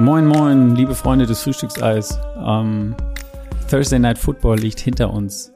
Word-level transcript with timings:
Moin, 0.00 0.26
moin, 0.26 0.74
liebe 0.76 0.94
Freunde 0.94 1.26
des 1.26 1.42
Frühstückseis. 1.42 2.18
Ähm, 2.42 2.94
Thursday 3.68 3.98
Night 3.98 4.18
Football 4.18 4.58
liegt 4.58 4.80
hinter 4.80 5.12
uns. 5.12 5.52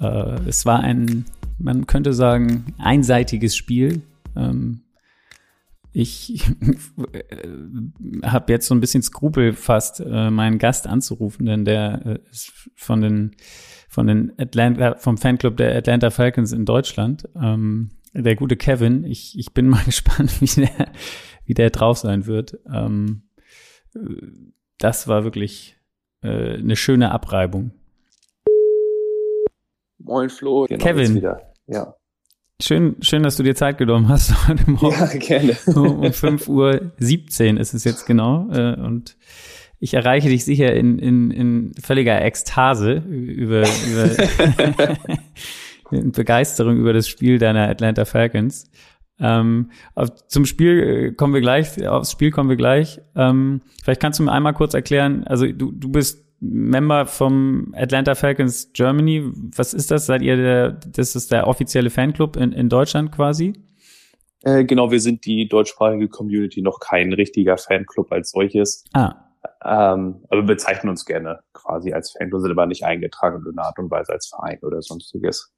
Äh, 0.00 0.40
es 0.48 0.64
war 0.64 0.80
ein, 0.80 1.26
man 1.58 1.86
könnte 1.86 2.14
sagen, 2.14 2.74
einseitiges 2.78 3.54
Spiel. 3.54 4.00
Ähm, 4.34 4.80
ich 5.92 6.44
äh, 7.12 7.48
habe 8.24 8.52
jetzt 8.52 8.66
so 8.66 8.74
ein 8.74 8.80
bisschen 8.80 9.02
Skrupel 9.02 9.52
fast, 9.52 10.00
äh, 10.00 10.30
meinen 10.30 10.58
Gast 10.58 10.86
anzurufen, 10.86 11.46
denn 11.46 11.64
der 11.64 12.06
äh, 12.06 12.30
ist 12.30 12.52
von 12.76 13.00
den 13.00 13.36
von 13.88 14.06
den 14.06 14.32
Atlanta, 14.38 14.96
vom 14.96 15.16
Fanclub 15.16 15.56
der 15.56 15.74
Atlanta 15.74 16.10
Falcons 16.10 16.52
in 16.52 16.66
Deutschland. 16.66 17.26
Ähm, 17.34 17.90
der 18.12 18.36
gute 18.36 18.56
Kevin. 18.56 19.04
Ich, 19.04 19.38
ich 19.38 19.54
bin 19.54 19.68
mal 19.70 19.82
gespannt, 19.84 20.40
wie 20.40 20.60
der, 20.60 20.92
wie 21.44 21.54
der 21.54 21.70
drauf 21.70 21.98
sein 21.98 22.26
wird. 22.26 22.58
Ähm, 22.72 23.28
das 24.78 25.08
war 25.08 25.24
wirklich 25.24 25.76
äh, 26.22 26.58
eine 26.58 26.76
schöne 26.76 27.10
Abreibung. 27.10 27.72
Moin 29.98 30.30
Flo. 30.30 30.66
Genau, 30.68 30.84
Kevin. 30.84 31.22
Ja. 31.66 31.94
Schön, 32.60 32.96
schön, 33.02 33.22
dass 33.22 33.36
du 33.36 33.44
dir 33.44 33.54
Zeit 33.54 33.78
genommen 33.78 34.08
hast 34.08 34.48
heute 34.48 34.68
Morgen. 34.68 34.96
Ja, 34.98 35.06
gerne. 35.06 35.56
um 35.66 36.02
5.17 36.02 36.48
Uhr 36.48 37.60
ist 37.60 37.72
es 37.72 37.84
jetzt 37.84 38.04
genau. 38.04 38.50
Äh, 38.50 38.74
und 38.74 39.16
ich 39.78 39.94
erreiche 39.94 40.28
dich 40.28 40.44
sicher 40.44 40.74
in, 40.74 40.98
in, 40.98 41.30
in 41.30 41.72
völliger 41.80 42.20
Ekstase 42.20 42.94
über, 42.94 43.62
über 43.62 44.96
Begeisterung 46.10 46.78
über 46.78 46.92
das 46.92 47.06
Spiel 47.06 47.38
deiner 47.38 47.68
Atlanta 47.68 48.04
Falcons. 48.04 48.68
Ähm, 49.20 49.70
zum 50.26 50.44
Spiel 50.44 50.78
äh, 50.82 51.12
kommen 51.12 51.34
wir 51.34 51.40
gleich, 51.40 51.86
aufs 51.86 52.10
Spiel 52.10 52.32
kommen 52.32 52.50
wir 52.50 52.56
gleich. 52.56 53.00
Ähm, 53.14 53.60
vielleicht 53.84 54.00
kannst 54.00 54.18
du 54.18 54.24
mir 54.24 54.32
einmal 54.32 54.54
kurz 54.54 54.74
erklären, 54.74 55.22
also 55.28 55.46
du, 55.46 55.70
du 55.70 55.90
bist 55.90 56.27
Member 56.40 57.06
vom 57.06 57.74
Atlanta 57.76 58.14
Falcons 58.14 58.72
Germany. 58.72 59.24
Was 59.56 59.74
ist 59.74 59.90
das? 59.90 60.06
Seid 60.06 60.22
ihr 60.22 60.36
der, 60.36 60.70
das 60.72 61.16
ist 61.16 61.32
der 61.32 61.46
offizielle 61.46 61.90
Fanclub 61.90 62.36
in, 62.36 62.52
in 62.52 62.68
Deutschland 62.68 63.12
quasi? 63.12 63.54
Äh, 64.44 64.64
genau, 64.64 64.90
wir 64.90 65.00
sind 65.00 65.26
die 65.26 65.48
deutschsprachige 65.48 66.08
Community, 66.08 66.62
noch 66.62 66.78
kein 66.78 67.12
richtiger 67.12 67.58
Fanclub 67.58 68.12
als 68.12 68.30
solches. 68.30 68.84
Ah. 68.92 69.14
Ähm, 69.64 70.24
aber 70.28 70.42
wir 70.42 70.46
bezeichnen 70.46 70.90
uns 70.90 71.04
gerne 71.04 71.40
quasi 71.52 71.92
als 71.92 72.12
Fanclub, 72.12 72.42
sind 72.42 72.52
aber 72.52 72.66
nicht 72.66 72.84
eingetragen 72.84 73.42
in 73.44 73.58
einer 73.58 73.66
Art 73.66 73.78
und 73.78 73.90
Weise 73.90 74.12
als 74.12 74.28
Verein 74.28 74.58
oder 74.62 74.80
sonstiges. 74.80 75.52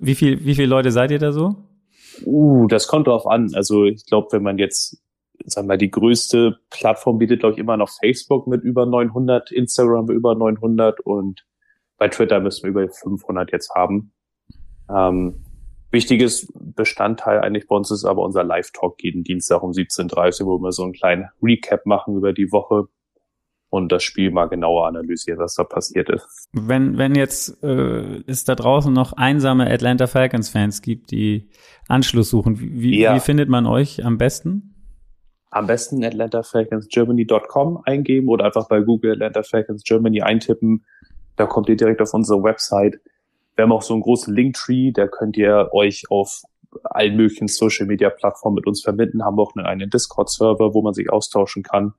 Wie 0.00 0.14
viel, 0.14 0.44
wie 0.44 0.54
viele 0.54 0.68
Leute 0.68 0.90
seid 0.90 1.10
ihr 1.10 1.18
da 1.18 1.32
so? 1.32 1.56
Uh, 2.24 2.66
das 2.66 2.88
kommt 2.88 3.06
drauf 3.06 3.26
an. 3.26 3.50
Also 3.54 3.84
ich 3.84 4.06
glaube, 4.06 4.28
wenn 4.32 4.42
man 4.42 4.58
jetzt, 4.58 5.02
sagen 5.44 5.68
wir 5.68 5.76
die 5.76 5.90
größte 5.90 6.58
Plattform 6.70 7.18
bietet, 7.18 7.40
glaube 7.40 7.54
ich, 7.54 7.58
immer 7.58 7.76
noch 7.76 7.90
Facebook 7.90 8.46
mit 8.46 8.62
über 8.62 8.86
900, 8.86 9.52
Instagram 9.52 10.06
mit 10.06 10.16
über 10.16 10.34
900 10.34 11.00
und 11.00 11.46
bei 11.98 12.08
Twitter 12.08 12.40
müssen 12.40 12.64
wir 12.64 12.70
über 12.70 12.88
500 12.88 13.52
jetzt 13.52 13.74
haben. 13.74 14.12
Ähm, 14.88 15.44
wichtiges 15.90 16.52
Bestandteil 16.54 17.40
eigentlich 17.40 17.68
bei 17.68 17.76
uns 17.76 17.90
ist 17.90 18.04
aber 18.04 18.22
unser 18.22 18.44
Live-Talk 18.44 19.02
jeden 19.02 19.24
Dienstag 19.24 19.62
um 19.62 19.70
17.30 19.70 20.42
Uhr, 20.42 20.46
wo 20.46 20.62
wir 20.62 20.72
so 20.72 20.82
einen 20.82 20.92
kleinen 20.92 21.28
Recap 21.42 21.86
machen 21.86 22.16
über 22.16 22.32
die 22.32 22.52
Woche 22.52 22.88
und 23.68 23.90
das 23.90 24.02
Spiel 24.02 24.30
mal 24.30 24.46
genauer 24.46 24.86
analysieren, 24.86 25.38
was 25.38 25.54
da 25.54 25.64
passiert 25.64 26.08
ist. 26.08 26.48
Wenn, 26.52 26.98
wenn 26.98 27.14
jetzt 27.14 27.62
äh, 27.62 28.22
es 28.26 28.44
da 28.44 28.54
draußen 28.54 28.92
noch 28.92 29.12
einsame 29.14 29.70
Atlanta 29.70 30.06
Falcons-Fans 30.06 30.82
gibt, 30.82 31.10
die 31.10 31.50
Anschluss 31.88 32.30
suchen, 32.30 32.58
wie, 32.60 33.00
ja. 33.00 33.14
wie 33.14 33.20
findet 33.20 33.48
man 33.48 33.66
euch 33.66 34.04
am 34.04 34.18
besten? 34.18 34.75
Am 35.56 35.66
besten 35.66 36.04
atlantafalconsgermany.com 36.04 37.82
eingeben 37.84 38.28
oder 38.28 38.44
einfach 38.44 38.68
bei 38.68 38.80
Google 38.80 39.12
Atlanta 39.12 39.42
Falcons 39.42 39.82
Germany 39.84 40.22
eintippen. 40.22 40.84
Da 41.36 41.46
kommt 41.46 41.68
ihr 41.68 41.76
direkt 41.76 42.02
auf 42.02 42.12
unsere 42.14 42.42
Website. 42.42 43.00
Wir 43.54 43.62
haben 43.64 43.72
auch 43.72 43.82
so 43.82 43.94
einen 43.94 44.02
großen 44.02 44.34
Linktree, 44.34 44.92
da 44.92 45.06
könnt 45.06 45.36
ihr 45.36 45.70
euch 45.72 46.04
auf 46.10 46.42
allen 46.84 47.16
möglichen 47.16 47.48
Social 47.48 47.86
Media 47.86 48.10
Plattformen 48.10 48.56
mit 48.56 48.66
uns 48.66 48.82
verbinden, 48.82 49.24
haben 49.24 49.38
auch 49.38 49.54
einen 49.56 49.88
Discord 49.88 50.28
Server, 50.28 50.74
wo 50.74 50.82
man 50.82 50.92
sich 50.92 51.10
austauschen 51.10 51.62
kann. 51.62 51.94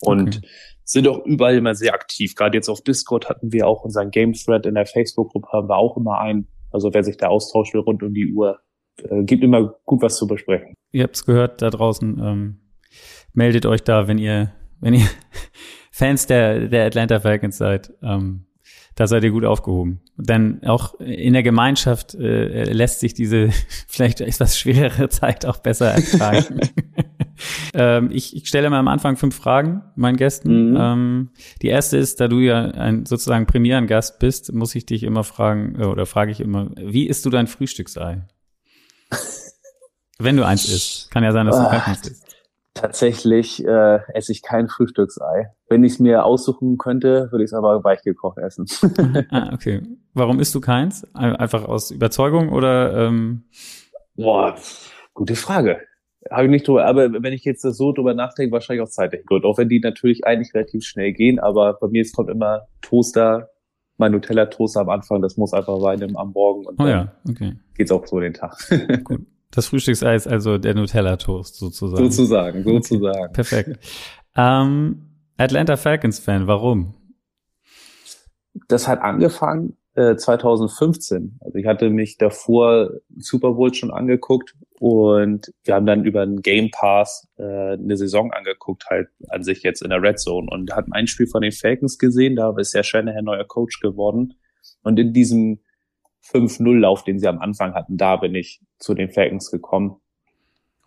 Und 0.00 0.36
okay 0.36 0.48
sind 0.88 1.06
auch 1.06 1.24
überall 1.26 1.56
immer 1.56 1.74
sehr 1.74 1.92
aktiv. 1.92 2.34
Gerade 2.34 2.56
jetzt 2.56 2.70
auf 2.70 2.80
Discord 2.80 3.28
hatten 3.28 3.52
wir 3.52 3.66
auch 3.66 3.84
unseren 3.84 4.10
Game 4.10 4.32
Thread 4.32 4.64
in 4.64 4.74
der 4.74 4.86
Facebook-Gruppe, 4.86 5.48
haben 5.52 5.68
wir 5.68 5.76
auch 5.76 5.98
immer 5.98 6.18
einen. 6.18 6.48
Also 6.70 6.92
wer 6.94 7.04
sich 7.04 7.18
da 7.18 7.28
austauschen 7.28 7.74
will 7.74 7.80
rund 7.82 8.02
um 8.02 8.14
die 8.14 8.32
Uhr, 8.32 8.58
äh, 9.02 9.22
gibt 9.22 9.44
immer 9.44 9.74
gut 9.84 10.00
was 10.00 10.16
zu 10.16 10.26
besprechen. 10.26 10.74
Ihr 10.92 11.04
habt's 11.04 11.26
gehört 11.26 11.60
da 11.60 11.68
draußen. 11.68 12.18
Ähm, 12.18 12.60
meldet 13.32 13.66
euch 13.66 13.82
da, 13.82 14.08
wenn 14.08 14.18
ihr, 14.18 14.52
wenn 14.80 14.94
ihr 14.94 15.06
Fans 15.90 16.26
der, 16.26 16.68
der 16.68 16.86
Atlanta 16.86 17.20
Falcons 17.20 17.58
seid. 17.58 17.92
Ähm, 18.02 18.44
da 18.98 19.06
seid 19.06 19.22
ihr 19.22 19.30
gut 19.30 19.44
aufgehoben. 19.44 20.00
Denn 20.16 20.64
auch 20.64 20.94
in 20.98 21.32
der 21.32 21.44
Gemeinschaft 21.44 22.16
äh, 22.16 22.64
lässt 22.64 22.98
sich 22.98 23.14
diese 23.14 23.50
vielleicht 23.86 24.20
etwas 24.20 24.58
schwerere 24.58 25.08
Zeit 25.08 25.46
auch 25.46 25.58
besser 25.58 25.92
ertragen. 25.92 26.60
ähm, 27.74 28.10
ich, 28.10 28.34
ich 28.34 28.48
stelle 28.48 28.68
mal 28.70 28.80
am 28.80 28.88
Anfang 28.88 29.16
fünf 29.16 29.36
Fragen 29.36 29.82
meinen 29.94 30.16
Gästen. 30.16 30.70
Mhm. 30.70 30.76
Ähm, 30.76 31.30
die 31.62 31.68
erste 31.68 31.96
ist, 31.96 32.20
da 32.20 32.26
du 32.26 32.40
ja 32.40 32.72
ein 32.72 33.06
sozusagen 33.06 33.46
Premierengast 33.46 34.18
bist, 34.18 34.52
muss 34.52 34.74
ich 34.74 34.84
dich 34.84 35.04
immer 35.04 35.22
fragen, 35.22 35.80
äh, 35.80 35.84
oder 35.84 36.04
frage 36.04 36.32
ich 36.32 36.40
immer, 36.40 36.72
wie 36.76 37.06
isst 37.06 37.24
du 37.24 37.30
dein 37.30 37.46
Frühstücksei? 37.46 38.22
Wenn 40.18 40.36
du 40.36 40.44
eins 40.44 40.68
isst. 40.68 41.08
Kann 41.12 41.22
ja 41.22 41.30
sein, 41.30 41.46
dass 41.46 41.56
du 41.56 41.68
keins 41.68 41.86
ah, 41.86 41.92
isst. 41.92 42.27
Tatsächlich 42.80 43.64
äh, 43.66 43.98
esse 44.14 44.30
ich 44.30 44.42
kein 44.42 44.68
Frühstücksei. 44.68 45.50
Wenn 45.68 45.82
ich 45.82 45.94
es 45.94 45.98
mir 45.98 46.24
aussuchen 46.24 46.78
könnte, 46.78 47.28
würde 47.32 47.42
ich 47.42 47.50
es 47.50 47.52
aber 47.52 47.82
weichgekocht 47.82 48.38
essen. 48.38 48.66
ah, 49.30 49.50
okay. 49.52 49.82
Warum 50.14 50.38
isst 50.38 50.54
du 50.54 50.60
keins? 50.60 51.04
Einfach 51.12 51.64
aus 51.64 51.90
Überzeugung 51.90 52.50
oder? 52.50 53.06
Ähm 53.06 53.42
Boah, 54.14 54.54
gute 55.12 55.34
Frage. 55.34 55.80
Habe 56.30 56.44
ich 56.44 56.50
nicht 56.50 56.68
drüber, 56.68 56.84
aber 56.84 57.12
wenn 57.22 57.32
ich 57.32 57.44
jetzt 57.44 57.62
so 57.62 57.92
drüber 57.92 58.14
nachdenke, 58.14 58.52
wahrscheinlich 58.52 58.86
auch 58.86 58.90
zeitlich 58.90 59.26
gut. 59.26 59.44
Auch 59.44 59.58
wenn 59.58 59.68
die 59.68 59.80
natürlich 59.80 60.24
eigentlich 60.24 60.54
relativ 60.54 60.84
schnell 60.84 61.12
gehen, 61.12 61.40
aber 61.40 61.74
bei 61.80 61.88
mir 61.88 62.02
es 62.02 62.12
kommt 62.12 62.30
immer 62.30 62.68
Toaster, 62.80 63.50
mein 63.96 64.12
Nutella-Toaster 64.12 64.82
am 64.82 64.90
Anfang, 64.90 65.20
das 65.20 65.36
muss 65.36 65.52
einfach 65.52 65.82
rein 65.82 66.16
am 66.16 66.30
Morgen 66.30 66.64
und 66.66 66.74
oh 66.74 66.84
dann 66.84 66.88
ja, 66.88 67.12
okay. 67.28 67.54
geht's 67.74 67.90
auch 67.90 68.06
so 68.06 68.20
den 68.20 68.34
Tag. 68.34 68.56
Gut. 69.04 69.22
Das 69.50 69.66
Frühstücksei 69.66 70.14
ist 70.14 70.26
also 70.26 70.58
der 70.58 70.74
Nutella-Toast 70.74 71.56
sozusagen. 71.56 72.04
Sozusagen, 72.04 72.64
sozusagen. 72.64 73.18
Okay. 73.18 73.32
Perfekt. 73.32 73.78
Ähm, 74.36 75.08
Atlanta 75.36 75.76
Falcons-Fan, 75.76 76.46
warum? 76.46 76.94
Das 78.68 78.88
hat 78.88 79.00
angefangen 79.00 79.76
2015. 79.98 81.38
Äh, 81.40 81.44
also 81.44 81.58
ich 81.58 81.66
hatte 81.66 81.90
mich 81.90 82.18
davor 82.18 82.90
Super 83.16 83.52
Bowl 83.52 83.74
schon 83.74 83.90
angeguckt 83.90 84.54
und 84.78 85.52
wir 85.64 85.74
haben 85.74 85.86
dann 85.86 86.04
über 86.04 86.22
einen 86.22 86.40
Game 86.40 86.70
Pass 86.70 87.28
äh, 87.36 87.72
eine 87.72 87.96
Saison 87.96 88.32
angeguckt, 88.32 88.86
halt 88.88 89.08
an 89.28 89.42
sich 89.42 89.62
jetzt 89.62 89.82
in 89.82 89.90
der 89.90 90.02
Red 90.02 90.20
Zone 90.20 90.48
und 90.50 90.74
hatten 90.74 90.92
ein 90.92 91.08
Spiel 91.08 91.26
von 91.26 91.42
den 91.42 91.52
Falcons 91.52 91.98
gesehen, 91.98 92.36
da 92.36 92.54
ist 92.56 92.74
ja 92.74 92.82
Shanahan 92.82 93.24
neuer 93.24 93.44
Coach 93.44 93.80
geworden. 93.80 94.34
Und 94.82 94.98
in 94.98 95.12
diesem 95.12 95.60
5-0-Lauf, 96.32 97.04
den 97.04 97.18
sie 97.18 97.28
am 97.28 97.38
Anfang 97.38 97.74
hatten, 97.74 97.96
da 97.96 98.16
bin 98.16 98.34
ich 98.34 98.60
zu 98.78 98.94
den 98.94 99.10
Falcons 99.10 99.50
gekommen. 99.50 99.96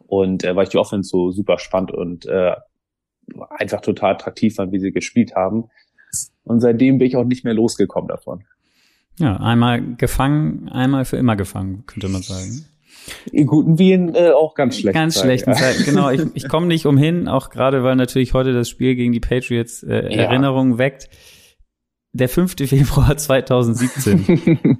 Und 0.08 0.44
äh, 0.44 0.56
weil 0.56 0.64
ich 0.64 0.70
die 0.70 0.78
Offense 0.78 1.10
so 1.10 1.32
super 1.32 1.58
spannend 1.58 1.92
und 1.92 2.26
äh, 2.26 2.56
einfach 3.50 3.82
total 3.82 4.14
attraktiv 4.14 4.56
fand, 4.56 4.72
wie 4.72 4.80
sie 4.80 4.92
gespielt 4.92 5.36
haben. 5.36 5.70
Und 6.44 6.60
seitdem 6.60 6.98
bin 6.98 7.08
ich 7.08 7.16
auch 7.16 7.24
nicht 7.24 7.46
mehr 7.46 7.54
losgekommen 7.54 8.10
davon. 8.10 8.44
Ja, 9.18 9.38
einmal 9.38 9.96
gefangen, 9.96 10.70
einmal 10.70 11.06
für 11.06 11.18
immer 11.18 11.36
gefangen, 11.36 11.84
könnte 11.86 12.10
man 12.10 12.22
sagen. 12.22 12.66
In 13.32 13.48
guten 13.48 13.80
wie 13.80 13.94
in 13.94 14.14
äh, 14.16 14.32
auch 14.32 14.54
ganz 14.54 14.78
schlechten 14.78 15.00
Ganz 15.00 15.16
Zeiten, 15.16 15.28
schlechten 15.28 15.50
ja. 15.52 15.56
Zeiten, 15.56 15.84
genau. 15.86 16.10
Ich, 16.10 16.22
ich 16.34 16.48
komme 16.48 16.68
nicht 16.68 16.86
umhin, 16.86 17.28
auch 17.28 17.50
gerade 17.50 17.84
weil 17.84 17.96
natürlich 17.96 18.34
heute 18.34 18.54
das 18.54 18.70
Spiel 18.70 18.96
gegen 18.96 19.12
die 19.12 19.20
Patriots 19.20 19.84
äh, 19.84 20.14
ja. 20.14 20.24
Erinnerungen 20.24 20.78
weckt. 20.78 21.10
Der 22.14 22.30
5. 22.30 22.56
Februar 22.68 23.16
2017 23.18 24.80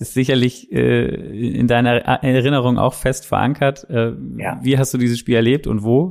ist 0.00 0.14
sicherlich 0.14 0.72
äh, 0.72 1.58
in 1.58 1.66
deiner 1.66 1.90
Erinnerung 1.90 2.78
auch 2.78 2.94
fest 2.94 3.26
verankert. 3.26 3.88
Äh, 3.90 4.14
ja. 4.38 4.58
Wie 4.62 4.78
hast 4.78 4.94
du 4.94 4.98
dieses 4.98 5.18
Spiel 5.18 5.36
erlebt 5.36 5.66
und 5.66 5.82
wo? 5.82 6.10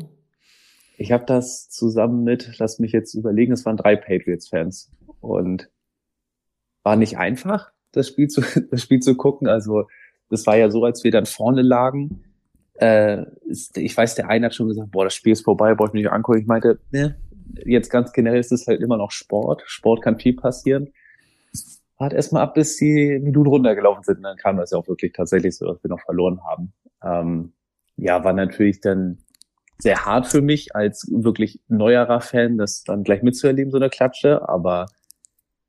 Ich 0.97 1.12
habe 1.12 1.25
das 1.25 1.69
zusammen 1.69 2.24
mit, 2.24 2.57
lass 2.59 2.77
mich 2.80 2.91
jetzt 2.91 3.15
überlegen, 3.15 3.51
es 3.51 3.65
waren 3.65 3.77
drei 3.77 3.95
Patriots-Fans 3.95 4.91
und 5.21 5.69
war 6.83 6.97
nicht 6.97 7.18
einfach, 7.18 7.71
das 7.91 8.07
Spiel 8.09 8.27
zu, 8.27 8.41
das 8.71 8.83
Spiel 8.83 9.00
zu 9.00 9.15
gucken. 9.15 9.47
Also 9.47 9.88
das 10.30 10.45
war 10.45 10.56
ja 10.56 10.69
so, 10.69 10.83
als 10.83 11.03
wir 11.03 11.12
dann 11.12 11.25
vorne 11.25 11.63
lagen. 11.63 12.24
Äh, 12.75 13.25
ist, 13.47 13.75
ich 13.77 13.97
weiß, 13.97 14.15
der 14.15 14.30
eine 14.30 14.47
hat 14.47 14.56
schon 14.56 14.68
gesagt, 14.68 14.91
boah, 14.91 15.03
das 15.03 15.15
Spiel 15.15 15.33
ist 15.33 15.44
vorbei, 15.44 15.74
brauche 15.74 15.89
ich 15.89 15.94
mich 15.94 16.03
nicht 16.03 16.12
angucken. 16.12 16.39
Ich 16.39 16.47
meinte, 16.47 16.80
ne, 16.91 17.15
jetzt 17.65 17.89
ganz 17.89 18.13
generell 18.13 18.39
ist 18.39 18.51
es 18.51 18.68
halt 18.68 18.81
immer 18.81 18.97
noch 18.97 19.09
Sport. 19.09 19.63
Sport 19.65 20.03
kann 20.03 20.19
viel 20.19 20.36
passieren. 20.36 20.89
Warte 22.00 22.16
erstmal 22.16 22.44
ab, 22.44 22.56
bis 22.56 22.78
die 22.78 23.19
Minuten 23.19 23.50
runtergelaufen 23.50 24.04
sind. 24.04 24.18
Und 24.18 24.24
dann 24.24 24.38
kam 24.38 24.57
das 24.57 24.72
ja 24.72 24.78
auch 24.78 24.88
wirklich 24.88 25.13
tatsächlich 25.13 25.56
so, 25.56 25.66
dass 25.68 25.84
wir 25.84 25.90
noch 25.90 26.01
verloren 26.01 26.40
haben. 26.44 26.74
Ähm, 27.04 27.54
ja, 27.98 28.24
war 28.24 28.34
natürlich 28.34 28.80
dann 28.80 29.19
sehr 29.78 30.06
hart 30.06 30.28
für 30.28 30.42
mich 30.42 30.75
als 30.75 31.07
wirklich 31.12 31.62
neuerer 31.68 32.22
Fan, 32.22 32.57
das 32.57 32.84
dann 32.84 33.04
gleich 33.04 33.22
mitzuerleben, 33.22 33.72
so 33.72 33.78
eine 33.78 33.90
Klatsche. 33.90 34.48
Aber 34.48 34.88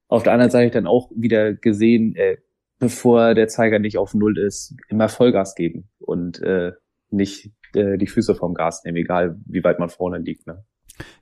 auf 0.09 0.23
der 0.23 0.33
anderen 0.33 0.51
Seite 0.51 0.75
dann 0.75 0.87
auch 0.87 1.11
wieder 1.15 1.55
gesehen, 1.55 2.15
äh, 2.17 2.39
bevor 2.79 3.35
der 3.35 3.49
Zeiger 3.49 3.79
nicht 3.79 3.99
auf 3.99 4.15
Null 4.15 4.39
ist, 4.39 4.77
immer 4.89 5.09
Vollgas 5.09 5.55
geben 5.55 5.89
und 5.99 6.41
äh, 6.43 6.73
nicht 7.11 7.51
äh, 7.75 7.99
die 7.99 8.07
Füße 8.07 8.35
vom 8.35 8.55
Gas 8.55 8.85
nehmen, 8.85 8.97
egal 8.97 9.37
wie 9.47 9.65
weit 9.65 9.79
man 9.81 9.91
vorne 9.91 10.19
liegt. 10.19 10.47
Ne? 10.47 10.65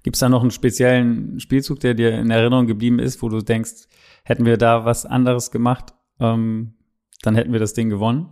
Gibt 0.03 0.17
es 0.17 0.21
da 0.21 0.29
noch 0.29 0.43
einen 0.43 0.51
speziellen 0.51 1.41
Spielzug, 1.41 1.81
der 1.81 1.95
dir 1.95 2.13
in 2.13 2.31
Erinnerung 2.31 2.67
geblieben 2.67 2.99
ist, 2.99 3.23
wo 3.23 3.29
du 3.29 3.41
denkst, 3.41 3.89
hätten 4.25 4.45
wir 4.45 4.57
da 4.57 4.85
was 4.85 5.07
anderes 5.07 5.51
gemacht, 5.51 5.95
ähm, 6.21 6.75
dann 7.23 7.35
hätten 7.35 7.53
wir 7.53 7.61
das 7.61 7.75
Ding 7.75 7.91
gewonnen? 7.91 8.29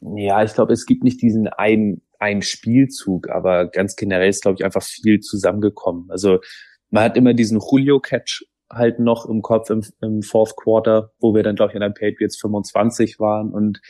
Ja, 0.00 0.42
ich 0.42 0.54
glaube, 0.54 0.72
es 0.72 0.86
gibt 0.86 1.02
nicht 1.02 1.20
diesen 1.22 1.48
einen, 1.48 2.02
einen 2.18 2.42
Spielzug, 2.42 3.28
aber 3.28 3.66
ganz 3.66 3.96
generell 3.96 4.28
ist, 4.28 4.42
glaube 4.42 4.56
ich, 4.58 4.64
einfach 4.64 4.82
viel 4.82 5.20
zusammengekommen. 5.20 6.10
Also 6.10 6.38
man 6.90 7.04
hat 7.04 7.16
immer 7.16 7.34
diesen 7.34 7.60
Julio-Catch 7.60 8.44
halt 8.70 9.00
noch 9.00 9.26
im 9.26 9.42
Kopf 9.42 9.70
im, 9.70 9.82
im 10.00 10.22
Fourth 10.22 10.56
Quarter, 10.56 11.12
wo 11.20 11.34
wir 11.34 11.42
dann, 11.42 11.56
glaube 11.56 11.72
ich, 11.72 11.74
in 11.74 11.80
der 11.80 11.88
Patriots 11.90 12.38
25 12.40 13.18
waren 13.18 13.52
und 13.52 13.80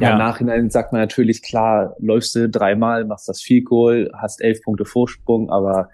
ja, 0.00 0.12
im 0.12 0.18
Nachhinein 0.18 0.70
sagt 0.70 0.92
man 0.92 1.00
natürlich, 1.00 1.42
klar, 1.42 1.96
läufst 1.98 2.34
du 2.34 2.48
dreimal, 2.48 3.04
machst 3.04 3.28
das 3.28 3.40
Field 3.40 3.64
Goal, 3.64 4.10
hast 4.16 4.40
elf 4.40 4.62
Punkte 4.62 4.84
Vorsprung, 4.84 5.50
aber 5.50 5.90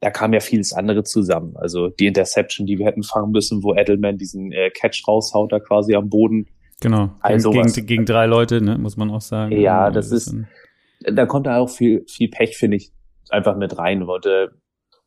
da 0.00 0.10
kam 0.10 0.34
ja 0.34 0.40
vieles 0.40 0.72
andere 0.72 1.02
zusammen. 1.04 1.56
Also 1.56 1.88
die 1.88 2.06
Interception, 2.06 2.66
die 2.66 2.78
wir 2.78 2.86
hätten 2.86 3.02
fangen 3.02 3.30
müssen, 3.30 3.62
wo 3.62 3.74
Edelman 3.74 4.18
diesen 4.18 4.52
äh, 4.52 4.70
Catch 4.70 5.06
raushaut, 5.08 5.52
da 5.52 5.60
quasi 5.60 5.94
am 5.94 6.10
Boden. 6.10 6.48
Genau, 6.80 7.10
also 7.20 7.50
gegen, 7.50 7.72
gegen, 7.72 7.86
gegen 7.86 8.04
drei 8.04 8.26
Leute, 8.26 8.60
ne, 8.60 8.76
muss 8.76 8.96
man 8.96 9.10
auch 9.10 9.20
sagen. 9.20 9.52
Ja, 9.52 9.90
das 9.90 10.10
ist, 10.10 10.34
da 11.00 11.24
kommt 11.26 11.46
da 11.46 11.58
auch 11.58 11.70
viel, 11.70 12.04
viel 12.08 12.28
Pech, 12.28 12.58
finde 12.58 12.76
ich, 12.76 12.92
einfach 13.30 13.56
mit 13.56 13.78
rein. 13.78 14.02
Und, 14.02 14.26
äh, 14.26 14.48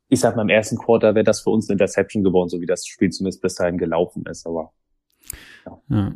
ich 0.08 0.22
sag 0.22 0.36
mal, 0.36 0.44
im 0.44 0.50
ersten 0.50 0.78
Quarter 0.78 1.14
wäre 1.14 1.26
das 1.26 1.42
für 1.42 1.50
uns 1.50 1.70
eine 1.70 1.76
Interception 1.76 2.24
geworden, 2.24 2.50
so 2.50 2.62
wie 2.62 2.66
das 2.66 2.88
Spiel 2.88 3.10
zumindest 3.10 3.42
bis 3.42 3.56
dahin 3.56 3.78
gelaufen 3.78 4.24
ist, 4.28 4.48
aber. 4.48 4.72
Ja. 5.66 5.82
ja 5.90 6.16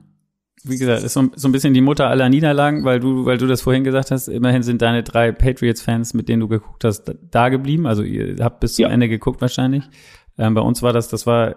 wie 0.63 0.77
gesagt, 0.77 1.03
ist 1.03 1.13
so, 1.13 1.29
so, 1.35 1.47
ein 1.47 1.51
bisschen 1.51 1.73
die 1.73 1.81
Mutter 1.81 2.07
aller 2.07 2.29
Niederlagen, 2.29 2.83
weil 2.83 2.99
du, 2.99 3.25
weil 3.25 3.37
du 3.37 3.47
das 3.47 3.61
vorhin 3.61 3.83
gesagt 3.83 4.11
hast, 4.11 4.27
immerhin 4.27 4.63
sind 4.63 4.81
deine 4.81 5.03
drei 5.03 5.31
Patriots-Fans, 5.31 6.13
mit 6.13 6.27
denen 6.27 6.41
du 6.41 6.47
geguckt 6.47 6.83
hast, 6.83 7.13
da 7.31 7.49
geblieben. 7.49 7.85
Also 7.85 8.03
ihr 8.03 8.43
habt 8.43 8.59
bis 8.59 8.75
zum 8.75 8.83
ja. 8.83 8.89
Ende 8.89 9.07
geguckt 9.07 9.41
wahrscheinlich. 9.41 9.83
Ähm, 10.37 10.53
bei 10.53 10.61
uns 10.61 10.81
war 10.81 10.93
das, 10.93 11.07
das 11.07 11.25
war 11.25 11.55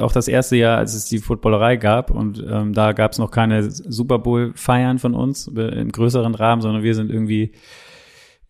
auch 0.00 0.12
das 0.12 0.28
erste 0.28 0.56
Jahr, 0.56 0.78
als 0.78 0.94
es 0.94 1.06
die 1.06 1.18
Footballerei 1.18 1.76
gab 1.76 2.10
und 2.10 2.44
ähm, 2.46 2.74
da 2.74 2.92
gab 2.92 3.12
es 3.12 3.18
noch 3.18 3.30
keine 3.30 3.70
Super 3.70 4.18
Bowl-Feiern 4.18 4.98
von 4.98 5.14
uns 5.14 5.50
äh, 5.56 5.80
im 5.80 5.90
größeren 5.90 6.34
Rahmen, 6.34 6.60
sondern 6.60 6.82
wir 6.82 6.94
sind 6.94 7.10
irgendwie 7.10 7.52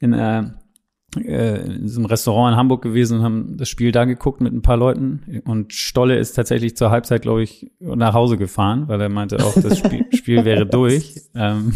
in 0.00 0.12
äh, 0.12 0.44
äh, 1.16 1.64
in 1.64 1.82
diesem 1.82 2.04
Restaurant 2.04 2.52
in 2.52 2.58
Hamburg 2.58 2.82
gewesen 2.82 3.18
und 3.18 3.24
haben 3.24 3.56
das 3.56 3.68
Spiel 3.68 3.92
da 3.92 4.04
geguckt 4.04 4.40
mit 4.40 4.52
ein 4.52 4.62
paar 4.62 4.76
Leuten. 4.76 5.42
Und 5.44 5.72
Stolle 5.72 6.18
ist 6.18 6.32
tatsächlich 6.32 6.76
zur 6.76 6.90
Halbzeit, 6.90 7.22
glaube 7.22 7.42
ich, 7.42 7.70
nach 7.80 8.14
Hause 8.14 8.36
gefahren, 8.36 8.88
weil 8.88 9.00
er 9.00 9.08
meinte 9.08 9.38
auch, 9.44 9.54
das 9.54 9.78
Spiel, 9.78 10.06
Spiel 10.14 10.44
wäre 10.44 10.66
durch. 10.66 11.22
Ähm 11.34 11.72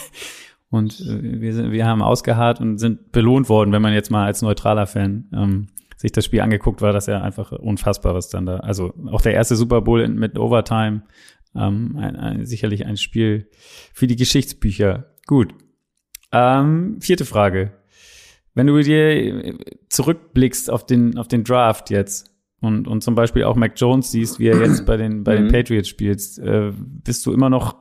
und 0.70 1.00
äh, 1.00 1.40
wir, 1.40 1.54
sind, 1.54 1.70
wir 1.70 1.86
haben 1.86 2.02
ausgeharrt 2.02 2.60
und 2.60 2.78
sind 2.78 3.12
belohnt 3.12 3.48
worden, 3.48 3.72
wenn 3.72 3.82
man 3.82 3.92
jetzt 3.92 4.10
mal 4.10 4.26
als 4.26 4.42
neutraler 4.42 4.86
Fan 4.86 5.28
ähm, 5.32 5.68
sich 5.96 6.12
das 6.12 6.24
Spiel 6.24 6.40
angeguckt, 6.40 6.82
war 6.82 6.92
das 6.92 7.06
ja 7.06 7.22
einfach 7.22 7.52
unfassbar, 7.52 8.14
was 8.14 8.28
dann 8.28 8.46
da. 8.46 8.56
Also 8.58 8.92
auch 9.10 9.22
der 9.22 9.34
erste 9.34 9.56
Super 9.56 9.80
Bowl 9.80 10.06
mit 10.08 10.38
Overtime, 10.38 11.02
ähm, 11.54 11.96
ein, 11.98 12.16
ein, 12.16 12.46
sicherlich 12.46 12.84
ein 12.84 12.96
Spiel 12.96 13.48
für 13.92 14.06
die 14.06 14.16
Geschichtsbücher. 14.16 15.06
Gut. 15.26 15.54
Ähm, 16.32 16.98
vierte 17.00 17.24
Frage. 17.24 17.72
Wenn 18.56 18.68
du 18.68 18.80
dir 18.80 19.54
zurückblickst 19.90 20.70
auf 20.70 20.86
den, 20.86 21.18
auf 21.18 21.28
den 21.28 21.44
Draft 21.44 21.90
jetzt 21.90 22.34
und, 22.62 22.88
und 22.88 23.02
zum 23.02 23.14
Beispiel 23.14 23.44
auch 23.44 23.54
Mac 23.54 23.74
Jones 23.76 24.10
siehst, 24.10 24.40
wie 24.40 24.48
er 24.48 24.58
jetzt 24.58 24.86
bei 24.86 24.96
den, 24.96 25.24
bei 25.24 25.36
den 25.36 25.44
mhm. 25.44 25.52
Patriots 25.52 25.88
spielt, 25.88 26.20
äh, 26.38 26.72
bist 27.04 27.26
du 27.26 27.34
immer 27.34 27.50
noch, 27.50 27.76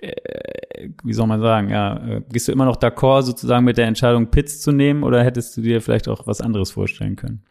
äh, 0.00 0.88
wie 1.02 1.12
soll 1.12 1.26
man 1.26 1.40
sagen, 1.40 1.68
ja, 1.68 1.96
äh, 1.96 2.22
gehst 2.32 2.46
du 2.46 2.52
immer 2.52 2.64
noch 2.64 2.76
d'accord 2.76 3.22
sozusagen 3.22 3.64
mit 3.64 3.76
der 3.76 3.86
Entscheidung, 3.86 4.30
Pitts 4.30 4.60
zu 4.60 4.70
nehmen 4.70 5.02
oder 5.02 5.24
hättest 5.24 5.56
du 5.56 5.62
dir 5.62 5.80
vielleicht 5.80 6.06
auch 6.06 6.28
was 6.28 6.40
anderes 6.40 6.70
vorstellen 6.70 7.16
können? 7.16 7.42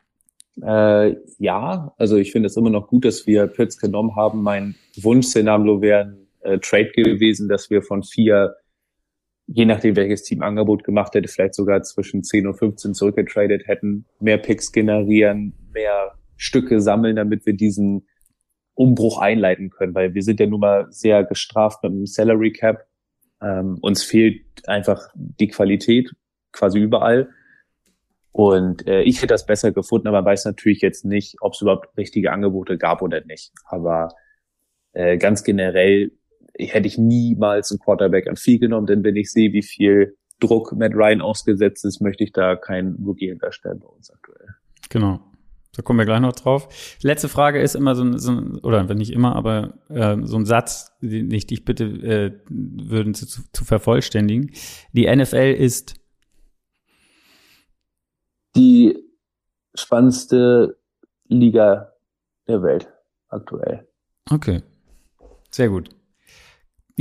Äh, 0.62 1.18
ja, 1.38 1.94
also 1.98 2.16
ich 2.16 2.32
finde 2.32 2.48
es 2.48 2.56
immer 2.56 2.70
noch 2.70 2.88
gut, 2.88 3.04
dass 3.04 3.28
wir 3.28 3.48
Pitts 3.48 3.78
genommen 3.78 4.16
haben. 4.16 4.42
Mein 4.42 4.76
Wunschszenario 5.02 5.82
wäre 5.82 6.16
ein 6.46 6.54
äh, 6.54 6.60
Trade 6.60 6.92
gewesen, 6.96 7.50
dass 7.50 7.70
wir 7.70 7.82
von 7.82 8.04
vier 8.04 8.56
je 9.54 9.66
nachdem, 9.66 9.96
welches 9.96 10.24
Team 10.24 10.42
Angebot 10.42 10.84
gemacht 10.84 11.14
hätte, 11.14 11.28
vielleicht 11.28 11.56
sogar 11.56 11.84
zwischen 11.84 12.24
10 12.24 12.48
und 12.48 12.54
15 12.56 12.94
zurückgetradet 12.94 13.68
hätten, 13.68 14.06
mehr 14.20 14.38
Picks 14.38 14.72
generieren, 14.72 15.54
mehr 15.74 16.14
Stücke 16.38 16.80
sammeln, 16.82 17.18
damit 17.18 17.46
wir 17.46 17.54
diesen 17.54 18.08
Umbruch 18.74 19.20
einleiten 19.20 19.70
können, 19.70 19.94
weil 19.94 20.14
wir 20.14 20.24
sind 20.24 20.40
ja 20.40 20.48
nun 20.48 20.62
mal 20.62 20.88
sehr 20.90 21.24
gestraft 21.24 21.84
mit 21.84 21.92
dem 21.92 22.06
Salary 22.06 22.52
Cap. 22.52 22.88
Ähm, 23.42 23.78
uns 23.82 24.04
fehlt 24.04 24.42
einfach 24.68 25.10
die 25.16 25.50
Qualität 25.50 26.12
quasi 26.52 26.80
überall. 26.80 27.30
Und 28.32 28.88
äh, 28.88 29.02
ich 29.02 29.18
hätte 29.18 29.28
das 29.28 29.46
besser 29.46 29.74
gefunden, 29.74 30.08
aber 30.08 30.24
weiß 30.24 30.46
natürlich 30.46 30.82
jetzt 30.82 31.04
nicht, 31.04 31.36
ob 31.42 31.54
es 31.54 31.62
überhaupt 31.62 31.98
richtige 31.98 32.32
Angebote 32.32 32.78
gab 32.78 33.02
oder 33.02 33.24
nicht. 33.26 33.52
Aber 33.66 34.16
äh, 34.94 35.18
ganz 35.18 35.44
generell 35.44 36.12
hätte 36.58 36.88
ich 36.88 36.98
niemals 36.98 37.72
einen 37.72 37.80
Quarterback 37.80 38.28
an 38.28 38.36
viel 38.36 38.60
genommen, 38.60 38.88
denn 38.88 39.04
wenn 39.04 39.16
ich 39.16 39.32
sehe, 39.32 39.54
wie 39.54 39.64
viel 39.64 40.18
Druck 40.40 40.74
Matt 40.74 40.94
Ryan 40.94 41.22
ausgesetzt 41.22 41.86
ist, 41.86 42.02
möchte 42.02 42.24
ich 42.24 42.32
da 42.32 42.56
keinen 42.56 42.96
Rookie 43.06 43.30
hinterstellen 43.30 43.80
bei 43.80 43.88
uns 43.88 44.12
aktuell. 44.12 44.56
Genau. 44.90 45.20
Da 45.74 45.82
kommen 45.82 46.00
wir 46.00 46.06
gleich 46.06 46.20
noch 46.20 46.34
drauf. 46.34 46.98
Letzte 47.02 47.30
Frage 47.30 47.62
ist 47.62 47.76
immer 47.76 47.96
so 47.96 48.04
ein, 48.04 48.18
so 48.18 48.32
ein 48.32 48.58
oder 48.60 48.90
wenn 48.90 48.98
nicht 48.98 49.14
immer, 49.14 49.36
aber 49.38 49.76
äh, 49.88 50.18
so 50.24 50.36
ein 50.36 50.46
Satz, 50.46 50.92
den 51.02 51.32
ich 51.32 51.48
dich 51.48 51.64
bitte 51.64 51.86
äh, 51.86 52.32
würden 52.50 53.14
zu, 53.14 53.26
zu 53.26 53.64
vervollständigen. 53.64 54.52
Die 54.92 55.10
NFL 55.14 55.56
ist 55.58 55.96
die 58.58 58.98
spannendste 59.74 60.78
Liga 61.30 61.94
der 62.48 62.62
Welt 62.64 62.92
aktuell. 63.30 63.88
Okay. 64.30 64.64
Sehr 65.52 65.70
gut. 65.70 65.90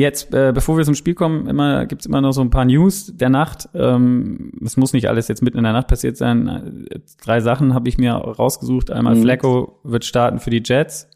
Jetzt, 0.01 0.33
äh, 0.33 0.51
bevor 0.55 0.79
wir 0.79 0.85
zum 0.85 0.95
Spiel 0.95 1.13
kommen, 1.13 1.47
immer 1.47 1.85
gibt's 1.85 2.07
immer 2.07 2.23
noch 2.23 2.33
so 2.33 2.41
ein 2.41 2.49
paar 2.49 2.65
News 2.65 3.13
der 3.15 3.29
Nacht. 3.29 3.69
Ähm, 3.75 4.51
es 4.65 4.79
muss 4.79 4.95
nicht 4.95 5.11
alles 5.11 5.29
jetzt 5.29 5.43
mitten 5.43 5.59
in 5.59 5.65
der 5.65 5.75
Nacht 5.75 5.89
passiert 5.89 6.17
sein. 6.17 6.87
Drei 7.23 7.41
Sachen 7.41 7.75
habe 7.75 7.87
ich 7.87 7.99
mir 7.99 8.13
rausgesucht. 8.13 8.91
Einmal 8.91 9.17
mhm. 9.17 9.23
Flacco 9.23 9.79
wird 9.85 10.07
starten 10.07 10.39
für 10.39 10.49
die 10.49 10.63
Jets. 10.65 11.07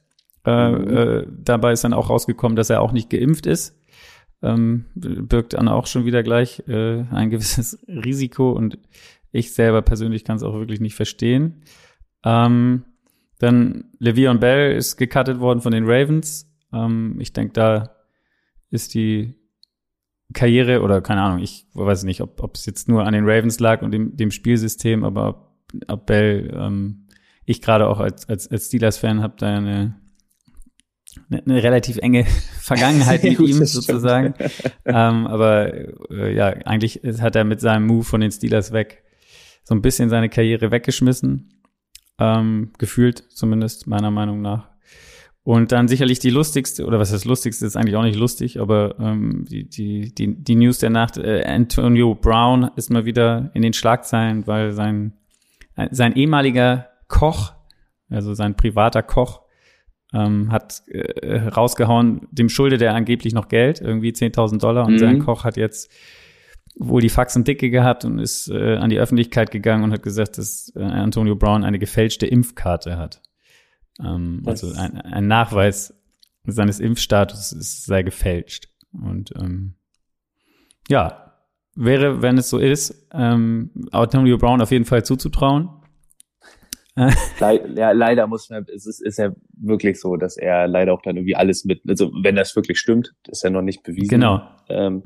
Äh, 0.45 0.69
mhm. 0.69 0.97
äh, 0.97 1.27
dabei 1.31 1.73
ist 1.73 1.83
dann 1.83 1.95
auch 1.95 2.11
rausgekommen, 2.11 2.57
dass 2.57 2.69
er 2.69 2.83
auch 2.83 2.93
nicht 2.93 3.09
geimpft 3.09 3.47
ist. 3.47 3.75
Ähm, 4.43 4.85
birgt 4.95 5.55
dann 5.55 5.69
auch 5.69 5.87
schon 5.87 6.05
wieder 6.05 6.23
gleich 6.23 6.63
äh, 6.69 7.05
ein 7.11 7.31
gewisses 7.31 7.79
Risiko 7.89 8.53
und 8.53 8.77
ich 9.33 9.55
selber 9.55 9.81
persönlich 9.81 10.25
kann 10.25 10.37
es 10.37 10.43
auch 10.43 10.53
wirklich 10.53 10.81
nicht 10.81 10.95
verstehen. 10.95 11.63
Ähm, 12.23 12.85
dann 13.39 13.85
Le'Veon 13.99 14.41
Bell 14.41 14.77
ist 14.77 14.99
gecuttet 14.99 15.41
worden 15.41 15.63
von 15.63 15.73
den 15.73 15.85
Ravens. 15.87 16.53
Ähm, 16.71 17.17
ich 17.19 17.33
denke, 17.33 17.55
da 17.55 17.94
ist 18.75 18.95
die 18.95 19.35
Karriere 20.33 20.83
oder 20.83 21.01
keine 21.01 21.23
Ahnung, 21.23 21.39
ich 21.39 21.67
weiß 21.75 22.05
nicht, 22.05 22.21
ob, 22.21 22.43
ob 22.43 22.57
es 22.57 22.67
jetzt 22.67 22.89
nur 22.89 23.05
an 23.07 23.15
den 23.15 23.25
Ravens 23.25 23.61
lag 23.61 23.83
und 23.83 23.93
dem, 23.93 24.17
dem 24.17 24.31
Spielsystem, 24.31 25.05
aber 25.05 25.29
ob, 25.29 25.59
ob 25.89 26.07
Bell, 26.07 26.53
ähm, 26.55 27.07
ich 27.45 27.63
gerade 27.63 27.89
auch 27.89 28.01
als, 28.01 28.29
als, 28.29 28.51
als 28.51 28.67
Steelers-Fan 28.67 29.23
habe 29.23 29.35
da 29.39 29.57
eine, 29.57 29.97
eine, 31.31 31.43
eine 31.43 31.63
relativ 31.63 31.99
enge 31.99 32.25
Vergangenheit 32.61 33.23
mit 33.25 33.39
ihm 33.39 33.65
sozusagen. 33.65 34.35
ähm, 34.85 35.27
aber 35.27 35.73
äh, 36.11 36.35
ja, 36.35 36.49
eigentlich 36.49 37.03
hat 37.21 37.37
er 37.37 37.45
mit 37.45 37.61
seinem 37.61 37.87
Move 37.87 38.05
von 38.05 38.21
den 38.21 38.31
Steelers 38.31 38.73
weg 38.73 39.05
so 39.65 39.75
ein 39.75 39.83
bisschen 39.83 40.11
seine 40.11 40.29
Karriere 40.29 40.71
weggeschmissen. 40.71 41.63
Ähm, 42.19 42.73
gefühlt 42.79 43.25
zumindest, 43.31 43.87
meiner 43.87 44.11
Meinung 44.11 44.41
nach. 44.41 44.74
Und 45.45 45.73
dann 45.73 45.89
sicherlich 45.89 46.19
die 46.21 46.31
lustigste, 46.31 46.87
oder 46.87 46.99
was 46.99 47.11
das 47.11 47.27
lustigste 47.27 47.67
ist 47.67 47.77
eigentlich 47.77 47.97
auch 47.97 48.03
nicht 48.03 48.19
lustig, 48.19 48.59
aber 48.59 48.99
ähm, 48.99 49.45
die, 49.47 49.69
die, 49.69 50.15
die, 50.15 50.43
die 50.43 50.55
News 50.55 50.79
der 50.79 50.89
Nacht, 50.89 51.19
äh, 51.19 51.45
Antonio 51.45 52.15
Brown 52.15 52.71
ist 52.77 52.91
mal 52.91 53.05
wieder 53.05 53.51
in 53.53 53.61
den 53.61 53.75
Schlagzeilen, 53.75 54.47
weil 54.47 54.73
sein, 54.73 55.13
sein 55.91 56.17
ehemaliger 56.17 56.89
Koch, 57.09 57.53
also 58.09 58.33
sein 58.33 58.57
privater 58.57 59.03
Koch, 59.03 59.43
ähm, 60.15 60.51
hat 60.51 60.83
äh, 60.87 61.49
rausgehauen, 61.49 62.27
dem 62.31 62.49
schuldet 62.49 62.81
er 62.81 62.95
angeblich 62.95 63.35
noch 63.35 63.49
Geld, 63.49 63.83
irgendwie 63.83 64.13
10.000 64.13 64.61
Dollar, 64.61 64.87
und 64.87 64.95
mhm. 64.95 64.99
sein 64.99 65.19
Koch 65.19 65.45
hat 65.45 65.59
jetzt 65.59 65.93
wohl 66.77 67.03
die 67.03 67.11
Faxen 67.11 67.45
dicke 67.45 67.69
gehabt 67.69 68.07
und 68.07 68.19
ist 68.19 68.49
äh, 68.49 68.77
an 68.77 68.89
die 68.89 68.99
Öffentlichkeit 68.99 69.51
gegangen 69.51 69.85
und 69.85 69.93
hat 69.93 70.03
gesagt, 70.03 70.39
dass 70.39 70.73
äh, 70.75 70.83
Antonio 70.83 71.37
Brown 71.37 71.65
eine 71.65 71.79
gefälschte 71.79 72.27
Impfkarte 72.27 72.97
hat. 72.97 73.21
Ähm, 74.01 74.43
also 74.47 74.73
ein, 74.73 75.01
ein 75.01 75.27
Nachweis 75.27 75.95
seines 76.45 76.81
Impfstatus 76.81 77.51
sei 77.51 78.03
gefälscht. 78.03 78.69
Und 78.93 79.33
ähm, 79.37 79.75
ja, 80.89 81.35
wäre, 81.75 82.23
wenn 82.23 82.39
es 82.39 82.51
so 82.51 82.59
ist, 82.59 83.09
ähm, 83.13 83.71
Antonio 83.91 84.39
Brown 84.39 84.61
auf 84.61 84.71
jeden 84.71 84.85
Fall 84.85 85.05
zuzutrauen. 85.05 85.69
Le 86.97 87.75
ja, 87.75 87.91
leider 87.91 88.29
muss 88.29 88.51
man, 88.51 88.65
es 88.73 88.87
ist, 88.87 89.03
ist 89.03 89.19
ja 89.19 89.35
wirklich 89.53 89.99
so, 90.01 90.17
dass 90.17 90.37
er 90.37 90.69
leider 90.69 90.93
auch 90.93 91.03
dann 91.03 91.17
irgendwie 91.17 91.35
alles 91.35 91.65
mit, 91.65 91.83
also 91.89 92.13
wenn 92.23 92.37
das 92.37 92.55
wirklich 92.55 92.79
stimmt, 92.79 93.15
ist 93.27 93.43
ja 93.43 93.51
noch 93.51 93.63
nicht 93.63 93.83
bewiesen. 93.83 94.09
Genau. 94.09 94.49
Ähm, 94.69 95.03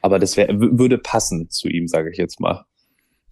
aber 0.00 0.18
das 0.18 0.36
wäre, 0.36 0.58
würde 0.58 0.98
passen 0.98 1.48
zu 1.48 1.68
ihm, 1.68 1.86
sage 1.86 2.10
ich 2.10 2.18
jetzt 2.18 2.40
mal. 2.40 2.64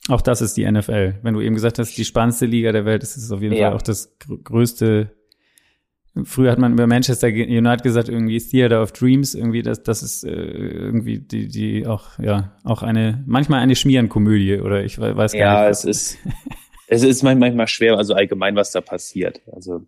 Auch 0.08 0.22
das 0.22 0.40
ist 0.40 0.56
die 0.56 0.70
NFL. 0.70 1.18
Wenn 1.22 1.34
du 1.34 1.40
eben 1.40 1.54
gesagt 1.54 1.78
hast, 1.78 1.96
die 1.96 2.04
spannendste 2.04 2.46
Liga 2.46 2.72
der 2.72 2.84
Welt, 2.84 3.02
ist 3.02 3.16
es 3.16 3.30
auf 3.30 3.42
jeden 3.42 3.54
ja. 3.54 3.68
Fall 3.68 3.76
auch 3.76 3.82
das 3.82 4.16
größte 4.18 5.10
Früher 6.24 6.50
hat 6.50 6.58
man 6.58 6.72
über 6.72 6.88
Manchester 6.88 7.28
United 7.28 7.84
gesagt, 7.84 8.08
irgendwie 8.08 8.38
Theater 8.40 8.82
of 8.82 8.90
Dreams, 8.92 9.34
irgendwie, 9.34 9.62
das, 9.62 9.84
das 9.84 10.02
ist 10.02 10.24
äh, 10.24 10.30
irgendwie 10.30 11.20
die, 11.20 11.46
die 11.46 11.86
auch, 11.86 12.18
ja, 12.18 12.56
auch 12.64 12.82
eine, 12.82 13.22
manchmal 13.26 13.60
eine 13.60 13.76
Schmierenkomödie 13.76 14.58
oder 14.58 14.82
ich 14.84 14.98
weiß 14.98 15.32
gar 15.32 15.40
ja, 15.40 15.52
nicht. 15.52 15.62
Ja, 15.62 15.68
es 15.68 15.84
ist, 15.84 16.18
es 16.88 17.02
ist 17.04 17.22
manchmal 17.22 17.68
schwer, 17.68 17.96
also 17.96 18.14
allgemein, 18.14 18.56
was 18.56 18.72
da 18.72 18.80
passiert. 18.80 19.40
Also 19.52 19.86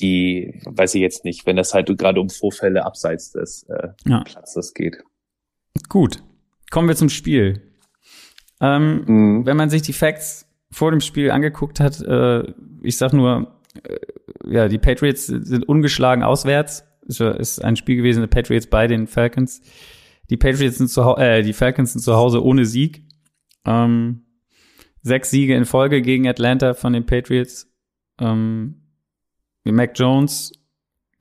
die, 0.00 0.60
weiß 0.64 0.96
ich 0.96 1.00
jetzt 1.00 1.24
nicht, 1.24 1.46
wenn 1.46 1.54
das 1.54 1.74
halt 1.74 1.96
gerade 1.96 2.20
um 2.20 2.28
Vorfälle 2.28 2.84
abseits 2.84 3.30
des 3.30 3.64
äh, 3.68 3.90
ja. 4.06 4.24
Platzes 4.24 4.74
geht. 4.74 4.96
Gut, 5.88 6.24
kommen 6.72 6.88
wir 6.88 6.96
zum 6.96 7.08
Spiel. 7.08 7.62
Ähm, 8.60 9.04
mhm. 9.06 9.46
Wenn 9.46 9.56
man 9.56 9.70
sich 9.70 9.82
die 9.82 9.92
Facts 9.92 10.46
vor 10.70 10.90
dem 10.90 11.00
Spiel 11.00 11.30
angeguckt 11.30 11.80
hat, 11.80 12.00
äh, 12.00 12.44
ich 12.82 12.96
sag 12.96 13.12
nur, 13.12 13.60
äh, 13.82 13.96
ja, 14.46 14.68
die 14.68 14.78
Patriots 14.78 15.26
sind 15.26 15.68
ungeschlagen 15.68 16.22
auswärts. 16.22 16.84
Ist, 17.06 17.20
ist 17.20 17.64
ein 17.64 17.76
Spiel 17.76 17.96
gewesen, 17.96 18.22
die 18.22 18.28
Patriots 18.28 18.66
bei 18.66 18.86
den 18.86 19.06
Falcons. 19.06 19.60
Die 20.30 20.36
Patriots 20.36 20.78
sind 20.78 20.88
zu 20.88 21.02
äh, 21.16 21.42
die 21.42 21.52
Falcons 21.52 21.92
sind 21.92 22.00
zu 22.00 22.14
Hause 22.14 22.42
ohne 22.42 22.64
Sieg. 22.64 23.04
Ähm, 23.66 24.22
sechs 25.02 25.30
Siege 25.30 25.54
in 25.54 25.66
Folge 25.66 26.00
gegen 26.02 26.26
Atlanta 26.26 26.74
von 26.74 26.92
den 26.92 27.04
Patriots. 27.04 27.70
Ähm, 28.18 28.80
Mac 29.64 29.92
Jones 29.98 30.52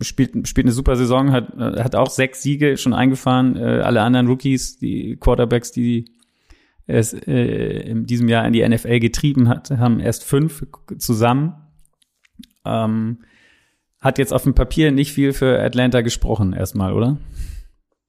spielt, 0.01 0.47
spielt 0.47 0.65
eine 0.65 0.73
super 0.73 0.95
Saison, 0.95 1.31
hat, 1.31 1.55
hat 1.57 1.95
auch 1.95 2.09
sechs 2.09 2.41
Siege 2.41 2.77
schon 2.77 2.93
eingefahren. 2.93 3.55
Äh, 3.55 3.81
alle 3.81 4.01
anderen 4.01 4.27
Rookies, 4.27 4.77
die 4.77 5.17
Quarterbacks, 5.17 5.71
die 5.71 6.05
es 6.87 7.13
äh, 7.13 7.89
in 7.89 8.05
diesem 8.05 8.27
Jahr 8.27 8.45
in 8.45 8.53
die 8.53 8.67
NFL 8.67 8.99
getrieben 8.99 9.49
hat, 9.49 9.71
haben 9.71 9.99
erst 9.99 10.23
fünf 10.23 10.65
zusammen. 10.97 11.55
Ähm, 12.65 13.23
hat 13.99 14.17
jetzt 14.17 14.33
auf 14.33 14.43
dem 14.43 14.53
Papier 14.53 14.91
nicht 14.91 15.13
viel 15.13 15.31
für 15.33 15.61
Atlanta 15.61 16.01
gesprochen, 16.01 16.53
erstmal, 16.53 16.93
oder? 16.93 17.17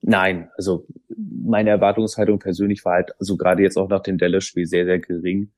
Nein, 0.03 0.51
also 0.57 0.87
meine 1.17 1.71
Erwartungshaltung 1.71 2.39
persönlich 2.39 2.85
war 2.85 2.95
halt, 2.95 3.13
also 3.19 3.37
gerade 3.37 3.63
jetzt 3.63 3.79
auch 3.79 3.89
nach 3.89 4.03
dem 4.03 4.19
Dallas-Spiel 4.19 4.67
sehr, 4.67 4.85
sehr 4.85 4.99
gering. 4.99 5.53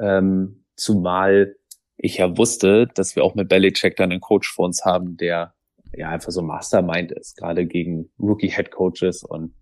Ähm, 0.00 0.64
zumal 0.76 1.56
ich 1.96 2.16
ja 2.16 2.36
wusste, 2.36 2.88
dass 2.94 3.14
wir 3.14 3.22
auch 3.22 3.34
mit 3.34 3.48
Belichick 3.48 3.96
dann 3.96 4.10
einen 4.10 4.20
Coach 4.20 4.50
vor 4.52 4.64
uns 4.64 4.84
haben, 4.84 5.16
der 5.18 5.54
ja 5.94 6.08
einfach 6.08 6.32
so 6.32 6.42
Mastermind 6.42 7.12
ist, 7.12 7.36
gerade 7.36 7.66
gegen 7.66 8.10
Rookie-Head-Coaches 8.18 9.24
und 9.24 9.54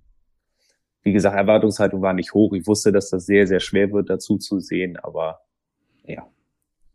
wie 1.03 1.13
gesagt, 1.13 1.37
Erwartungshaltung 1.37 2.03
war 2.03 2.13
nicht 2.13 2.35
hoch. 2.35 2.53
Ich 2.53 2.67
wusste, 2.67 2.93
dass 2.93 3.11
das 3.11 3.27
sehr, 3.27 3.47
sehr 3.47 3.61
schwer 3.61 3.91
wird, 3.93 4.11
dazu 4.11 4.37
zu 4.37 4.61
sehen, 4.61 4.97
aber 4.97 5.41
ja, 6.05 6.27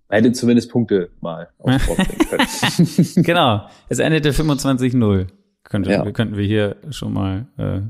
man 0.09 0.23
hätte 0.23 0.33
zumindest 0.33 0.71
Punkte 0.71 1.09
mal 1.21 1.49
aufbringen 1.57 2.27
können. 2.29 3.13
genau. 3.23 3.67
Es 3.89 3.99
endete 3.99 4.31
25-0. 4.31 5.27
Könnte, 5.63 5.91
ja. 5.91 6.11
Könnten 6.11 6.37
wir 6.37 6.45
hier 6.45 6.75
schon 6.91 7.13
mal 7.13 7.47
äh, 7.57 7.81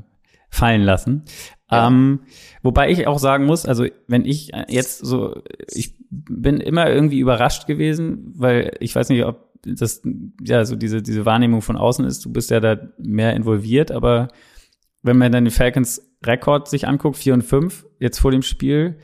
fallen 0.48 0.82
lassen. 0.82 1.24
Ja. 1.70 1.88
Ähm, 1.88 2.20
wobei 2.62 2.90
ich 2.90 3.06
auch 3.06 3.18
sagen 3.18 3.44
muss, 3.44 3.66
also 3.66 3.86
wenn 4.06 4.24
ich 4.24 4.52
jetzt 4.68 5.04
so, 5.04 5.42
ich 5.68 5.94
bin 6.08 6.60
immer 6.60 6.88
irgendwie 6.88 7.18
überrascht 7.18 7.66
gewesen, 7.66 8.32
weil 8.36 8.76
ich 8.80 8.94
weiß 8.94 9.10
nicht, 9.10 9.24
ob 9.24 9.46
das 9.62 10.00
ja 10.40 10.64
so 10.64 10.76
diese 10.76 11.02
diese 11.02 11.26
Wahrnehmung 11.26 11.60
von 11.60 11.76
außen 11.76 12.04
ist. 12.04 12.24
Du 12.24 12.32
bist 12.32 12.50
ja 12.50 12.60
da 12.60 12.78
mehr 12.98 13.34
involviert, 13.34 13.90
aber 13.90 14.28
wenn 15.02 15.18
man 15.18 15.32
dann 15.32 15.44
den 15.44 15.50
Falcons 15.50 16.05
Rekord 16.26 16.68
sich 16.68 16.86
anguckt, 16.86 17.16
4 17.16 17.34
und 17.34 17.42
5 17.42 17.86
jetzt 17.98 18.18
vor 18.18 18.30
dem 18.30 18.42
Spiel, 18.42 18.98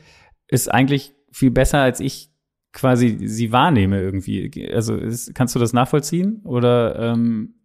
ist 0.47 0.71
eigentlich 0.71 1.13
viel 1.31 1.51
besser 1.51 1.79
als 1.79 1.99
ich 1.99 2.29
quasi 2.73 3.17
sie 3.27 3.51
wahrnehme 3.51 4.01
irgendwie. 4.01 4.69
Also 4.71 4.95
ist, 4.95 5.33
kannst 5.35 5.55
du 5.55 5.59
das 5.59 5.73
nachvollziehen 5.73 6.41
oder 6.43 6.97
ähm, 6.99 7.55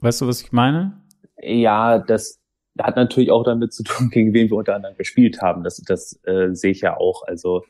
weißt 0.00 0.22
du, 0.22 0.26
was 0.26 0.42
ich 0.42 0.52
meine? 0.52 1.02
Ja, 1.40 1.98
das 1.98 2.40
hat 2.78 2.96
natürlich 2.96 3.30
auch 3.30 3.44
damit 3.44 3.72
zu 3.72 3.82
tun, 3.84 4.08
gegen 4.10 4.32
wen 4.32 4.50
wir 4.50 4.56
unter 4.56 4.74
anderem 4.74 4.96
gespielt 4.96 5.40
haben. 5.42 5.62
Das, 5.62 5.76
das 5.86 6.18
äh, 6.24 6.48
sehe 6.52 6.72
ich 6.72 6.80
ja 6.80 6.96
auch. 6.96 7.22
Also 7.26 7.62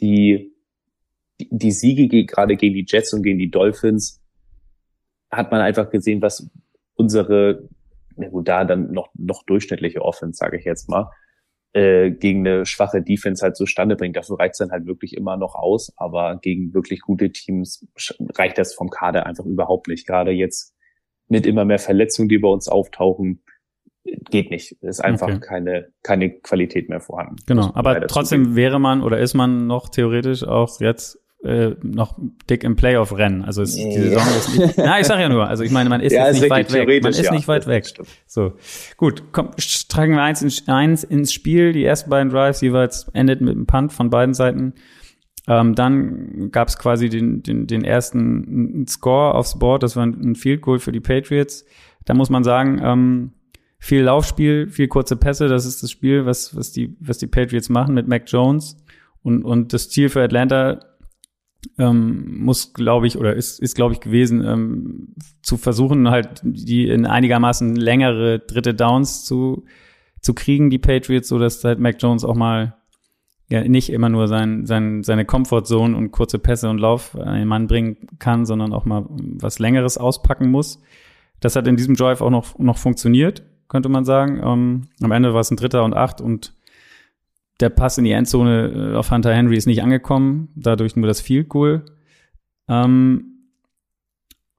die, 0.00 0.52
die, 1.40 1.48
die 1.50 1.70
Siege 1.70 2.24
gerade 2.24 2.56
gegen 2.56 2.74
die 2.74 2.86
Jets 2.86 3.12
und 3.12 3.22
gegen 3.22 3.38
die 3.38 3.50
Dolphins 3.50 4.20
hat 5.30 5.50
man 5.52 5.60
einfach 5.60 5.90
gesehen, 5.90 6.22
was 6.22 6.50
unsere, 6.94 7.68
na 8.16 8.28
gut, 8.28 8.48
da 8.48 8.64
dann 8.64 8.92
noch, 8.92 9.08
noch 9.14 9.42
durchschnittliche 9.44 10.02
Offense, 10.02 10.38
sage 10.38 10.58
ich 10.58 10.64
jetzt 10.64 10.88
mal, 10.88 11.10
äh, 11.72 12.10
gegen 12.10 12.46
eine 12.46 12.66
schwache 12.66 13.02
Defense 13.02 13.42
halt 13.44 13.56
zustande 13.56 13.96
bringt. 13.96 14.16
Dafür 14.16 14.38
reicht 14.38 14.52
es 14.52 14.58
dann 14.58 14.70
halt 14.70 14.86
wirklich 14.86 15.16
immer 15.16 15.36
noch 15.36 15.54
aus, 15.54 15.92
aber 15.96 16.38
gegen 16.42 16.74
wirklich 16.74 17.00
gute 17.00 17.30
Teams 17.30 17.86
reicht 18.34 18.58
das 18.58 18.74
vom 18.74 18.90
Kader 18.90 19.26
einfach 19.26 19.44
überhaupt 19.44 19.88
nicht. 19.88 20.06
Gerade 20.06 20.32
jetzt 20.32 20.74
mit 21.28 21.46
immer 21.46 21.64
mehr 21.64 21.78
Verletzungen, 21.78 22.28
die 22.28 22.38
bei 22.38 22.48
uns 22.48 22.68
auftauchen, 22.68 23.42
geht 24.04 24.50
nicht. 24.50 24.72
Ist 24.82 25.04
einfach 25.04 25.28
okay. 25.28 25.40
keine, 25.40 25.92
keine 26.02 26.30
Qualität 26.40 26.88
mehr 26.88 27.00
vorhanden. 27.00 27.36
Genau, 27.46 27.70
aber 27.74 28.06
trotzdem 28.06 28.56
wäre 28.56 28.80
man 28.80 29.02
oder 29.02 29.18
ist 29.18 29.34
man 29.34 29.66
noch 29.66 29.88
theoretisch 29.88 30.42
auch 30.42 30.80
jetzt 30.80 31.19
äh, 31.42 31.74
noch 31.82 32.18
dick 32.48 32.64
im 32.64 32.76
Playoff-Rennen. 32.76 33.44
Also 33.44 33.62
es, 33.62 33.74
die 33.74 33.92
Saison 33.92 34.22
ist 34.36 34.58
nicht. 34.58 34.74
Na, 34.76 35.00
ich 35.00 35.06
sag 35.06 35.20
ja 35.20 35.28
nur. 35.28 35.48
Also 35.48 35.64
ich 35.64 35.70
meine, 35.70 35.88
man 35.88 36.00
ist, 36.00 36.12
ja, 36.12 36.26
ist 36.26 36.40
nicht 36.40 36.50
weit 36.50 36.72
weg. 36.72 37.02
Man 37.02 37.12
ist 37.12 37.22
ja, 37.22 37.32
nicht 37.32 37.48
weit 37.48 37.66
weg. 37.66 37.86
So, 38.26 38.52
gut. 38.96 39.24
Komm, 39.32 39.50
tragen 39.88 40.14
wir 40.14 40.22
eins, 40.22 40.42
in, 40.42 40.72
eins 40.72 41.02
ins 41.02 41.32
Spiel. 41.32 41.72
Die 41.72 41.84
ersten 41.84 42.10
beiden 42.10 42.30
Drives 42.30 42.60
jeweils 42.60 43.08
endet 43.14 43.40
mit 43.40 43.54
einem 43.54 43.66
Punt 43.66 43.92
von 43.92 44.10
beiden 44.10 44.34
Seiten. 44.34 44.74
Ähm, 45.48 45.74
dann 45.74 46.50
gab 46.52 46.68
es 46.68 46.78
quasi 46.78 47.08
den, 47.08 47.42
den, 47.42 47.66
den 47.66 47.84
ersten 47.84 48.86
Score 48.86 49.34
aufs 49.34 49.58
Board. 49.58 49.82
Das 49.82 49.96
war 49.96 50.04
ein 50.04 50.34
Field 50.34 50.60
Goal 50.60 50.78
für 50.78 50.92
die 50.92 51.00
Patriots. 51.00 51.64
Da 52.04 52.12
muss 52.12 52.28
man 52.28 52.44
sagen, 52.44 52.80
ähm, 52.82 53.32
viel 53.78 54.02
Laufspiel, 54.02 54.68
viel 54.68 54.88
kurze 54.88 55.16
Pässe. 55.16 55.48
Das 55.48 55.64
ist 55.64 55.82
das 55.82 55.90
Spiel, 55.90 56.26
was, 56.26 56.54
was 56.54 56.70
die, 56.70 56.96
was 57.00 57.16
die 57.16 57.26
Patriots 57.26 57.70
machen 57.70 57.94
mit 57.94 58.08
Mac 58.08 58.24
Jones. 58.26 58.76
Und, 59.22 59.42
und 59.42 59.72
das 59.72 59.88
Ziel 59.88 60.10
für 60.10 60.22
Atlanta 60.22 60.80
ähm, 61.78 62.42
muss, 62.42 62.72
glaube 62.72 63.06
ich, 63.06 63.18
oder 63.18 63.34
ist, 63.34 63.60
ist 63.60 63.74
glaube 63.74 63.94
ich, 63.94 64.00
gewesen, 64.00 64.44
ähm, 64.44 65.14
zu 65.42 65.56
versuchen, 65.56 66.10
halt 66.10 66.40
die 66.42 66.88
in 66.88 67.06
einigermaßen 67.06 67.76
längere 67.76 68.38
dritte 68.38 68.74
Downs 68.74 69.24
zu, 69.24 69.64
zu 70.20 70.34
kriegen, 70.34 70.70
die 70.70 70.78
Patriots, 70.78 71.28
so 71.28 71.38
dass 71.38 71.62
halt 71.64 71.78
Mac 71.78 71.96
Jones 72.00 72.24
auch 72.24 72.34
mal 72.34 72.76
ja 73.50 73.66
nicht 73.66 73.90
immer 73.90 74.08
nur 74.08 74.28
sein, 74.28 74.64
sein, 74.64 75.02
seine 75.02 75.24
Comfortzone 75.24 75.96
und 75.96 76.12
kurze 76.12 76.38
Pässe 76.38 76.70
und 76.70 76.78
Lauf 76.78 77.16
an 77.16 77.34
den 77.34 77.48
Mann 77.48 77.66
bringen 77.66 77.96
kann, 78.18 78.46
sondern 78.46 78.72
auch 78.72 78.84
mal 78.84 79.06
was 79.08 79.58
Längeres 79.58 79.98
auspacken 79.98 80.50
muss. 80.50 80.80
Das 81.40 81.56
hat 81.56 81.66
in 81.66 81.76
diesem 81.76 81.96
Drive 81.96 82.20
auch 82.20 82.30
noch, 82.30 82.58
noch 82.58 82.78
funktioniert, 82.78 83.42
könnte 83.68 83.88
man 83.88 84.04
sagen. 84.04 84.40
Ähm, 84.42 84.82
am 85.02 85.10
Ende 85.10 85.34
war 85.34 85.40
es 85.40 85.50
ein 85.50 85.56
Dritter 85.56 85.82
und 85.82 85.94
Acht 85.94 86.20
und 86.20 86.54
der 87.60 87.70
Pass 87.70 87.98
in 87.98 88.04
die 88.04 88.12
Endzone 88.12 88.92
äh, 88.92 88.96
auf 88.96 89.10
Hunter 89.10 89.34
Henry 89.34 89.56
ist 89.56 89.66
nicht 89.66 89.82
angekommen, 89.82 90.48
dadurch 90.54 90.96
nur 90.96 91.06
das 91.06 91.20
Field 91.20 91.48
Goal. 91.48 91.84
Ähm, 92.68 93.30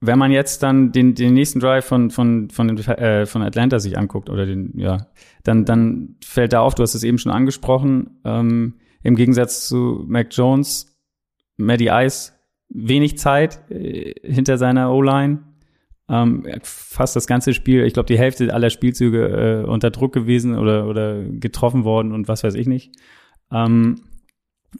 wenn 0.01 0.17
man 0.17 0.31
jetzt 0.31 0.63
dann 0.63 0.91
den, 0.91 1.13
den 1.13 1.35
nächsten 1.35 1.59
Drive 1.59 1.85
von, 1.85 2.09
von, 2.09 2.49
von, 2.49 2.77
äh, 2.77 3.25
von 3.27 3.43
Atlanta 3.43 3.79
sich 3.79 3.97
anguckt, 3.97 4.29
oder 4.29 4.47
den, 4.47 4.73
ja, 4.75 5.07
dann, 5.43 5.63
dann 5.63 6.15
fällt 6.23 6.53
da 6.53 6.61
auf, 6.61 6.73
du 6.73 6.81
hast 6.81 6.95
es 6.95 7.03
eben 7.03 7.19
schon 7.19 7.31
angesprochen, 7.31 8.19
ähm, 8.25 8.75
im 9.03 9.15
Gegensatz 9.15 9.67
zu 9.67 10.03
Mac 10.07 10.27
Jones, 10.31 10.97
Maddie 11.57 11.89
Ice, 11.91 12.33
wenig 12.69 13.17
Zeit 13.19 13.61
äh, 13.69 14.13
hinter 14.23 14.57
seiner 14.57 14.91
O-Line. 14.91 15.39
Ähm, 16.11 16.45
fast 16.63 17.15
das 17.15 17.25
ganze 17.25 17.53
Spiel, 17.53 17.85
ich 17.85 17.93
glaube, 17.93 18.07
die 18.07 18.17
Hälfte 18.17 18.53
aller 18.53 18.69
Spielzüge 18.69 19.63
äh, 19.63 19.65
unter 19.65 19.91
Druck 19.91 20.11
gewesen 20.11 20.57
oder, 20.57 20.85
oder 20.85 21.23
getroffen 21.23 21.85
worden 21.85 22.11
und 22.11 22.27
was 22.27 22.43
weiß 22.43 22.55
ich 22.55 22.67
nicht. 22.67 22.91
Ähm, 23.49 24.01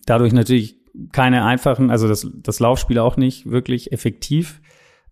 dadurch 0.06 0.34
natürlich 0.34 0.78
keine 1.14 1.46
einfachen, 1.46 1.90
also 1.90 2.10
das, 2.10 2.30
das 2.34 2.60
Laufspiel 2.60 3.00
auch 3.00 3.16
nicht 3.16 3.50
wirklich 3.50 3.94
effektiv. 3.94 4.62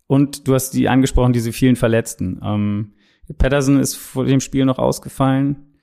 Und 0.08 0.46
du 0.48 0.56
hast 0.56 0.72
die 0.72 0.90
angesprochen, 0.90 1.32
diese 1.32 1.54
vielen 1.54 1.78
Verletzten. 1.78 2.42
Ähm, 2.44 2.94
Patterson 3.38 3.80
ist 3.80 3.96
vor 3.96 4.26
dem 4.26 4.42
Spiel 4.42 4.66
noch 4.66 4.80
ausgefallen. 4.80 5.78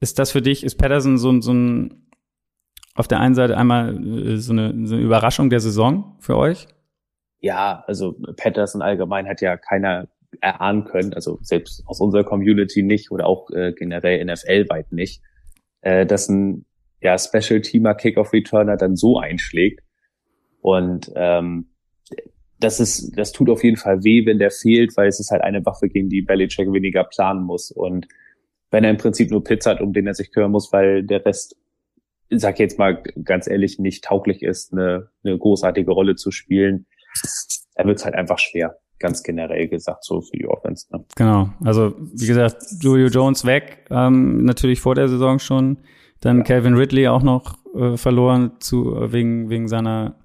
Ist 0.00 0.18
das 0.18 0.32
für 0.32 0.42
dich, 0.42 0.64
ist 0.64 0.76
Patterson 0.76 1.18
so, 1.18 1.40
so 1.40 1.52
ein, 1.52 2.08
auf 2.94 3.06
der 3.06 3.20
einen 3.20 3.36
Seite 3.36 3.56
einmal 3.56 3.96
äh, 3.96 4.38
so 4.38 4.52
eine, 4.52 4.88
so 4.88 4.96
eine 4.96 5.04
Überraschung 5.04 5.50
der 5.50 5.60
Saison 5.60 6.16
für 6.18 6.36
euch? 6.36 6.66
Ja, 7.40 7.84
also 7.86 8.16
Patterson 8.36 8.82
allgemein 8.82 9.28
hat 9.28 9.40
ja 9.40 9.56
keiner 9.56 10.08
erahnen 10.40 10.84
können, 10.84 11.14
also 11.14 11.38
selbst 11.42 11.82
aus 11.86 12.00
unserer 12.00 12.24
Community 12.24 12.82
nicht 12.82 13.10
oder 13.10 13.26
auch 13.26 13.50
äh, 13.50 13.72
generell 13.72 14.24
NFL-weit 14.24 14.92
nicht, 14.92 15.22
äh, 15.80 16.04
dass 16.04 16.28
ein 16.28 16.66
ja, 17.00 17.16
Special-Teamer 17.16 17.94
Kickoff-Returner 17.94 18.76
dann 18.76 18.96
so 18.96 19.18
einschlägt. 19.18 19.80
Und 20.60 21.10
ähm, 21.14 21.70
das 22.58 22.80
ist, 22.80 23.16
das 23.16 23.32
tut 23.32 23.48
auf 23.50 23.62
jeden 23.62 23.76
Fall 23.76 24.02
weh, 24.02 24.26
wenn 24.26 24.38
der 24.38 24.50
fehlt, 24.50 24.96
weil 24.96 25.08
es 25.08 25.20
ist 25.20 25.30
halt 25.30 25.42
eine 25.42 25.64
Waffe, 25.64 25.88
gegen 25.88 26.08
die 26.08 26.22
Belichick 26.22 26.72
weniger 26.72 27.04
planen 27.04 27.44
muss. 27.44 27.70
Und 27.70 28.08
wenn 28.70 28.84
er 28.84 28.90
im 28.90 28.96
Prinzip 28.96 29.30
nur 29.30 29.44
Pitts 29.44 29.66
hat, 29.66 29.80
um 29.80 29.92
den 29.92 30.06
er 30.06 30.14
sich 30.14 30.32
kümmern 30.32 30.50
muss, 30.50 30.72
weil 30.72 31.04
der 31.04 31.24
Rest, 31.24 31.56
sag 32.30 32.58
jetzt 32.58 32.78
mal 32.78 33.02
ganz 33.24 33.48
ehrlich, 33.48 33.78
nicht 33.78 34.04
tauglich 34.04 34.42
ist, 34.42 34.72
eine, 34.72 35.08
eine 35.22 35.38
großartige 35.38 35.92
Rolle 35.92 36.16
zu 36.16 36.32
spielen, 36.32 36.86
dann 37.74 37.86
wird 37.86 37.98
es 37.98 38.04
halt 38.04 38.14
einfach 38.14 38.38
schwer. 38.38 38.76
Ganz 38.98 39.22
generell 39.22 39.68
gesagt, 39.68 40.04
so 40.04 40.20
für 40.20 40.36
die 40.36 40.48
Offense. 40.48 40.86
Ne? 40.90 41.04
Genau. 41.14 41.50
Also, 41.64 41.94
wie 41.98 42.26
gesagt, 42.26 42.56
Julio 42.80 43.06
Jones 43.06 43.44
weg, 43.44 43.86
ähm, 43.90 44.44
natürlich 44.44 44.80
vor 44.80 44.96
der 44.96 45.08
Saison 45.08 45.38
schon. 45.38 45.78
Dann 46.20 46.38
ja. 46.38 46.42
Calvin 46.42 46.74
Ridley 46.74 47.06
auch 47.06 47.22
noch 47.22 47.58
äh, 47.76 47.96
verloren 47.96 48.52
zu, 48.58 48.96
äh, 48.96 49.12
wegen, 49.12 49.50
wegen 49.50 49.68
seiner 49.68 50.16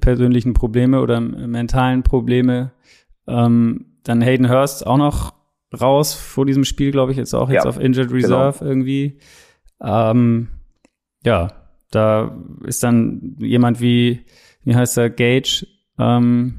persönlichen 0.00 0.54
Probleme 0.54 1.00
oder 1.00 1.20
mentalen 1.20 2.02
Probleme. 2.02 2.72
Ähm, 3.26 3.86
dann 4.02 4.20
Hayden 4.20 4.50
Hurst 4.50 4.86
auch 4.86 4.98
noch 4.98 5.34
raus 5.80 6.14
vor 6.14 6.46
diesem 6.46 6.64
Spiel, 6.64 6.90
glaube 6.90 7.12
ich, 7.12 7.18
jetzt 7.18 7.34
auch 7.34 7.48
jetzt 7.48 7.64
ja, 7.64 7.68
auf 7.68 7.78
Injured 7.80 8.08
genau. 8.08 8.20
Reserve 8.20 8.58
genau. 8.58 8.70
irgendwie. 8.70 9.18
Ähm, 9.82 10.48
ja, 11.24 11.52
da 11.90 12.36
ist 12.64 12.82
dann 12.82 13.36
jemand 13.38 13.80
wie, 13.80 14.24
wie 14.64 14.74
heißt 14.74 14.98
er, 14.98 15.10
Gage, 15.10 15.66
ähm, 15.98 16.54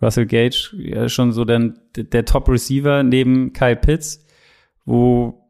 Russell 0.00 0.26
Gage, 0.26 0.72
ja, 0.76 1.08
schon 1.08 1.32
so 1.32 1.44
der, 1.44 1.72
der 1.96 2.24
Top-Receiver 2.24 3.02
neben 3.02 3.52
Kyle 3.52 3.76
Pitts, 3.76 4.24
wo, 4.84 5.42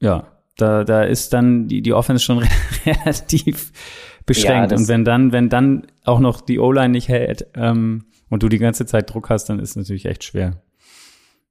ja, 0.00 0.32
da, 0.56 0.84
da 0.84 1.02
ist 1.04 1.32
dann 1.32 1.68
die, 1.68 1.82
die 1.82 1.92
Offense 1.92 2.24
schon 2.24 2.38
relativ 2.86 3.72
beschränkt. 4.26 4.72
Ja, 4.72 4.76
und 4.76 4.88
wenn 4.88 5.04
dann, 5.04 5.32
wenn 5.32 5.48
dann 5.48 5.86
auch 6.04 6.20
noch 6.20 6.40
die 6.40 6.58
O-Line 6.58 6.90
nicht 6.90 7.08
hält 7.08 7.46
ähm, 7.54 8.06
und 8.28 8.42
du 8.42 8.48
die 8.48 8.58
ganze 8.58 8.86
Zeit 8.86 9.12
Druck 9.12 9.30
hast, 9.30 9.48
dann 9.48 9.58
ist 9.58 9.70
es 9.70 9.76
natürlich 9.76 10.06
echt 10.06 10.24
schwer. 10.24 10.62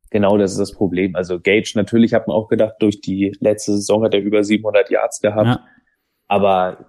Genau, 0.10 0.38
das 0.38 0.52
ist 0.52 0.60
das 0.60 0.74
Problem. 0.74 1.16
Also 1.16 1.40
Gage, 1.40 1.72
natürlich 1.76 2.14
hat 2.14 2.28
man 2.28 2.36
auch 2.36 2.50
gedacht, 2.50 2.76
durch 2.80 3.00
die 3.00 3.36
letzte 3.40 3.74
Saison 3.74 4.04
hat 4.04 4.14
er 4.14 4.22
über 4.22 4.44
700 4.44 4.90
Yards 4.90 5.22
gehabt. 5.22 5.48
Ja. 5.48 5.66
Aber 6.28 6.86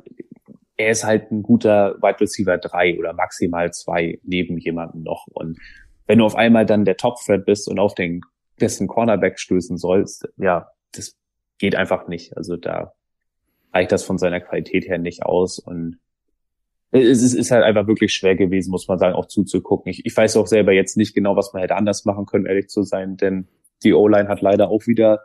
er 0.83 0.91
ist 0.91 1.05
halt 1.05 1.31
ein 1.31 1.43
guter 1.43 1.97
Wide 2.03 2.21
Receiver 2.21 2.59
3 2.59 2.99
oder 2.99 3.13
maximal 3.13 3.73
2 3.73 4.21
neben 4.23 4.59
jemandem 4.59 5.03
noch. 5.03 5.27
Und 5.29 5.59
wenn 6.07 6.19
du 6.19 6.25
auf 6.25 6.37
einmal 6.37 6.67
dann 6.67 6.85
der 6.85 6.97
Top-Threat 6.97 7.45
bist 7.45 7.69
und 7.69 7.79
auf 7.79 7.95
den 7.95 8.21
dessen 8.61 8.89
Cornerback 8.89 9.39
stößen 9.39 9.77
sollst, 9.77 10.29
ja, 10.37 10.69
das 10.93 11.17
geht 11.59 11.75
einfach 11.75 12.09
nicht. 12.09 12.37
Also 12.37 12.57
da 12.57 12.93
reicht 13.73 13.93
das 13.93 14.05
von 14.05 14.19
seiner 14.19 14.41
Qualität 14.41 14.87
her 14.87 14.99
nicht 14.99 15.25
aus 15.25 15.59
und 15.59 15.99
es 16.93 17.23
ist, 17.23 17.33
ist 17.33 17.51
halt 17.51 17.65
einfach 17.65 17.87
wirklich 17.87 18.13
schwer 18.13 18.37
gewesen, 18.37 18.71
muss 18.71 18.87
man 18.87 18.99
sagen, 18.99 19.15
auch 19.15 19.27
zuzugucken. 19.27 19.91
Ich, 19.91 20.05
ich 20.05 20.15
weiß 20.15 20.37
auch 20.37 20.47
selber 20.47 20.73
jetzt 20.73 20.99
nicht 20.99 21.15
genau, 21.15 21.37
was 21.37 21.55
man 21.55 21.63
hätte 21.63 21.77
anders 21.77 22.05
machen 22.05 22.27
können, 22.27 22.45
ehrlich 22.45 22.69
zu 22.69 22.83
sein, 22.83 23.17
denn 23.17 23.49
die 23.83 23.95
O-Line 23.95 24.29
hat 24.29 24.43
leider 24.43 24.69
auch 24.69 24.87
wieder 24.87 25.23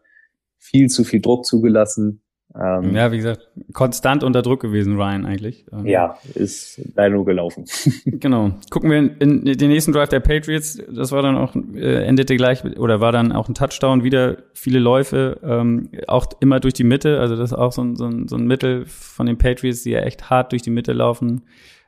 viel 0.57 0.87
zu 0.87 1.03
viel 1.03 1.19
Druck 1.19 1.45
zugelassen. 1.45 2.21
Ähm, 2.55 2.95
ja, 2.95 3.11
wie 3.11 3.17
gesagt, 3.17 3.49
konstant 3.73 4.23
unter 4.23 4.41
Druck 4.41 4.61
gewesen, 4.61 4.95
Ryan 4.95 5.25
eigentlich. 5.25 5.65
Ähm, 5.71 5.85
ja, 5.85 6.17
ist 6.33 6.81
leider 6.95 7.15
nur 7.15 7.25
gelaufen. 7.25 7.65
genau. 8.05 8.51
Gucken 8.69 8.89
wir 8.89 8.97
in, 8.97 9.17
in, 9.17 9.57
den 9.57 9.69
nächsten 9.69 9.91
Drive 9.91 10.09
der 10.09 10.21
Patriots. 10.21 10.81
Das 10.89 11.11
war 11.11 11.21
dann 11.21 11.35
auch, 11.35 11.55
äh, 11.55 12.05
endete 12.05 12.35
gleich, 12.35 12.63
oder 12.77 12.99
war 12.99 13.11
dann 13.11 13.31
auch 13.31 13.47
ein 13.47 13.53
Touchdown, 13.53 14.03
wieder 14.03 14.37
viele 14.53 14.79
Läufe, 14.79 15.39
ähm, 15.43 15.89
auch 16.07 16.25
immer 16.39 16.59
durch 16.59 16.73
die 16.73 16.83
Mitte. 16.83 17.19
Also 17.19 17.35
das 17.35 17.51
ist 17.51 17.57
auch 17.57 17.71
so 17.71 17.83
ein, 17.83 17.95
so, 17.95 18.05
ein, 18.05 18.27
so 18.27 18.37
ein 18.37 18.47
Mittel 18.47 18.85
von 18.85 19.27
den 19.27 19.37
Patriots, 19.37 19.83
die 19.83 19.91
ja 19.91 19.99
echt 19.99 20.29
hart 20.29 20.51
durch 20.51 20.61
die 20.61 20.71
Mitte 20.71 20.93
laufen. 20.93 21.43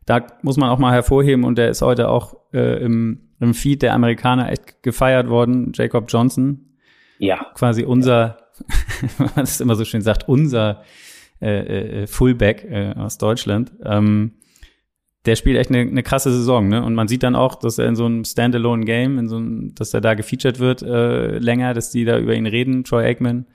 Da 0.05 0.25
muss 0.41 0.57
man 0.57 0.69
auch 0.69 0.79
mal 0.79 0.91
hervorheben, 0.91 1.45
und 1.45 1.57
der 1.57 1.69
ist 1.69 1.81
heute 1.81 2.09
auch 2.09 2.35
äh, 2.53 2.83
im, 2.83 3.29
im 3.39 3.53
Feed 3.53 3.81
der 3.81 3.93
Amerikaner 3.93 4.51
echt 4.51 4.83
gefeiert 4.83 5.29
worden, 5.29 5.71
Jacob 5.73 6.05
Johnson. 6.09 6.75
Ja. 7.17 7.45
Quasi 7.53 7.83
unser 7.83 8.37
man 9.17 9.43
es 9.43 9.59
immer 9.59 9.75
so 9.75 9.85
schön 9.85 10.01
sagt, 10.01 10.27
unser 10.27 10.83
äh, 11.41 12.01
äh, 12.01 12.07
Fullback 12.07 12.65
äh, 12.65 12.93
aus 12.95 13.17
Deutschland. 13.17 13.71
Ähm, 13.83 14.33
der 15.25 15.35
spielt 15.35 15.57
echt 15.57 15.69
eine, 15.69 15.81
eine 15.81 16.03
krasse 16.03 16.31
Saison, 16.31 16.69
ne? 16.69 16.83
Und 16.83 16.95
man 16.95 17.07
sieht 17.07 17.23
dann 17.23 17.35
auch, 17.35 17.55
dass 17.55 17.77
er 17.77 17.87
in 17.87 17.95
so 17.95 18.05
einem 18.05 18.23
Standalone-Game, 18.23 19.19
in 19.19 19.27
so 19.27 19.37
einem, 19.37 19.75
dass 19.75 19.93
er 19.93 20.01
da 20.01 20.13
gefeatured 20.13 20.59
wird 20.59 20.81
äh, 20.81 21.37
länger, 21.37 21.73
dass 21.73 21.91
die 21.91 22.05
da 22.05 22.17
über 22.17 22.35
ihn 22.35 22.47
reden, 22.47 22.83
Troy 22.83 23.05
Aikman. 23.05 23.45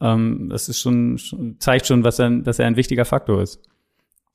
Ähm, 0.00 0.48
das 0.50 0.68
ist 0.68 0.80
schon, 0.80 1.18
zeigt 1.58 1.86
schon, 1.86 2.04
was 2.04 2.18
er, 2.18 2.30
dass 2.30 2.58
er 2.58 2.66
ein 2.66 2.76
wichtiger 2.76 3.04
Faktor 3.04 3.42
ist. 3.42 3.60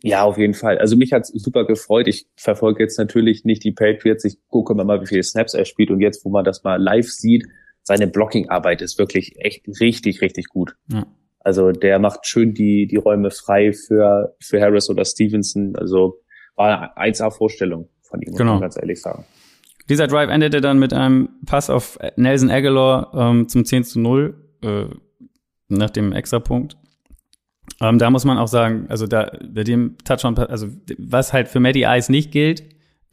Ja, 0.01 0.23
auf 0.23 0.37
jeden 0.37 0.53
Fall. 0.53 0.77
Also 0.79 0.97
mich 0.97 1.13
hat's 1.13 1.29
super 1.29 1.65
gefreut. 1.65 2.09
Ich 2.09 2.27
verfolge 2.35 2.83
jetzt 2.83 2.99
natürlich 2.99 3.45
nicht 3.45 3.63
die 3.63 3.71
Patriots. 3.71 4.25
Ich 4.25 4.37
gucke 4.49 4.75
mal, 4.75 5.01
wie 5.01 5.07
viele 5.07 5.23
Snaps 5.23 5.53
er 5.53 5.63
spielt. 5.63 5.91
Und 5.91 6.01
jetzt, 6.01 6.25
wo 6.25 6.29
man 6.29 6.43
das 6.43 6.65
mal 6.65 6.75
live 6.81 7.09
sieht, 7.09 7.45
seine 7.83 8.07
Blocking-Arbeit 8.07 8.81
ist 8.81 8.97
wirklich 8.97 9.35
echt 9.37 9.67
richtig, 9.79 10.21
richtig 10.21 10.47
gut. 10.47 10.75
Ja. 10.91 11.05
Also 11.39 11.71
der 11.71 11.99
macht 11.99 12.25
schön 12.25 12.53
die, 12.53 12.87
die 12.87 12.95
Räume 12.95 13.29
frei 13.29 13.73
für, 13.73 14.35
für 14.41 14.61
Harris 14.61 14.89
oder 14.89 15.03
Stevenson. 15.03 15.75
Also 15.75 16.19
war 16.55 16.95
eine 16.97 17.13
1A-Vorstellung 17.13 17.89
von 18.01 18.21
ihm, 18.21 18.33
genau. 18.33 18.53
muss 18.53 18.53
man 18.53 18.61
ganz 18.61 18.77
ehrlich 18.77 19.01
sagen. 19.01 19.25
Dieser 19.89 20.07
Drive 20.07 20.29
endete 20.29 20.61
dann 20.61 20.79
mit 20.79 20.93
einem 20.93 21.29
Pass 21.45 21.69
auf 21.69 21.99
Nelson 22.15 22.49
Aguilar 22.49 23.11
ähm, 23.13 23.49
zum 23.49 23.65
10 23.65 23.83
zu 23.83 23.99
0 23.99 24.33
äh, 24.63 24.85
nach 25.67 25.89
dem 25.89 26.13
Extrapunkt. 26.13 26.77
Ähm, 27.81 27.97
da 27.97 28.09
muss 28.09 28.23
man 28.23 28.37
auch 28.37 28.47
sagen, 28.47 28.85
also 28.87 29.07
da 29.07 29.31
bei 29.45 29.65
dem 29.65 29.97
Touchdown, 30.05 30.37
also 30.37 30.67
was 30.97 31.33
halt 31.33 31.49
für 31.49 31.59
Maddie 31.59 31.83
Ice 31.85 32.09
nicht 32.09 32.31
gilt, 32.31 32.63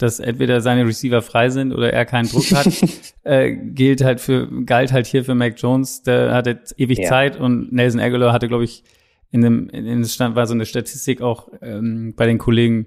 dass 0.03 0.21
entweder 0.21 0.61
seine 0.61 0.87
Receiver 0.87 1.23
frei 1.23 1.51
sind 1.51 1.73
oder 1.73 1.93
er 1.93 2.05
keinen 2.07 2.29
Druck 2.29 2.51
hat, 2.53 2.67
äh, 3.25 3.53
gilt 3.53 4.03
halt 4.03 4.21
für, 4.21 4.49
galt 4.65 4.93
halt 4.93 5.07
hier 5.07 5.25
für 5.25 5.35
Mac 5.35 5.55
Jones, 5.57 6.03
der 6.03 6.33
hatte 6.33 6.61
ewig 6.77 6.99
ja. 6.99 7.09
Zeit 7.09 7.39
und 7.39 7.73
Nelson 7.73 8.01
Aguilar 8.01 8.33
hatte, 8.33 8.49
glaube 8.49 8.65
ich, 8.65 8.85
in 9.31 9.43
dem, 9.43 9.69
in 9.69 9.85
dem 9.85 10.05
Stand 10.05 10.35
war 10.35 10.47
so 10.47 10.55
eine 10.55 10.67
Statistik 10.67 11.21
auch 11.21 11.49
ähm, 11.61 12.15
bei 12.17 12.27
den 12.27 12.39
Kollegen, 12.39 12.87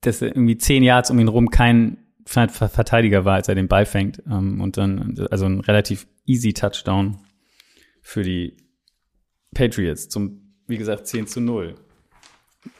dass 0.00 0.22
er 0.22 0.28
irgendwie 0.28 0.58
zehn 0.58 0.82
Yards 0.82 1.10
um 1.10 1.18
ihn 1.18 1.28
rum 1.28 1.50
kein 1.50 1.98
Verteidiger 2.26 3.24
war, 3.24 3.34
als 3.34 3.48
er 3.48 3.54
den 3.54 3.68
Ball 3.68 3.86
fängt. 3.86 4.22
Ähm, 4.30 4.60
und 4.60 4.76
dann, 4.76 5.26
also 5.30 5.46
ein 5.46 5.60
relativ 5.60 6.06
easy 6.26 6.52
Touchdown 6.52 7.18
für 8.02 8.22
die 8.22 8.56
Patriots 9.54 10.08
zum, 10.08 10.54
wie 10.66 10.76
gesagt, 10.76 11.06
10 11.06 11.26
zu 11.26 11.40
0 11.40 11.74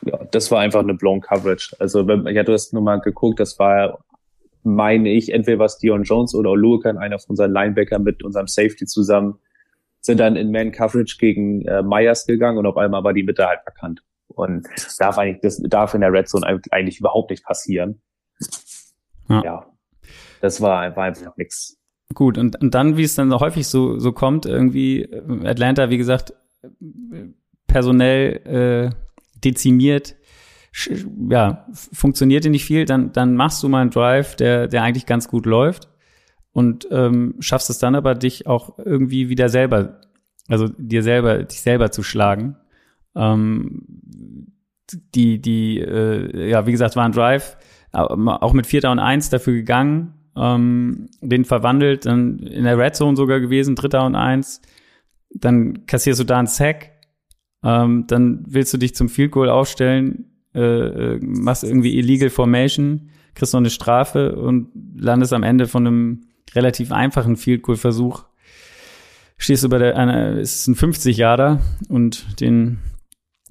ja, 0.03 0.19
das 0.31 0.51
war 0.51 0.61
einfach 0.61 0.81
eine 0.81 0.95
blown 0.95 1.21
Coverage. 1.21 1.77
Also 1.79 2.07
wenn, 2.07 2.27
ja, 2.27 2.43
du 2.43 2.53
hast 2.53 2.73
nur 2.73 2.83
mal 2.83 3.01
geguckt, 3.01 3.41
das 3.41 3.59
war, 3.59 4.05
meine 4.63 5.11
ich, 5.11 5.33
entweder 5.33 5.59
was 5.59 5.79
Dion 5.79 6.05
Jones 6.05 6.35
oder 6.35 6.51
Oluokan, 6.51 6.99
einer 6.99 7.19
von 7.19 7.31
unseren 7.31 7.53
Linebacker 7.53 7.99
mit 7.99 8.23
unserem 8.23 8.47
Safety 8.47 8.87
zusammen, 8.87 9.39
sind 10.01 10.21
dann 10.21 10.37
in 10.37 10.53
Man 10.53 10.73
Coverage 10.73 11.17
gegen 11.19 11.63
äh, 11.63 11.83
Myers 11.83 12.27
gegangen 12.27 12.59
und 12.59 12.67
auf 12.67 12.77
einmal 12.77 13.05
war 13.05 13.13
die 13.13 13.25
Mitte 13.25 13.47
halt 13.47 13.61
verkannt. 13.63 14.03
Und 14.29 14.67
darf 14.99 15.19
eigentlich, 15.19 15.41
das 15.41 15.61
darf 15.63 15.95
in 15.95 16.01
der 16.01 16.13
Red 16.13 16.29
Zone 16.29 16.61
eigentlich 16.71 17.01
überhaupt 17.01 17.31
nicht 17.31 17.45
passieren. 17.45 18.01
Ja. 19.29 19.43
ja 19.43 19.67
das 20.41 20.61
war, 20.61 20.95
war 20.97 21.05
einfach 21.05 21.37
nix. 21.37 21.79
Gut, 22.15 22.39
und, 22.39 22.61
und 22.61 22.75
dann, 22.75 22.97
wie 22.97 23.03
es 23.03 23.17
dann 23.17 23.35
häufig 23.35 23.67
so, 23.67 23.99
so 23.99 24.13
kommt, 24.13 24.47
irgendwie 24.47 25.03
äh, 25.03 25.47
Atlanta, 25.47 25.91
wie 25.91 25.99
gesagt, 25.99 26.33
personell 27.67 28.93
äh, 28.93 29.06
dezimiert, 29.45 30.17
ja, 31.31 31.67
funktionierte 31.73 32.51
nicht 32.51 32.65
viel, 32.65 32.85
dann, 32.85 33.13
dann 33.13 33.35
machst 33.35 33.63
du 33.63 33.69
mal 33.69 33.81
einen 33.81 33.91
Drive, 33.91 34.37
der, 34.37 34.69
der 34.69 34.83
eigentlich 34.83 35.07
ganz 35.07 35.29
gut 35.29 35.47
läuft 35.47 35.89
und 36.53 36.87
ähm, 36.91 37.37
schaffst 37.41 37.71
es 37.71 37.79
dann 37.79 37.95
aber, 37.95 38.15
dich 38.15 38.47
auch 38.47 38.79
irgendwie 38.79 39.29
wieder 39.29 39.49
selber, 39.49 40.01
also 40.49 40.69
dir 40.69 41.03
selber, 41.03 41.45
dich 41.45 41.61
selber 41.61 41.91
zu 41.91 42.03
schlagen. 42.03 42.57
Ähm, 43.15 44.53
die, 45.15 45.41
die, 45.41 45.81
äh, 45.81 46.51
ja, 46.51 46.67
wie 46.67 46.73
gesagt, 46.73 46.97
war 46.97 47.05
ein 47.05 47.13
Drive, 47.13 47.57
auch 47.93 48.53
mit 48.53 48.67
Vierter 48.67 48.91
und 48.91 48.99
Eins 48.99 49.31
dafür 49.31 49.55
gegangen, 49.55 50.15
ähm, 50.37 51.09
den 51.21 51.45
verwandelt, 51.45 52.05
dann 52.05 52.39
in 52.39 52.65
der 52.65 52.79
Red 52.79 52.95
Zone 52.95 53.17
sogar 53.17 53.41
gewesen, 53.41 53.75
Dritter 53.75 54.05
und 54.05 54.15
Eins, 54.15 54.61
dann 55.31 55.87
kassierst 55.87 56.21
du 56.21 56.25
da 56.25 56.39
einen 56.39 56.47
Sack, 56.47 56.91
ähm, 57.67 58.05
dann 58.07 58.45
willst 58.47 58.73
du 58.73 58.79
dich 58.79 58.95
zum 58.95 59.09
Field 59.09 59.33
Goal 59.33 59.51
aufstellen, 59.51 60.27
äh, 60.55 60.61
äh, 60.61 61.19
machst 61.21 61.65
irgendwie 61.65 61.99
illegal 61.99 62.31
Formation, 62.31 63.11
kriegst 63.35 63.53
noch 63.53 63.61
eine 63.61 63.71
Strafe 63.71 64.37
und 64.37 64.69
landest 64.97 65.33
am 65.33 65.43
Ende 65.43 65.67
von 65.67 65.85
einem 65.85 66.21
relativ 66.55 66.93
einfachen 66.93 67.37
Field 67.37 67.63
Goal 67.63 67.77
Versuch. 67.77 68.25
Stehst 69.37 69.65
du 69.65 69.69
bei 69.69 69.79
der, 69.79 69.97
einer, 69.97 70.39
ist 70.39 70.69
ein 70.69 70.77
50 70.77 71.17
Yarder 71.17 71.61
und 71.89 72.41
den 72.41 72.79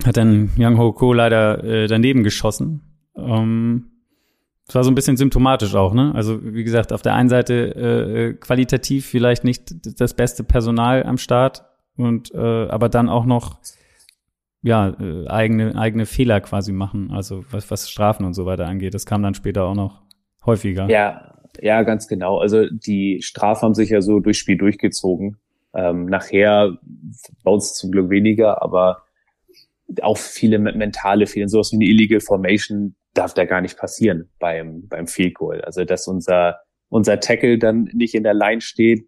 hat 0.06 0.16
dann 0.18 0.50
Young 0.58 0.78
Ho 0.78 0.94
Ko 0.94 1.12
leider 1.14 1.64
äh, 1.64 1.88
daneben 1.88 2.24
geschossen. 2.24 2.82
Ähm, 3.18 3.86
Es 4.68 4.76
war 4.76 4.84
so 4.84 4.92
ein 4.92 4.96
bisschen 4.96 5.18
symptomatisch 5.18 5.76
auch, 5.76 5.94
ne? 5.94 6.12
Also 6.16 6.40
wie 6.42 6.64
gesagt, 6.64 6.92
auf 6.94 7.02
der 7.02 7.14
einen 7.14 7.30
Seite 7.30 7.76
äh, 7.76 8.34
qualitativ 8.34 9.06
vielleicht 9.06 9.44
nicht 9.44 10.00
das 10.00 10.16
beste 10.16 10.44
Personal 10.44 11.04
am 11.04 11.18
Start 11.18 11.66
und 11.98 12.34
äh, 12.34 12.68
aber 12.70 12.90
dann 12.90 13.10
auch 13.10 13.26
noch 13.26 13.60
ja 14.66 14.96
äh, 15.00 15.28
eigene 15.28 15.76
eigene 15.76 16.06
Fehler 16.06 16.42
quasi 16.42 16.74
machen, 16.74 17.12
also 17.12 17.46
was 17.52 17.70
was 17.70 17.90
Strafen 17.90 18.26
und 18.26 18.34
so 18.34 18.46
weiter 18.46 18.66
angeht. 18.66 18.94
Das 18.94 19.06
kam 19.06 19.22
dann 19.22 19.36
später 19.36 19.64
auch 19.66 19.76
noch 19.76 20.02
häufiger. 20.46 20.90
Ja, 20.90 21.36
ja, 21.62 21.84
ganz 21.84 22.08
genau. 22.08 22.40
Also 22.40 22.68
die 22.70 23.22
Strafen 23.22 23.62
haben 23.62 23.74
sich 23.76 23.92
ja 23.92 24.02
so 24.02 24.20
durchs 24.20 24.40
Spiel 24.40 24.58
durchgezogen. 24.58 25.38
Ähm, 25.74 26.06
nachher 26.06 26.78
bei 27.44 27.52
uns 27.52 27.74
zum 27.76 27.92
Glück 27.92 28.10
weniger, 28.10 28.62
aber 28.62 29.04
auch 30.02 30.18
viele 30.18 30.58
mentale 30.58 31.28
Fehler, 31.28 31.48
sowas 31.48 31.72
wie 31.72 31.76
eine 31.76 31.86
Illegal 31.86 32.20
Formation 32.20 32.96
darf 33.14 33.34
da 33.34 33.46
gar 33.46 33.62
nicht 33.62 33.78
passieren 33.78 34.30
beim, 34.40 34.88
beim 34.88 35.08
Field 35.08 35.36
Goal. 35.36 35.62
Also, 35.62 35.86
dass 35.86 36.08
unser, 36.08 36.60
unser 36.90 37.20
Tackle 37.20 37.60
dann 37.60 37.90
nicht 37.94 38.16
in 38.16 38.24
der 38.24 38.34
Line 38.34 38.62
steht, 38.62 39.08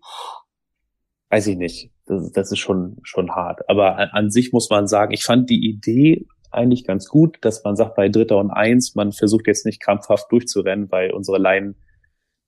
weiß 1.30 1.48
ich 1.48 1.58
nicht. 1.58 1.92
Das, 2.08 2.32
das 2.32 2.52
ist 2.52 2.60
schon, 2.60 2.98
schon 3.04 3.32
hart. 3.32 3.70
Aber 3.70 3.98
an, 3.98 4.10
an 4.12 4.30
sich 4.30 4.54
muss 4.54 4.70
man 4.70 4.88
sagen, 4.88 5.14
ich 5.14 5.24
fand 5.24 5.50
die 5.50 5.68
Idee 5.68 6.26
eigentlich 6.52 6.86
ganz 6.86 7.08
gut, 7.08 7.38
dass 7.42 7.64
man 7.64 7.76
sagt, 7.76 7.96
bei 7.96 8.10
Dritter 8.10 8.38
und 8.38 8.52
Eins, 8.52 8.96
man 8.96 9.12
versucht 9.12 9.48
jetzt 9.48 9.66
nicht 9.66 9.82
krampfhaft 9.82 10.32
durchzurennen, 10.32 10.92
weil 10.92 11.12
unsere 11.12 11.38
Line 11.38 11.76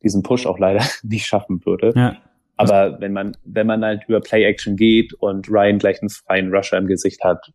diesen 0.01 0.23
Push 0.23 0.45
auch 0.45 0.59
leider 0.59 0.83
nicht 1.03 1.25
schaffen 1.25 1.65
würde. 1.65 1.93
Ja. 1.95 2.17
Aber 2.57 2.99
wenn 2.99 3.13
man, 3.13 3.37
wenn 3.45 3.67
man 3.67 3.85
halt 3.85 4.03
über 4.07 4.19
Play-Action 4.19 4.75
geht 4.75 5.13
und 5.13 5.49
Ryan 5.49 5.77
gleich 5.77 6.01
einen 6.01 6.09
freien 6.09 6.53
Rusher 6.53 6.77
im 6.77 6.87
Gesicht 6.87 7.23
hat, 7.23 7.53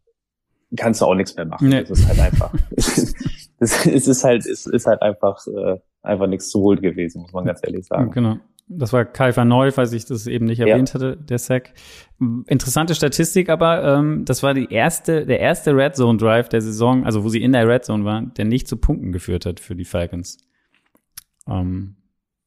kannst 0.76 1.02
du 1.02 1.04
auch 1.04 1.14
nichts 1.14 1.36
mehr 1.36 1.44
machen. 1.44 1.68
Nee. 1.68 1.84
Das 1.84 1.98
ist 1.98 2.08
halt 2.08 2.20
einfach. 2.20 2.54
es 3.58 3.86
ist 3.86 4.24
halt, 4.24 4.46
es 4.46 4.66
ist 4.66 4.86
halt 4.86 5.02
einfach, 5.02 5.46
äh, 5.46 5.78
einfach 6.02 6.26
nichts 6.26 6.48
zu 6.48 6.60
holen 6.60 6.80
gewesen, 6.80 7.22
muss 7.22 7.32
man 7.32 7.44
ganz 7.44 7.60
ehrlich 7.62 7.86
sagen. 7.86 8.10
Genau. 8.10 8.36
Das 8.66 8.92
war 8.92 9.05
Kai 9.05 9.37
van 9.37 9.48
Neu, 9.48 9.70
weil 9.74 9.92
ich 9.92 10.07
das 10.07 10.27
eben 10.27 10.46
nicht 10.46 10.59
erwähnt 10.59 10.88
ja. 10.88 10.94
hatte, 10.94 11.16
der 11.18 11.38
Sack. 11.38 11.74
Interessante 12.46 12.94
Statistik, 12.94 13.50
aber 13.50 13.85
ähm, 13.85 14.24
das 14.24 14.42
war 14.42 14.55
die 14.55 14.72
erste, 14.72 15.27
der 15.27 15.40
erste 15.40 15.77
Red 15.77 15.96
Zone 15.96 16.16
Drive 16.16 16.48
der 16.48 16.62
Saison, 16.62 17.05
also 17.05 17.24
wo 17.24 17.29
sie 17.29 17.42
in 17.42 17.53
der 17.53 17.68
Red 17.68 17.85
Zone 17.85 18.05
waren, 18.05 18.33
der 18.35 18.46
nicht 18.46 18.66
zu 18.66 18.79
Punkten 18.79 19.12
geführt 19.12 19.44
hat 19.44 19.61
für 19.61 19.77
die 19.77 19.85
Falcons. 19.85 20.38
Ähm, 21.46 21.96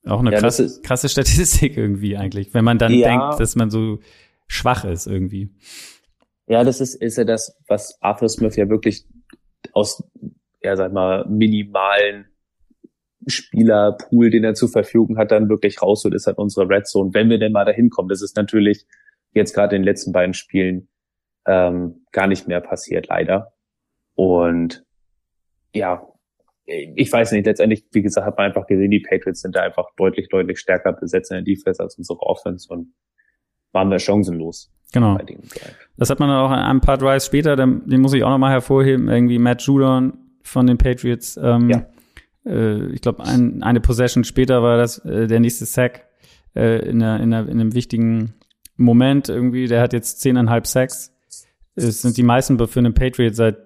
auch 0.06 0.20
eine 0.20 0.32
ja, 0.32 0.40
krasse, 0.40 0.82
krasse 0.82 1.10
Statistik 1.10 1.78
irgendwie 1.78 2.18
eigentlich, 2.18 2.54
wenn 2.54 2.66
man 2.66 2.80
dann 2.80 2.94
ja. 2.94 3.10
denkt, 3.10 3.40
dass 3.40 3.56
man 3.56 3.70
so 3.70 4.00
schwach 4.48 4.86
ist 4.86 5.06
irgendwie. 5.06 5.54
Ja, 6.48 6.64
das 6.64 6.82
ist, 6.82 6.96
ist 6.96 7.18
ja 7.18 7.26
das, 7.26 7.58
was 7.68 8.02
Arthur 8.02 8.30
Smith 8.30 8.56
ja 8.56 8.70
wirklich 8.70 9.06
aus, 9.74 10.04
ja, 10.62 10.76
sag 10.76 10.94
mal, 10.94 11.28
minimalen 11.28 12.26
Spielerpool, 13.28 14.30
den 14.30 14.44
er 14.44 14.54
zur 14.54 14.70
Verfügung 14.70 15.18
hat, 15.18 15.32
dann 15.32 15.50
wirklich 15.50 15.82
rausholt, 15.82 16.14
ist 16.14 16.28
halt 16.28 16.38
unsere 16.38 16.70
Red 16.70 16.88
Zone, 16.88 17.14
wenn 17.14 17.30
wir 17.30 17.40
denn 17.40 17.52
mal 17.52 17.66
dahin 17.66 17.90
kommen. 17.90 18.10
Das 18.10 18.22
ist 18.22 18.36
natürlich 18.36 18.86
jetzt 19.34 19.54
gerade 19.54 19.76
in 19.76 19.82
den 19.82 19.86
letzten 19.86 20.12
beiden 20.12 20.34
Spielen 20.34 20.88
ähm, 21.46 22.06
gar 22.12 22.28
nicht 22.28 22.48
mehr 22.48 22.62
passiert, 22.62 23.08
leider. 23.08 23.54
Und 24.16 24.84
ja, 25.74 26.08
ich 26.66 27.12
weiß 27.12 27.32
nicht, 27.32 27.46
letztendlich, 27.46 27.86
wie 27.92 28.02
gesagt, 28.02 28.28
hat 28.28 28.38
man 28.38 28.48
einfach 28.48 28.68
gesehen, 28.68 28.92
die 28.92 29.00
Patriots 29.00 29.42
sind 29.42 29.56
da 29.56 29.62
einfach 29.62 29.86
deutlich, 29.96 30.28
deutlich 30.30 30.60
stärker 30.60 30.94
besetzt 30.94 31.32
in 31.32 31.36
der 31.36 31.44
Defense 31.44 31.82
als 31.82 31.98
unsere 31.98 32.20
Offense 32.20 32.68
und 32.72 32.94
waren 33.72 33.90
wir 33.90 34.00
chancenlos. 34.00 34.72
Genau. 34.94 35.18
Das 35.98 36.10
hat 36.10 36.20
man 36.20 36.30
dann 36.30 36.40
auch 36.40 36.52
ein 36.52 36.82
paar 36.82 36.98
Drives 36.98 37.26
später, 37.26 37.56
den, 37.56 37.88
den 37.88 38.02
muss 38.02 38.14
ich 38.14 38.24
auch 38.24 38.30
nochmal 38.30 38.52
hervorheben, 38.52 39.10
irgendwie 39.10 39.40
Matt 39.40 39.62
Judon 39.62 40.18
von 40.42 40.68
den 40.68 40.78
Patriots. 40.78 41.38
Ähm, 41.42 41.70
ja. 41.70 41.86
Äh, 42.48 42.88
ich 42.92 43.02
glaube, 43.02 43.24
ein, 43.24 43.62
eine 43.64 43.82
Possession 43.82 44.24
später 44.24 44.64
war 44.64 44.78
das 44.78 45.00
äh, 45.00 45.28
der 45.28 45.40
nächste 45.40 45.66
Sack 45.66 46.08
äh, 46.56 46.88
in, 46.88 47.02
einer, 47.02 47.22
in, 47.22 47.34
einer, 47.34 47.50
in 47.50 47.60
einem 47.60 47.74
wichtigen 47.74 48.34
Moment 48.76 49.30
irgendwie. 49.30 49.68
Der 49.68 49.82
hat 49.82 49.94
jetzt 49.94 50.22
zehneinhalb 50.22 50.68
Sacks. 50.68 51.14
Es 51.76 52.02
sind 52.02 52.18
die 52.18 52.24
meisten 52.24 52.58
für 52.68 52.80
einen 52.80 52.94
Patriot 52.94 53.36
seit 53.36 53.58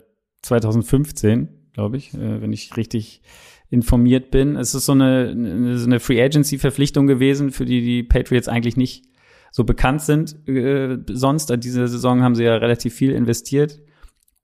2015 0.41 1.62
glaube 1.74 1.98
ich, 1.98 2.13
äh, 2.13 2.41
wenn 2.41 2.54
ich 2.54 2.76
richtig 2.78 3.22
informiert 3.70 4.32
bin. 4.32 4.56
Es 4.56 4.76
ist 4.76 4.86
so 4.86 4.91
eine, 4.91 5.30
eine 5.30 6.00
Free 6.00 6.22
Agency 6.22 6.58
Verpflichtung 6.58 7.08
gewesen, 7.08 7.52
für 7.52 7.65
die 7.65 7.82
die 7.82 8.04
Patriots 8.04 8.48
eigentlich 8.48 8.78
nicht 8.78 9.06
so 9.52 9.63
bekannt 9.63 10.02
sind 10.02 10.48
äh, 10.48 10.98
sonst. 11.08 11.54
Diese 11.58 11.88
Saison 11.88 12.22
haben 12.22 12.36
sie 12.36 12.44
ja 12.44 12.56
relativ 12.56 12.94
viel 12.94 13.12
investiert. 13.12 13.82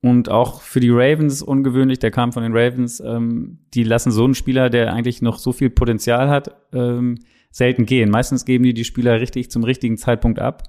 Und 0.02 0.30
auch 0.30 0.62
für 0.62 0.80
die 0.80 0.92
Ravens 0.92 1.42
ungewöhnlich, 1.42 2.00
der 2.00 2.12
kam 2.12 2.32
von 2.32 2.44
den 2.44 2.56
Ravens, 2.56 3.00
ähm, 3.00 3.60
die 3.74 3.84
lassen 3.84 4.12
so 4.12 4.24
einen 4.24 4.36
Spieler, 4.36 4.70
der 4.70 4.94
eigentlich 4.94 5.22
noch 5.22 5.40
so 5.40 5.52
viel 5.52 5.70
Potenzial 5.70 6.30
hat, 6.30 6.56
ähm, 6.72 7.18
selten 7.50 7.86
gehen. 7.86 8.10
Meistens 8.12 8.46
geben 8.46 8.64
die 8.64 8.74
die 8.74 8.84
Spieler 8.84 9.20
richtig 9.20 9.50
zum 9.50 9.64
richtigen 9.64 9.98
Zeitpunkt 9.98 10.40
ab. 10.40 10.64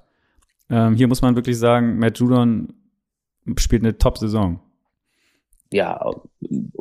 Ähm, 0.70 0.94
hier 0.94 1.08
muss 1.08 1.22
man 1.22 1.36
wirklich 1.36 1.58
sagen, 1.58 1.98
Matt 1.98 2.18
Judon 2.18 2.72
spielt 3.56 3.82
eine 3.82 3.98
Top-Saison 3.98 4.60
ja, 5.70 6.00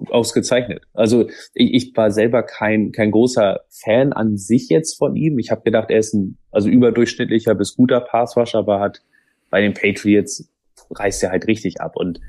ausgezeichnet. 0.08 0.84
Also 0.94 1.30
ich, 1.54 1.74
ich 1.74 1.92
war 1.96 2.12
selber 2.12 2.44
kein, 2.44 2.92
kein 2.92 3.12
großer 3.12 3.62
Fan 3.70 4.14
an 4.14 4.38
sich 4.38 4.70
jetzt 4.70 4.98
von 4.98 5.16
ihm. 5.16 5.40
Ich 5.40 5.52
habe 5.52 5.62
gedacht, 5.64 5.90
er 5.90 6.00
ist 6.00 6.14
ein 6.14 6.38
also 6.52 6.70
überdurchschnittlicher 6.70 7.56
bis 7.56 7.76
guter 7.76 8.00
Passwasher, 8.00 8.60
aber 8.60 8.80
hat 8.80 9.02
bei 9.50 9.62
den 9.62 9.74
Patriots 9.74 10.50
reißt 10.92 11.24
er 11.24 11.32
halt 11.32 11.48
richtig 11.48 11.82
ab. 11.82 11.94
Und 11.96 12.20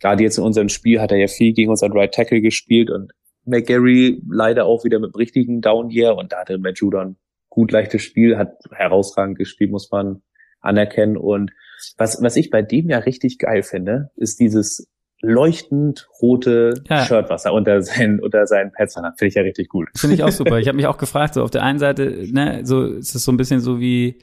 gerade 0.00 0.22
jetzt 0.22 0.38
in 0.38 0.44
unserem 0.44 0.68
Spiel 0.68 1.00
hat 1.00 1.12
er 1.12 1.18
ja 1.18 1.26
viel 1.26 1.52
gegen 1.52 1.70
unseren 1.70 1.92
Right 1.92 2.12
Tackle 2.12 2.40
gespielt 2.40 2.90
und 2.90 3.12
McGarry 3.44 4.22
leider 4.28 4.66
auch 4.66 4.84
wieder 4.84 4.98
mit 4.98 5.14
dem 5.14 5.18
richtigen 5.18 5.60
Down 5.60 5.90
Year 5.90 6.16
und 6.16 6.32
da 6.32 6.40
hatte 6.40 6.58
Matt 6.58 6.78
Judon 6.78 7.16
gut 7.48 7.72
leichtes 7.72 8.02
Spiel, 8.02 8.36
hat 8.36 8.58
herausragend 8.70 9.38
gespielt, 9.38 9.70
muss 9.70 9.90
man 9.90 10.22
anerkennen. 10.60 11.16
Und 11.16 11.50
was, 11.96 12.22
was 12.22 12.36
ich 12.36 12.50
bei 12.50 12.62
dem 12.62 12.88
ja 12.90 12.98
richtig 12.98 13.38
geil 13.38 13.62
finde, 13.62 14.10
ist 14.16 14.38
dieses 14.38 14.86
leuchtend 15.20 16.08
rote 16.22 16.74
ja. 16.88 17.04
Shirt, 17.04 17.28
was 17.28 17.44
er 17.44 17.52
unter 17.52 17.82
seinen, 17.82 18.20
unter 18.20 18.46
seinen 18.46 18.70
Pads 18.70 18.96
hat. 18.96 19.18
Finde 19.18 19.28
ich 19.28 19.34
ja 19.34 19.42
richtig 19.42 19.68
gut. 19.68 19.88
Finde 19.96 20.14
ich 20.14 20.22
auch 20.22 20.30
super. 20.30 20.58
Ich 20.58 20.68
habe 20.68 20.76
mich 20.76 20.86
auch 20.86 20.98
gefragt, 20.98 21.34
so 21.34 21.42
auf 21.42 21.50
der 21.50 21.62
einen 21.62 21.78
Seite, 21.78 22.26
ne, 22.30 22.60
so 22.64 22.84
ist 22.84 23.14
es 23.14 23.24
so 23.24 23.32
ein 23.32 23.36
bisschen 23.36 23.60
so 23.60 23.80
wie 23.80 24.18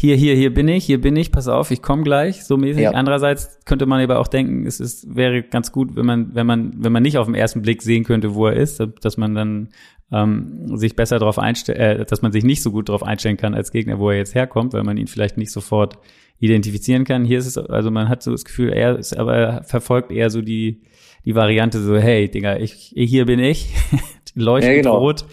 hier, 0.00 0.14
hier, 0.14 0.36
hier 0.36 0.54
bin 0.54 0.68
ich, 0.68 0.84
hier 0.84 1.00
bin 1.00 1.16
ich, 1.16 1.32
pass 1.32 1.48
auf, 1.48 1.72
ich 1.72 1.82
komme 1.82 2.04
gleich, 2.04 2.44
so 2.44 2.56
mäßig. 2.56 2.84
Ja. 2.84 2.92
Andererseits 2.92 3.58
könnte 3.64 3.84
man 3.84 4.00
aber 4.00 4.20
auch 4.20 4.28
denken, 4.28 4.64
es 4.64 4.78
ist, 4.78 5.16
wäre 5.16 5.42
ganz 5.42 5.72
gut, 5.72 5.96
wenn 5.96 6.06
man, 6.06 6.36
wenn 6.36 6.46
man, 6.46 6.72
wenn 6.76 6.92
man 6.92 7.02
nicht 7.02 7.18
auf 7.18 7.26
den 7.26 7.34
ersten 7.34 7.62
Blick 7.62 7.82
sehen 7.82 8.04
könnte, 8.04 8.36
wo 8.36 8.46
er 8.46 8.52
ist, 8.52 8.80
dass 9.00 9.16
man 9.16 9.34
dann 9.34 9.70
ähm, 10.12 10.76
sich 10.76 10.94
besser 10.94 11.18
darauf 11.18 11.40
einstellt, 11.40 11.78
äh, 11.78 12.04
dass 12.04 12.22
man 12.22 12.30
sich 12.30 12.44
nicht 12.44 12.62
so 12.62 12.70
gut 12.70 12.88
darauf 12.88 13.02
einstellen 13.02 13.36
kann 13.36 13.54
als 13.54 13.72
Gegner, 13.72 13.98
wo 13.98 14.08
er 14.08 14.18
jetzt 14.18 14.36
herkommt, 14.36 14.72
weil 14.72 14.84
man 14.84 14.96
ihn 14.98 15.08
vielleicht 15.08 15.36
nicht 15.36 15.50
sofort 15.50 15.98
identifizieren 16.38 17.02
kann. 17.02 17.24
Hier 17.24 17.40
ist 17.40 17.46
es, 17.46 17.58
also 17.58 17.90
man 17.90 18.08
hat 18.08 18.22
so 18.22 18.30
das 18.30 18.44
Gefühl, 18.44 18.72
er 18.72 18.96
ist, 19.00 19.18
aber 19.18 19.34
er 19.36 19.64
verfolgt 19.64 20.12
eher 20.12 20.30
so 20.30 20.42
die, 20.42 20.82
die 21.24 21.34
Variante 21.34 21.80
so, 21.80 21.96
hey, 21.96 22.30
Digga, 22.30 22.58
ich, 22.58 22.92
hier 22.94 23.26
bin 23.26 23.40
ich, 23.40 23.74
leuchtet 24.36 24.70
ja, 24.70 24.76
genau. 24.76 24.98
rot, 24.98 25.24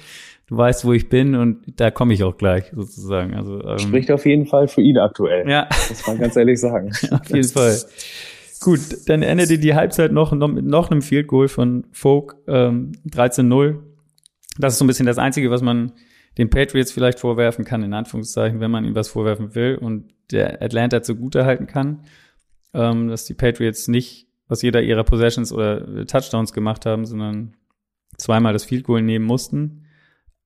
du 0.48 0.58
weißt, 0.58 0.86
wo 0.86 0.94
ich 0.94 1.10
bin 1.10 1.36
und 1.36 1.80
da 1.80 1.92
komme 1.92 2.14
ich 2.14 2.24
auch 2.24 2.38
gleich, 2.38 2.72
sozusagen. 2.74 3.34
Also, 3.34 3.64
ähm, 3.64 3.80
Spricht 3.80 4.12
auf 4.12 4.26
jeden 4.26 4.46
Fall 4.46 4.68
für 4.68 4.82
ihn 4.82 4.98
aktuell. 4.98 5.50
Ja. 5.50 5.68
Muss 5.90 6.06
man 6.08 6.20
ganz 6.20 6.36
ehrlich 6.36 6.60
sagen. 6.60 6.92
auf 7.12 7.30
jeden 7.30 7.48
Fall. 7.48 7.78
Gut, 8.62 8.80
dann 9.08 9.22
endete 9.22 9.60
die 9.60 9.76
Halbzeit 9.76 10.12
noch, 10.12 10.32
noch 10.32 10.48
mit 10.48 10.66
noch 10.66 10.90
einem 10.90 11.02
Field 11.02 11.28
Goal 11.28 11.48
von 11.48 11.86
Folk, 11.92 12.36
ähm, 12.48 12.94
13-0. 13.08 13.80
Das 14.58 14.74
ist 14.74 14.80
so 14.80 14.86
ein 14.86 14.88
bisschen 14.88 15.06
das 15.06 15.18
Einzige, 15.18 15.52
was 15.52 15.62
man 15.62 15.92
den 16.38 16.50
Patriots 16.50 16.92
vielleicht 16.92 17.20
vorwerfen 17.20 17.66
kann, 17.66 17.84
in 17.84 17.94
Anführungszeichen, 17.94 18.60
wenn 18.60 18.72
man 18.72 18.86
ihm 18.86 18.96
was 18.96 19.08
vorwerfen 19.08 19.56
will 19.56 19.78
und 19.80 20.14
der 20.32 20.62
Atlanta 20.62 21.02
zugute 21.02 21.46
halten 21.46 21.68
kann, 21.68 22.04
ähm, 22.74 23.08
dass 23.08 23.26
die 23.26 23.34
Patriots 23.34 23.88
nicht 23.88 24.28
aus 24.48 24.62
jeder 24.62 24.82
ihrer 24.82 25.04
Possessions 25.04 25.52
oder 25.52 26.06
Touchdowns 26.06 26.54
gemacht 26.54 26.86
haben, 26.86 27.06
sondern 27.06 27.56
zweimal 28.18 28.54
das 28.54 28.66
Field 28.66 28.84
Goal 28.84 29.02
nehmen 29.02 29.26
mussten. 29.26 29.85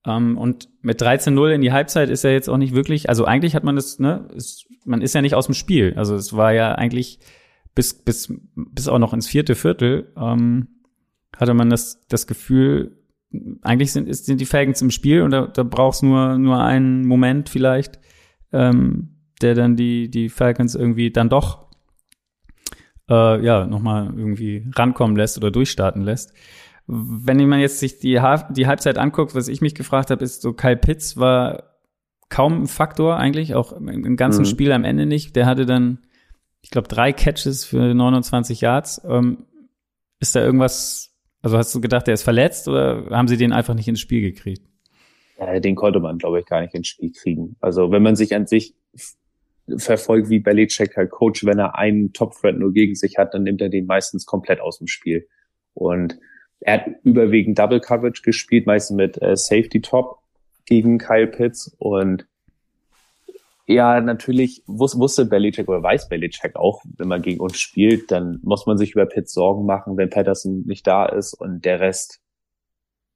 Ähm, 0.06 0.38
und 0.38 0.68
mit 0.82 1.00
13-0 1.02 1.50
in 1.50 1.60
die 1.60 1.72
Halbzeit 1.72 2.08
ist 2.08 2.24
er 2.24 2.32
jetzt 2.32 2.48
auch 2.48 2.56
nicht 2.56 2.74
wirklich, 2.74 3.08
also 3.08 3.24
eigentlich 3.24 3.54
hat 3.54 3.64
man 3.64 3.76
das, 3.76 3.98
ne, 3.98 4.28
ist, 4.34 4.66
man 4.84 5.02
ist 5.02 5.14
ja 5.14 5.22
nicht 5.22 5.34
aus 5.34 5.46
dem 5.46 5.54
Spiel. 5.54 5.94
Also 5.96 6.14
es 6.14 6.34
war 6.34 6.52
ja 6.52 6.72
eigentlich 6.74 7.18
bis, 7.74 7.94
bis, 7.94 8.32
bis 8.54 8.88
auch 8.88 8.98
noch 8.98 9.12
ins 9.12 9.26
vierte 9.28 9.54
Viertel, 9.54 10.12
ähm, 10.16 10.68
hatte 11.36 11.54
man 11.54 11.70
das, 11.70 12.06
das 12.08 12.26
Gefühl, 12.26 12.96
eigentlich 13.62 13.92
sind, 13.92 14.12
sind 14.14 14.40
die 14.40 14.46
Falcons 14.46 14.82
im 14.82 14.90
Spiel 14.90 15.22
und 15.22 15.30
da, 15.30 15.46
da 15.46 15.62
brauchst 15.62 16.02
nur, 16.02 16.36
nur 16.38 16.62
einen 16.62 17.06
Moment 17.06 17.48
vielleicht, 17.48 18.00
ähm, 18.52 19.16
der 19.40 19.54
dann 19.54 19.76
die, 19.76 20.10
die 20.10 20.28
Falcons 20.28 20.74
irgendwie 20.74 21.10
dann 21.10 21.28
doch 21.28 21.70
äh, 23.08 23.44
ja, 23.44 23.66
nochmal 23.66 24.12
irgendwie 24.16 24.70
rankommen 24.74 25.16
lässt 25.16 25.36
oder 25.36 25.50
durchstarten 25.50 26.02
lässt. 26.02 26.32
Wenn 26.92 27.48
man 27.48 27.60
jetzt 27.60 27.78
sich 27.78 27.98
die, 28.00 28.20
die 28.50 28.66
Halbzeit 28.66 28.98
anguckt, 28.98 29.34
was 29.34 29.46
ich 29.46 29.60
mich 29.60 29.74
gefragt 29.74 30.10
habe, 30.10 30.24
ist 30.24 30.42
so 30.42 30.52
Kyle 30.52 30.76
Pitts 30.76 31.16
war 31.16 31.70
kaum 32.28 32.62
ein 32.62 32.66
Faktor 32.66 33.16
eigentlich, 33.16 33.54
auch 33.54 33.72
im 33.72 34.16
ganzen 34.16 34.42
mhm. 34.42 34.46
Spiel 34.46 34.72
am 34.72 34.84
Ende 34.84 35.06
nicht. 35.06 35.36
Der 35.36 35.46
hatte 35.46 35.66
dann, 35.66 35.98
ich 36.62 36.70
glaube, 36.70 36.88
drei 36.88 37.12
Catches 37.12 37.64
für 37.64 37.94
29 37.94 38.60
Yards. 38.60 39.02
Ähm, 39.04 39.46
ist 40.18 40.34
da 40.34 40.42
irgendwas 40.42 41.14
Also 41.42 41.56
hast 41.58 41.74
du 41.74 41.80
gedacht, 41.80 42.06
der 42.06 42.14
ist 42.14 42.22
verletzt 42.22 42.68
oder 42.68 43.06
haben 43.10 43.28
sie 43.28 43.36
den 43.36 43.52
einfach 43.52 43.74
nicht 43.74 43.88
ins 43.88 44.00
Spiel 44.00 44.20
gekriegt? 44.20 44.62
den 45.60 45.74
konnte 45.74 46.00
man, 46.00 46.18
glaube 46.18 46.40
ich, 46.40 46.46
gar 46.46 46.60
nicht 46.60 46.74
ins 46.74 46.88
Spiel 46.88 47.12
kriegen. 47.12 47.56
Also 47.60 47.90
wenn 47.90 48.02
man 48.02 48.14
sich 48.14 48.34
an 48.34 48.46
sich 48.46 48.74
verfolgt, 49.78 50.28
wie 50.28 50.38
Belichick 50.38 50.96
halt 50.96 51.10
Coach, 51.10 51.44
wenn 51.46 51.58
er 51.58 51.78
einen 51.78 52.12
Top-Threat 52.12 52.56
nur 52.56 52.72
gegen 52.72 52.94
sich 52.94 53.16
hat, 53.16 53.32
dann 53.32 53.44
nimmt 53.44 53.60
er 53.60 53.68
den 53.68 53.86
meistens 53.86 54.26
komplett 54.26 54.60
aus 54.60 54.78
dem 54.78 54.86
Spiel. 54.86 55.26
Und 55.72 56.18
er 56.60 56.74
hat 56.74 56.86
überwiegend 57.04 57.58
Double 57.58 57.80
Coverage 57.80 58.22
gespielt, 58.22 58.66
meistens 58.66 58.96
mit 58.96 59.22
äh, 59.22 59.36
Safety 59.36 59.80
Top 59.80 60.18
gegen 60.66 60.98
Kyle 60.98 61.26
Pitts 61.26 61.74
und 61.78 62.26
ja, 63.66 64.00
natürlich 64.00 64.64
wus 64.66 64.98
wusste 64.98 65.26
Belichick 65.26 65.68
oder 65.68 65.82
weiß 65.82 66.08
Belichick 66.08 66.56
auch, 66.56 66.82
wenn 66.98 67.06
man 67.06 67.22
gegen 67.22 67.40
uns 67.40 67.58
spielt, 67.58 68.10
dann 68.10 68.40
muss 68.42 68.66
man 68.66 68.76
sich 68.76 68.92
über 68.92 69.06
Pitts 69.06 69.32
Sorgen 69.32 69.64
machen, 69.64 69.96
wenn 69.96 70.10
Patterson 70.10 70.64
nicht 70.66 70.86
da 70.86 71.06
ist 71.06 71.34
und 71.34 71.64
der 71.64 71.78
Rest 71.80 72.20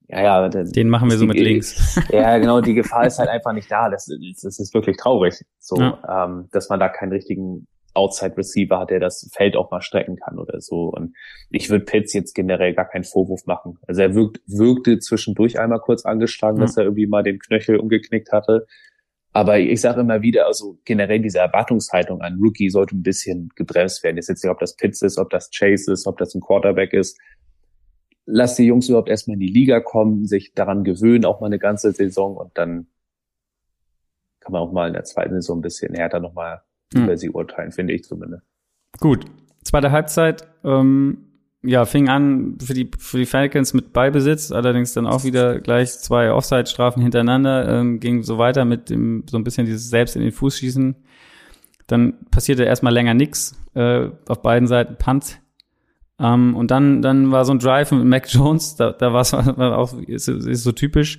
ja, 0.09 0.21
ja. 0.23 0.49
Den 0.49 0.91
machen 0.91 1.09
wir 1.11 1.17
so 1.17 1.25
mit 1.25 1.39
links. 1.39 1.99
Ja, 2.13 2.37
genau, 2.39 2.61
die 2.61 2.75
Gefahr 2.75 3.07
ist 3.07 3.19
halt 3.19 3.31
einfach 3.31 3.53
nicht 3.53 3.71
da. 3.71 3.89
Das, 3.89 4.07
das 4.43 4.59
ist 4.59 4.75
wirklich 4.75 4.97
traurig, 4.97 5.35
so, 5.59 5.77
ja. 5.77 6.27
ähm, 6.27 6.49
dass 6.53 6.69
man 6.69 6.79
da 6.79 6.89
keinen 6.89 7.13
richtigen 7.13 7.67
Outside 7.95 8.37
Receiver 8.37 8.79
hat, 8.79 8.91
der 8.91 9.01
das 9.01 9.31
Feld 9.33 9.57
auch 9.57 9.71
mal 9.71 9.81
strecken 9.81 10.17
kann 10.17 10.39
oder 10.39 10.61
so. 10.61 10.89
Und 10.89 11.15
ich 11.51 11.71
würde 11.71 11.85
Pitts 11.85 12.13
jetzt 12.13 12.35
generell 12.35 12.75
gar 12.75 12.89
keinen 12.89 13.05
Vorwurf 13.05 13.47
machen. 13.47 13.79
Also 13.87 14.03
er 14.03 14.15
wirkt, 14.15 14.41
wirkte 14.47 14.99
zwischendurch 14.99 15.59
einmal 15.59 15.81
kurz 15.81 16.05
angeschlagen, 16.05 16.59
ja. 16.59 16.65
dass 16.65 16.77
er 16.77 16.85
irgendwie 16.85 17.07
mal 17.07 17.23
den 17.23 17.39
Knöchel 17.39 17.77
umgeknickt 17.79 18.33
hatte. 18.33 18.67
Aber 19.33 19.59
ich 19.59 19.81
sage 19.81 20.01
immer 20.01 20.23
wieder, 20.23 20.47
also 20.47 20.79
generell 20.85 21.21
diese 21.21 21.39
Erwartungshaltung 21.39 22.21
an 22.21 22.39
Rookie 22.41 22.71
sollte 22.71 22.97
ein 22.97 23.03
bisschen 23.03 23.49
gebremst 23.57 24.05
werden. 24.05 24.17
Jetzt 24.17 24.29
jetzt 24.29 24.45
nicht, 24.45 24.51
ob 24.51 24.61
das 24.61 24.77
Pitts 24.77 25.03
ist, 25.03 25.19
ob 25.19 25.31
das 25.31 25.51
Chase 25.51 25.93
ist, 25.93 26.07
ob 26.07 26.19
das 26.19 26.35
ein 26.35 26.41
Quarterback 26.41 26.93
ist 26.93 27.19
lass 28.27 28.57
die 28.57 28.65
Jungs 28.65 28.89
überhaupt 28.89 29.09
erstmal 29.09 29.35
in 29.35 29.41
die 29.41 29.49
Liga 29.49 29.81
kommen, 29.81 30.27
sich 30.27 30.55
daran 30.55 30.85
gewöhnen, 30.85 31.25
auch 31.25 31.41
mal 31.41 31.47
eine 31.47 31.59
ganze 31.59 31.93
Saison 31.93 32.37
und 32.37 32.57
dann 32.57 32.87
kann 34.41 34.53
man 34.53 34.63
auch 34.63 34.73
mal 34.73 34.89
in 34.89 34.95
der 34.95 35.05
zweiten 35.05 35.35
Saison 35.35 35.59
ein 35.59 35.63
bisschen 35.63 35.95
härter 35.95 36.21
nochmal 36.21 36.63
hm. 36.95 37.05
über 37.05 37.17
sie 37.17 37.31
urteilen, 37.31 37.73
finde 37.73 37.93
ich 37.93 38.05
zumindest. 38.05 38.45
Gut. 39.01 39.25
Zweite 39.63 39.91
Halbzeit, 39.91 40.47
ähm, 40.63 41.19
ja, 41.63 41.87
fing 41.87 42.09
an 42.09 42.59
für 42.63 42.75
die, 42.75 42.91
für 42.99 43.17
die 43.17 43.27
Falcons 43.27 43.73
mit 43.73 43.95
Ballbesitz, 43.95 44.53
allerdings 44.53 44.93
dann 44.93 45.07
auch 45.07 45.25
wieder 45.25 45.61
gleich 45.61 45.99
zwei 45.99 46.31
Offside-Strafen 46.31 47.03
hintereinander, 47.03 47.81
ähm, 47.81 48.01
ging 48.01 48.23
so 48.23 48.37
weiter 48.37 48.67
mit 48.67 48.91
dem, 48.91 49.25
so 49.29 49.39
ein 49.39 49.45
bisschen 49.45 49.65
dieses 49.65 49.89
selbst 49.89 50.15
in 50.17 50.23
den 50.23 50.33
Fuß 50.33 50.59
schießen. 50.59 50.95
Dann 51.87 52.15
passierte 52.31 52.65
erstmal 52.65 52.93
länger 52.93 53.15
nix, 53.15 53.57
äh, 53.75 54.09
auf 54.29 54.43
beiden 54.43 54.69
Seiten 54.69 54.97
Punt 54.97 55.41
um, 56.17 56.25
ähm, 56.27 56.57
und 56.57 56.71
dann, 56.71 57.03
dann 57.03 57.33
war 57.33 57.45
so 57.45 57.53
ein 57.53 57.59
Drive 57.59 57.91
mit 57.91 58.05
Mac 58.05 58.33
Jones, 58.33 58.77
da, 58.77 58.93
da 58.93 59.13
war 59.13 59.23
es 59.23 59.35
auch, 59.35 59.95
ist, 60.01 60.29
ist 60.29 60.63
so 60.63 60.73
typisch. 60.73 61.19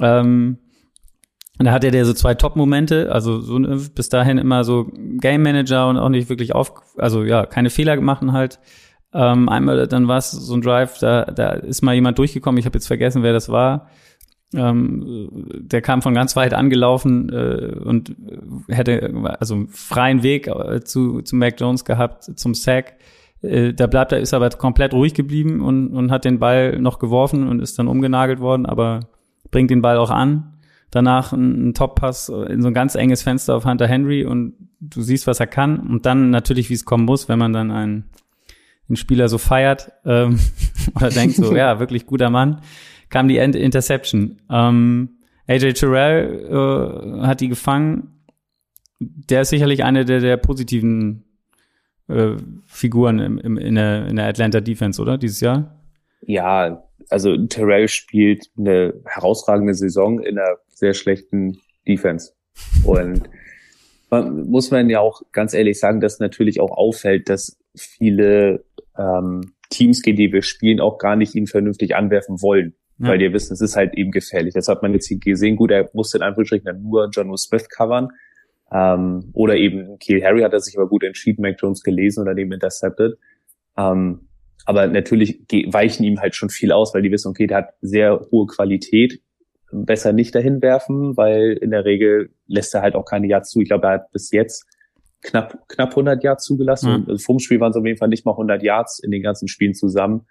Ähm, 0.00 0.58
und 1.62 1.66
da 1.66 1.72
hatte 1.74 1.92
der 1.92 2.04
so 2.04 2.12
zwei 2.12 2.34
Top-Momente, 2.34 3.12
also 3.12 3.38
so 3.38 3.56
bis 3.94 4.08
dahin 4.08 4.36
immer 4.36 4.64
so 4.64 4.90
Game 5.20 5.44
Manager 5.44 5.88
und 5.88 5.96
auch 5.96 6.08
nicht 6.08 6.28
wirklich 6.28 6.56
auf, 6.56 6.72
also 6.98 7.22
ja, 7.22 7.46
keine 7.46 7.70
Fehler 7.70 7.94
gemacht 7.94 8.20
halt. 8.32 8.58
Ähm, 9.14 9.48
einmal, 9.48 9.86
dann 9.86 10.08
war 10.08 10.18
es 10.18 10.32
so 10.32 10.54
ein 10.54 10.60
Drive, 10.60 10.98
da, 10.98 11.24
da 11.24 11.50
ist 11.50 11.82
mal 11.82 11.94
jemand 11.94 12.18
durchgekommen, 12.18 12.58
ich 12.58 12.66
habe 12.66 12.74
jetzt 12.74 12.88
vergessen, 12.88 13.22
wer 13.22 13.32
das 13.32 13.48
war. 13.48 13.86
Ähm, 14.52 15.46
der 15.54 15.82
kam 15.82 16.02
von 16.02 16.14
ganz 16.14 16.34
weit 16.34 16.52
angelaufen 16.52 17.28
äh, 17.28 17.76
und 17.84 18.16
hätte 18.66 19.14
also 19.38 19.66
freien 19.68 20.24
Weg 20.24 20.48
äh, 20.48 20.80
zu, 20.82 21.22
zu 21.22 21.36
Mac 21.36 21.60
Jones 21.60 21.84
gehabt, 21.84 22.24
zum 22.24 22.54
Sack. 22.54 22.94
Äh, 23.40 23.72
da 23.72 23.86
bleibt 23.86 24.10
er, 24.10 24.18
ist 24.18 24.34
aber 24.34 24.50
komplett 24.50 24.94
ruhig 24.94 25.14
geblieben 25.14 25.60
und, 25.60 25.94
und 25.94 26.10
hat 26.10 26.24
den 26.24 26.40
Ball 26.40 26.80
noch 26.80 26.98
geworfen 26.98 27.46
und 27.46 27.62
ist 27.62 27.78
dann 27.78 27.86
umgenagelt 27.86 28.40
worden, 28.40 28.66
aber 28.66 29.06
bringt 29.52 29.70
den 29.70 29.80
Ball 29.80 29.96
auch 29.96 30.10
an. 30.10 30.51
Danach 30.92 31.32
ein, 31.32 31.70
ein 31.70 31.74
Top-Pass 31.74 32.28
in 32.28 32.60
so 32.60 32.68
ein 32.68 32.74
ganz 32.74 32.94
enges 32.94 33.22
Fenster 33.22 33.56
auf 33.56 33.64
Hunter 33.64 33.88
Henry 33.88 34.26
und 34.26 34.54
du 34.78 35.00
siehst, 35.00 35.26
was 35.26 35.40
er 35.40 35.46
kann. 35.46 35.80
Und 35.80 36.04
dann 36.04 36.28
natürlich, 36.28 36.68
wie 36.68 36.74
es 36.74 36.84
kommen 36.84 37.06
muss, 37.06 37.30
wenn 37.30 37.38
man 37.38 37.54
dann 37.54 37.70
einen, 37.70 38.10
einen 38.88 38.96
Spieler 38.96 39.30
so 39.30 39.38
feiert 39.38 39.90
ähm, 40.04 40.38
oder 40.94 41.08
denkt 41.08 41.36
so, 41.36 41.56
ja, 41.56 41.80
wirklich 41.80 42.04
guter 42.04 42.28
Mann, 42.28 42.60
kam 43.08 43.26
die 43.26 43.38
End 43.38 43.56
Interception. 43.56 44.42
Ähm, 44.50 45.16
AJ 45.48 45.72
Terrell 45.72 46.46
äh, 46.50 47.26
hat 47.26 47.40
die 47.40 47.48
gefangen. 47.48 48.26
Der 49.00 49.40
ist 49.40 49.48
sicherlich 49.48 49.84
eine 49.84 50.04
der, 50.04 50.20
der 50.20 50.36
positiven 50.36 51.24
äh, 52.08 52.36
Figuren 52.66 53.18
im, 53.18 53.38
im, 53.38 53.56
in, 53.56 53.76
der, 53.76 54.08
in 54.08 54.16
der 54.16 54.26
Atlanta 54.26 54.60
Defense, 54.60 55.00
oder? 55.00 55.16
Dieses 55.16 55.40
Jahr? 55.40 55.80
Ja, 56.20 56.84
also 57.08 57.34
Terrell 57.46 57.88
spielt 57.88 58.50
eine 58.58 58.92
herausragende 59.06 59.74
Saison 59.74 60.20
in 60.20 60.38
einer 60.38 60.58
sehr 60.82 60.94
schlechten 60.94 61.60
Defense. 61.86 62.32
Und 62.84 63.30
man, 64.10 64.48
muss 64.48 64.72
man 64.72 64.90
ja 64.90 64.98
auch 64.98 65.22
ganz 65.30 65.54
ehrlich 65.54 65.78
sagen, 65.78 66.00
dass 66.00 66.18
natürlich 66.18 66.60
auch 66.60 66.72
auffällt, 66.72 67.28
dass 67.28 67.56
viele 67.76 68.64
ähm, 68.98 69.52
Teams, 69.70 70.02
gegen 70.02 70.16
die 70.16 70.32
wir 70.32 70.42
spielen, 70.42 70.80
auch 70.80 70.98
gar 70.98 71.14
nicht 71.14 71.36
ihn 71.36 71.46
vernünftig 71.46 71.94
anwerfen 71.94 72.42
wollen. 72.42 72.74
Ja. 72.98 73.08
Weil 73.10 73.18
die 73.18 73.32
wissen, 73.32 73.54
es 73.54 73.60
ist 73.60 73.76
halt 73.76 73.94
eben 73.96 74.10
gefährlich. 74.10 74.54
Das 74.54 74.66
hat 74.66 74.82
man 74.82 74.92
jetzt 74.92 75.06
hier 75.06 75.18
gesehen. 75.18 75.54
Gut, 75.54 75.70
er 75.70 75.88
musste 75.94 76.18
in 76.18 76.24
Anführungsstrichen 76.24 76.82
nur 76.82 77.08
John 77.12 77.34
Smith 77.38 77.68
covern. 77.68 78.08
Ähm, 78.72 79.30
oder 79.34 79.56
eben 79.56 79.98
Kiel 80.00 80.22
Harry 80.24 80.42
hat 80.42 80.52
er 80.52 80.60
sich 80.60 80.76
aber 80.76 80.88
gut 80.88 81.04
entschieden, 81.04 81.42
Mac 81.42 81.56
Jones 81.60 81.82
gelesen 81.84 82.22
oder 82.22 82.34
dem 82.34 82.50
intercepted. 82.50 83.18
Ähm, 83.78 84.28
aber 84.64 84.88
natürlich 84.88 85.40
weichen 85.70 86.04
ihm 86.04 86.20
halt 86.20 86.34
schon 86.34 86.50
viel 86.50 86.72
aus, 86.72 86.92
weil 86.92 87.02
die 87.02 87.12
wissen, 87.12 87.28
okay, 87.28 87.46
der 87.46 87.58
hat 87.58 87.68
sehr 87.80 88.26
hohe 88.32 88.46
Qualität. 88.46 89.20
Besser 89.72 90.12
nicht 90.12 90.34
dahin 90.34 90.60
werfen, 90.62 91.16
weil 91.16 91.52
in 91.60 91.70
der 91.70 91.84
Regel 91.84 92.30
lässt 92.46 92.74
er 92.74 92.82
halt 92.82 92.94
auch 92.94 93.04
keine 93.04 93.26
Yards 93.26 93.50
zu. 93.50 93.60
Ich 93.60 93.68
glaube, 93.68 93.86
er 93.86 93.92
hat 93.94 94.12
bis 94.12 94.30
jetzt 94.30 94.66
knapp, 95.22 95.66
knapp 95.68 95.90
100 95.90 96.22
Yards 96.22 96.44
zugelassen. 96.44 97.02
Mhm. 97.02 97.08
Also 97.08 97.24
vom 97.24 97.38
Spiel 97.38 97.60
waren 97.60 97.70
es 97.70 97.76
auf 97.76 97.84
jeden 97.84 97.98
Fall 97.98 98.08
nicht 98.08 98.26
mal 98.26 98.32
100 98.32 98.62
Yards 98.62 98.98
in 98.98 99.10
den 99.10 99.22
ganzen 99.22 99.48
Spielen 99.48 99.74
zusammen. 99.74 100.26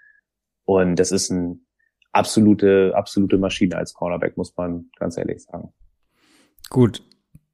Und 0.65 0.97
das 0.97 1.11
ist 1.11 1.31
ein 1.31 1.65
absolute, 2.11 2.93
absolute 2.95 3.37
Maschine 3.37 3.77
als 3.77 3.93
Cornerback, 3.93 4.37
muss 4.37 4.55
man 4.55 4.89
ganz 4.97 5.17
ehrlich 5.17 5.43
sagen. 5.43 5.73
Gut, 6.69 7.03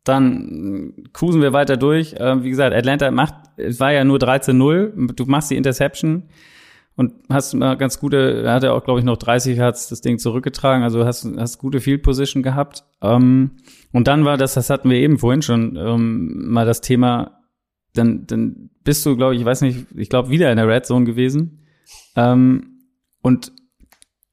dann 0.03 1.09
cruisen 1.13 1.41
wir 1.41 1.53
weiter 1.53 1.77
durch. 1.77 2.15
Ähm, 2.17 2.43
wie 2.43 2.49
gesagt, 2.49 2.75
Atlanta 2.75 3.11
macht, 3.11 3.35
es 3.57 3.79
war 3.79 3.91
ja 3.91 4.03
nur 4.03 4.17
13-0. 4.17 5.13
Du 5.13 5.25
machst 5.25 5.51
die 5.51 5.57
Interception 5.57 6.29
und 6.97 7.13
hast 7.29 7.53
mal 7.53 7.77
ganz 7.77 7.99
gute, 7.99 8.41
er 8.43 8.55
hatte 8.55 8.73
auch, 8.73 8.83
glaube 8.83 8.99
ich, 8.99 9.05
noch 9.05 9.17
30 9.17 9.55
Hertz 9.55 9.87
das 9.87 10.01
Ding 10.01 10.17
zurückgetragen. 10.17 10.83
Also 10.83 11.05
hast, 11.05 11.27
hast 11.37 11.59
gute 11.59 11.79
Field 11.79 12.01
Position 12.01 12.41
gehabt. 12.41 12.85
Ähm, 13.03 13.51
und 13.93 14.07
dann 14.07 14.25
war 14.25 14.35
das, 14.35 14.55
das 14.55 14.71
hatten 14.71 14.89
wir 14.89 14.97
eben 14.97 15.19
vorhin 15.19 15.43
schon, 15.43 15.75
ähm, 15.75 16.49
mal 16.49 16.65
das 16.65 16.81
Thema, 16.81 17.43
dann, 17.93 18.25
dann 18.25 18.71
bist 18.83 19.05
du, 19.05 19.15
glaube 19.15 19.35
ich, 19.35 19.41
ich 19.41 19.45
weiß 19.45 19.61
nicht, 19.61 19.85
ich 19.95 20.09
glaube, 20.09 20.31
wieder 20.31 20.49
in 20.49 20.57
der 20.57 20.67
Red 20.67 20.87
Zone 20.87 21.05
gewesen. 21.05 21.67
Ähm, 22.15 22.79
und 23.21 23.51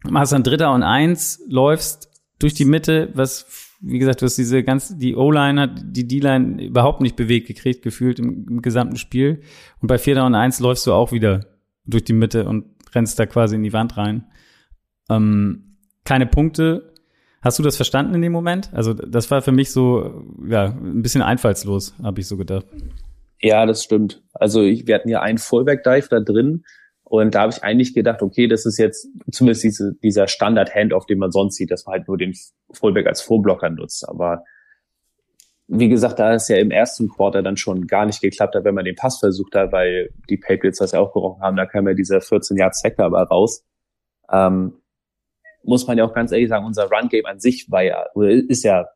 machst 0.09 0.33
dann 0.33 0.42
Dritter 0.42 0.72
und 0.72 0.83
Eins, 0.83 1.42
läufst 1.46 2.09
durch 2.38 2.55
die 2.55 2.64
Mitte, 2.64 3.11
was 3.12 3.46
wie 3.87 3.98
gesagt, 3.98 4.22
du 4.22 4.24
hast 4.24 4.37
diese 4.37 4.62
ganz, 4.62 4.96
die 4.96 5.14
O-Line 5.14 5.61
hat 5.61 5.83
die 5.85 6.09
D-Line 6.09 6.64
überhaupt 6.64 7.03
nicht 7.03 7.16
bewegt 7.16 7.46
gekriegt, 7.46 7.83
gefühlt 7.83 8.18
im, 8.18 8.46
im 8.48 8.62
gesamten 8.62 8.96
Spiel. 8.96 9.42
Und 9.83 9.88
bei 9.88 9.98
4 9.98 10.24
und 10.24 10.35
1 10.35 10.61
läufst 10.61 10.87
du 10.87 10.94
auch 10.94 11.12
wieder 11.12 11.54
durch 11.87 12.05
die 12.05 12.12
Mitte 12.12 12.47
und 12.49 12.64
rennst 12.94 13.18
da 13.18 13.27
quasi 13.27 13.57
in 13.57 13.62
die 13.62 13.73
Wand 13.73 13.97
rein. 13.97 14.27
Ähm, 15.11 15.77
keine 16.05 16.27
Punkte. 16.27 16.92
Hast 17.42 17.59
du 17.59 17.62
das 17.62 17.77
verstanden 17.77 18.14
in 18.14 18.23
dem 18.23 18.33
Moment? 18.33 18.70
Also 18.73 18.94
das 18.94 19.31
war 19.31 19.42
für 19.42 19.53
mich 19.53 19.70
so, 19.70 20.25
ja, 20.49 20.66
ein 20.66 21.03
bisschen 21.03 21.23
einfallslos, 21.23 21.94
habe 22.03 22.20
ich 22.20 22.27
so 22.27 22.37
gedacht. 22.37 22.66
Ja, 23.40 23.66
das 23.66 23.85
stimmt. 23.85 24.23
Also 24.33 24.62
ich, 24.62 24.87
wir 24.87 24.94
hatten 24.94 25.11
ja 25.11 25.20
einen 25.20 25.38
Fullback-Dive 25.38 26.09
da 26.09 26.20
drin 26.20 26.64
und 27.03 27.35
da 27.35 27.42
habe 27.42 27.53
ich 27.53 27.62
eigentlich 27.62 27.92
gedacht, 27.92 28.23
okay, 28.23 28.49
das 28.49 28.64
ist 28.64 28.79
jetzt 28.79 29.09
zumindest 29.31 29.64
diese, 29.64 29.94
dieser 30.03 30.27
Standard-Handoff, 30.27 31.05
den 31.05 31.18
man 31.18 31.31
sonst 31.31 31.57
sieht, 31.57 31.70
dass 31.70 31.85
man 31.85 31.99
halt 31.99 32.09
nur 32.09 32.16
den 32.16 32.33
Fullback 32.73 33.07
als 33.07 33.20
Vorblocker 33.20 33.68
nutzt. 33.68 34.09
Aber 34.09 34.42
wie 35.66 35.88
gesagt, 35.88 36.18
da 36.18 36.35
es 36.35 36.48
ja 36.48 36.57
im 36.57 36.70
ersten 36.70 37.09
Quarter 37.09 37.42
dann 37.42 37.57
schon 37.57 37.87
gar 37.87 38.05
nicht 38.05 38.20
geklappt 38.20 38.55
hat, 38.55 38.64
wenn 38.64 38.74
man 38.74 38.85
den 38.85 38.96
Pass 38.96 39.18
versucht 39.18 39.55
hat, 39.55 39.72
weil 39.72 40.11
die 40.29 40.37
Patriots 40.37 40.79
das 40.79 40.92
ja 40.92 41.00
auch 41.00 41.12
gerochen 41.12 41.42
haben, 41.42 41.57
da 41.57 41.66
kam 41.66 41.88
ja 41.88 41.94
dieser 41.94 42.20
14 42.20 42.57
Jahre 42.57 42.74
Sack 42.74 42.98
aber 42.98 43.22
raus. 43.22 43.64
Ähm, 44.31 44.74
muss 45.62 45.87
man 45.87 45.96
ja 45.96 46.05
auch 46.05 46.12
ganz 46.12 46.33
ehrlich 46.33 46.48
sagen, 46.48 46.66
unser 46.66 46.90
Run-Game 46.90 47.24
an 47.24 47.40
sich 47.40 47.70
war 47.70 47.83
ja, 47.83 48.05
oder 48.14 48.31
ist 48.31 48.64
ja 48.64 48.87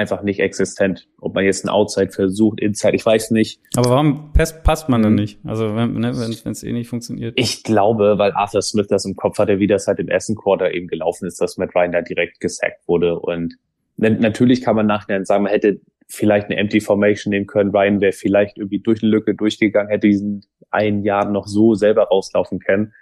einfach 0.00 0.22
nicht 0.22 0.40
existent. 0.40 1.06
Ob 1.20 1.34
man 1.34 1.44
jetzt 1.44 1.64
ein 1.64 1.68
Outside 1.68 2.10
versucht, 2.10 2.60
Inside, 2.60 2.96
ich 2.96 3.04
weiß 3.04 3.30
nicht. 3.30 3.60
Aber 3.76 3.90
warum 3.90 4.32
passt, 4.32 4.88
man 4.88 5.02
dann 5.02 5.14
nicht? 5.14 5.38
Also 5.44 5.76
wenn 5.76 5.92
ne, 5.92 6.08
es 6.08 6.62
eh 6.64 6.72
nicht 6.72 6.88
funktioniert. 6.88 7.34
Ich 7.36 7.62
glaube, 7.62 8.18
weil 8.18 8.32
Arthur 8.32 8.62
Smith 8.62 8.86
das 8.88 9.04
im 9.04 9.14
Kopf 9.14 9.38
hatte, 9.38 9.58
wie 9.58 9.66
das 9.66 9.86
halt 9.86 9.98
im 10.00 10.08
ersten 10.08 10.34
Quarter 10.34 10.72
eben 10.72 10.88
gelaufen 10.88 11.26
ist, 11.26 11.40
dass 11.40 11.58
Matt 11.58 11.74
Ryan 11.74 11.92
da 11.92 12.00
direkt 12.00 12.40
gesackt 12.40 12.88
wurde. 12.88 13.20
Und 13.20 13.56
natürlich 13.98 14.62
kann 14.62 14.74
man 14.74 14.86
nachher 14.86 15.24
sagen, 15.24 15.44
man 15.44 15.52
hätte 15.52 15.80
vielleicht 16.10 16.46
eine 16.46 16.56
Empty 16.56 16.80
Formation 16.80 17.30
nehmen 17.30 17.46
können. 17.46 17.70
Ryan 17.70 18.00
wäre 18.00 18.12
vielleicht 18.12 18.58
irgendwie 18.58 18.80
durch 18.80 19.02
eine 19.02 19.10
Lücke 19.10 19.34
durchgegangen, 19.34 19.90
hätte 19.90 20.08
diesen 20.08 20.44
einen 20.70 21.04
Jahr 21.04 21.30
noch 21.30 21.46
so 21.46 21.74
selber 21.74 22.04
rauslaufen 22.04 22.58
können. 22.58 22.92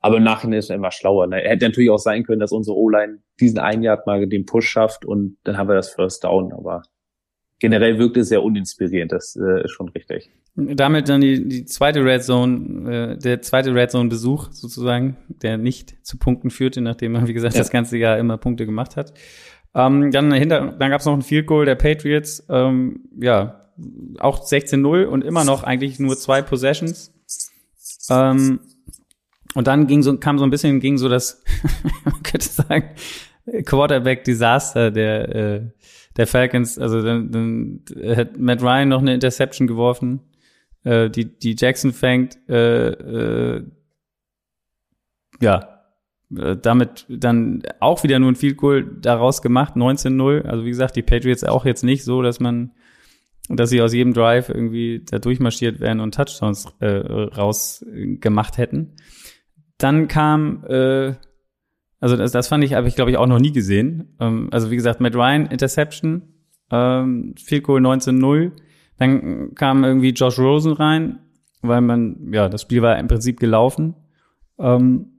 Aber 0.00 0.18
im 0.18 0.22
Nachhinein 0.22 0.60
ist 0.60 0.70
er 0.70 0.76
immer 0.76 0.92
schlauer. 0.92 1.26
Ne? 1.26 1.42
Er 1.42 1.50
hätte 1.50 1.66
natürlich 1.66 1.90
auch 1.90 1.98
sein 1.98 2.22
können, 2.24 2.40
dass 2.40 2.52
unsere 2.52 2.76
O-Line 2.76 3.18
diesen 3.40 3.58
einen 3.58 3.82
Jahr 3.82 4.00
mal 4.06 4.26
den 4.28 4.46
Push 4.46 4.68
schafft 4.68 5.04
und 5.04 5.38
dann 5.44 5.58
haben 5.58 5.68
wir 5.68 5.74
das 5.74 5.92
First 5.92 6.22
Down. 6.22 6.52
Aber 6.52 6.82
generell 7.58 7.98
wirkt 7.98 8.16
es 8.16 8.28
sehr 8.28 8.42
uninspirierend. 8.42 9.10
Das 9.10 9.36
äh, 9.36 9.64
ist 9.64 9.72
schon 9.72 9.88
richtig. 9.88 10.30
Damit 10.54 11.08
dann 11.08 11.20
die, 11.20 11.48
die 11.48 11.64
zweite 11.64 12.04
Red 12.04 12.22
Zone, 12.22 13.14
äh, 13.14 13.18
der 13.18 13.42
zweite 13.42 13.74
Red 13.74 13.90
Zone 13.90 14.08
Besuch 14.08 14.50
sozusagen, 14.50 15.16
der 15.28 15.56
nicht 15.56 16.04
zu 16.04 16.18
Punkten 16.18 16.50
führte, 16.50 16.80
nachdem 16.80 17.14
er, 17.14 17.28
wie 17.28 17.32
gesagt, 17.32 17.54
ja. 17.54 17.60
das 17.60 17.70
ganze 17.70 17.96
Jahr 17.96 18.18
immer 18.18 18.38
Punkte 18.38 18.66
gemacht 18.66 18.96
hat. 18.96 19.12
Ähm, 19.78 20.10
dann 20.10 20.32
hinter, 20.32 20.72
dann 20.72 20.90
gab 20.90 21.00
es 21.00 21.06
noch 21.06 21.14
ein 21.14 21.22
Field 21.22 21.46
Goal 21.46 21.64
der 21.64 21.76
Patriots. 21.76 22.44
Ähm, 22.48 23.04
ja, 23.16 23.68
auch 24.18 24.44
16-0 24.44 25.04
und 25.04 25.22
immer 25.22 25.44
noch 25.44 25.62
eigentlich 25.62 26.00
nur 26.00 26.16
zwei 26.18 26.42
Possessions. 26.42 27.14
Ähm, 28.10 28.58
und 29.54 29.66
dann 29.68 29.86
ging 29.86 30.02
so, 30.02 30.16
kam 30.18 30.38
so 30.38 30.44
ein 30.44 30.50
bisschen, 30.50 30.80
ging 30.80 30.98
so 30.98 31.08
das, 31.08 31.44
man 32.04 32.22
könnte 32.24 32.48
sagen, 32.48 32.90
Quarterback-Desaster 33.64 34.90
der, 34.90 35.34
äh, 35.34 35.70
der 36.16 36.26
Falcons. 36.26 36.76
Also 36.78 37.00
dann, 37.00 37.30
dann 37.30 37.84
hat 38.16 38.36
Matt 38.36 38.60
Ryan 38.62 38.88
noch 38.88 39.00
eine 39.00 39.14
Interception 39.14 39.68
geworfen, 39.68 40.20
äh, 40.82 41.08
die, 41.08 41.24
die 41.24 41.54
Jackson 41.56 41.92
fängt, 41.92 42.36
äh, 42.48 42.88
äh, 42.88 43.64
ja, 45.40 45.77
damit 46.30 47.06
dann 47.08 47.62
auch 47.80 48.02
wieder 48.02 48.18
nur 48.18 48.30
ein 48.30 48.36
Field 48.36 48.58
Goal 48.58 48.84
daraus 49.00 49.40
gemacht, 49.40 49.76
19-0. 49.76 50.42
Also 50.42 50.64
wie 50.64 50.70
gesagt, 50.70 50.96
die 50.96 51.02
Patriots 51.02 51.44
auch 51.44 51.64
jetzt 51.64 51.84
nicht 51.84 52.04
so, 52.04 52.20
dass 52.20 52.38
man, 52.38 52.72
dass 53.48 53.70
sie 53.70 53.80
aus 53.80 53.94
jedem 53.94 54.12
Drive 54.12 54.50
irgendwie 54.50 55.04
da 55.08 55.18
durchmarschiert 55.18 55.80
wären 55.80 56.00
und 56.00 56.14
Touchdowns 56.14 56.66
äh, 56.80 56.88
rausgemacht 56.88 58.58
hätten. 58.58 58.96
Dann 59.78 60.08
kam, 60.08 60.64
äh, 60.68 61.14
also 62.00 62.16
das, 62.16 62.32
das 62.32 62.48
fand 62.48 62.62
ich, 62.62 62.74
habe 62.74 62.88
ich 62.88 62.96
glaube 62.96 63.10
ich 63.10 63.16
auch 63.16 63.26
noch 63.26 63.40
nie 63.40 63.52
gesehen. 63.52 64.16
Ähm, 64.20 64.48
also 64.50 64.70
wie 64.70 64.76
gesagt, 64.76 65.00
Matt 65.00 65.14
Ryan, 65.14 65.46
Interception, 65.46 66.34
ähm, 66.70 67.34
Field 67.42 67.64
Goal 67.64 67.80
19-0. 67.80 68.52
Dann 68.98 69.54
kam 69.54 69.84
irgendwie 69.84 70.10
Josh 70.10 70.38
Rosen 70.38 70.72
rein, 70.72 71.20
weil 71.62 71.80
man, 71.80 72.32
ja, 72.32 72.50
das 72.50 72.62
Spiel 72.62 72.82
war 72.82 72.98
im 72.98 73.08
Prinzip 73.08 73.40
gelaufen. 73.40 73.94
Ähm, 74.58 75.17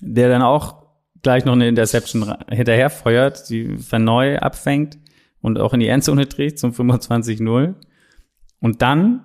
der 0.00 0.28
dann 0.28 0.42
auch 0.42 0.80
gleich 1.22 1.44
noch 1.44 1.52
eine 1.52 1.68
Interception 1.68 2.34
hinterher 2.48 2.90
feuert, 2.90 3.48
die 3.50 3.76
Van 3.90 4.04
Neu 4.04 4.38
abfängt 4.38 4.98
und 5.40 5.58
auch 5.58 5.74
in 5.74 5.80
die 5.80 5.88
Endzone 5.88 6.28
trägt 6.28 6.58
zum 6.58 6.72
25-0. 6.72 7.74
Und 8.60 8.82
dann 8.82 9.24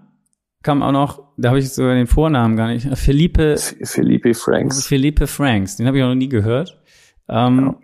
kam 0.63 0.81
auch 0.81 0.91
noch, 0.91 1.23
da 1.37 1.49
habe 1.49 1.59
ich 1.59 1.69
sogar 1.69 1.95
den 1.95 2.07
Vornamen 2.07 2.55
gar 2.55 2.67
nicht, 2.67 2.87
Felipe 2.97 3.57
Felipe 3.57 4.33
Franks. 4.33 4.85
Felipe 4.85 5.27
Franks, 5.27 5.77
den 5.77 5.87
habe 5.87 5.97
ich 5.97 6.03
auch 6.03 6.09
noch 6.09 6.15
nie 6.15 6.29
gehört. 6.29 6.81
Ähm, 7.29 7.75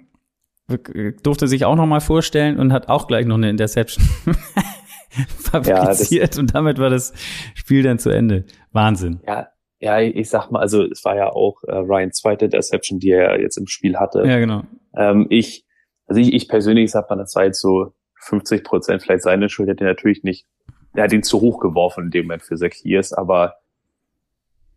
ja. 0.69 1.11
Durfte 1.23 1.47
sich 1.47 1.65
auch 1.65 1.75
noch 1.75 1.85
mal 1.85 1.99
vorstellen 1.99 2.57
und 2.57 2.71
hat 2.71 2.87
auch 2.87 3.07
gleich 3.07 3.25
noch 3.25 3.35
eine 3.35 3.49
Interception 3.49 4.05
fabriziert 5.37 6.35
ja, 6.35 6.39
und 6.39 6.55
damit 6.55 6.79
war 6.79 6.89
das 6.89 7.13
Spiel 7.53 7.83
dann 7.83 7.99
zu 7.99 8.09
Ende. 8.09 8.45
Wahnsinn. 8.71 9.19
Ja, 9.27 9.49
ja, 9.81 9.99
ich 9.99 10.29
sag 10.29 10.51
mal, 10.51 10.59
also 10.59 10.83
es 10.83 11.03
war 11.03 11.15
ja 11.15 11.31
auch 11.31 11.63
äh, 11.63 11.73
Ryans 11.73 12.17
zweite 12.17 12.45
Interception, 12.45 12.99
die 12.99 13.09
er 13.09 13.41
jetzt 13.41 13.57
im 13.57 13.65
Spiel 13.65 13.97
hatte. 13.97 14.23
Ja, 14.25 14.37
genau. 14.37 14.61
Ähm, 14.95 15.25
ich, 15.29 15.65
also 16.05 16.21
ich, 16.21 16.33
ich 16.33 16.47
persönlich 16.47 16.91
sag 16.91 17.09
mal, 17.09 17.15
das 17.15 17.35
war 17.35 17.45
jetzt 17.45 17.59
so 17.59 17.93
50 18.19 18.63
Prozent 18.63 19.01
vielleicht 19.01 19.23
seine 19.23 19.49
Schuld, 19.49 19.69
hätte 19.69 19.83
er 19.83 19.91
natürlich 19.91 20.23
nicht, 20.23 20.45
er 20.93 21.05
hat 21.05 21.13
ihn 21.13 21.23
zu 21.23 21.41
hoch 21.41 21.59
geworfen 21.59 22.05
in 22.05 22.11
dem 22.11 22.25
Moment 22.25 22.43
für 22.43 22.57
Zacchaeus, 22.57 23.11
aber 23.11 23.55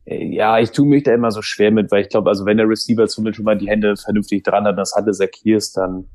äh, 0.06 0.24
ja, 0.24 0.58
ich 0.58 0.70
tue 0.70 0.86
mich 0.86 1.02
da 1.02 1.12
immer 1.12 1.30
so 1.30 1.42
schwer 1.42 1.70
mit, 1.70 1.90
weil 1.90 2.00
ich 2.00 2.08
glaube, 2.08 2.30
also 2.30 2.46
wenn 2.46 2.56
der 2.56 2.68
Receiver 2.68 3.06
zumindest 3.06 3.36
schon 3.36 3.44
mal 3.44 3.58
die 3.58 3.68
Hände 3.68 3.96
vernünftig 3.96 4.42
dran 4.42 4.64
hat, 4.64 4.78
das 4.78 4.94
hatte 4.96 5.12
Zacchaeus, 5.12 5.72
dann 5.72 6.08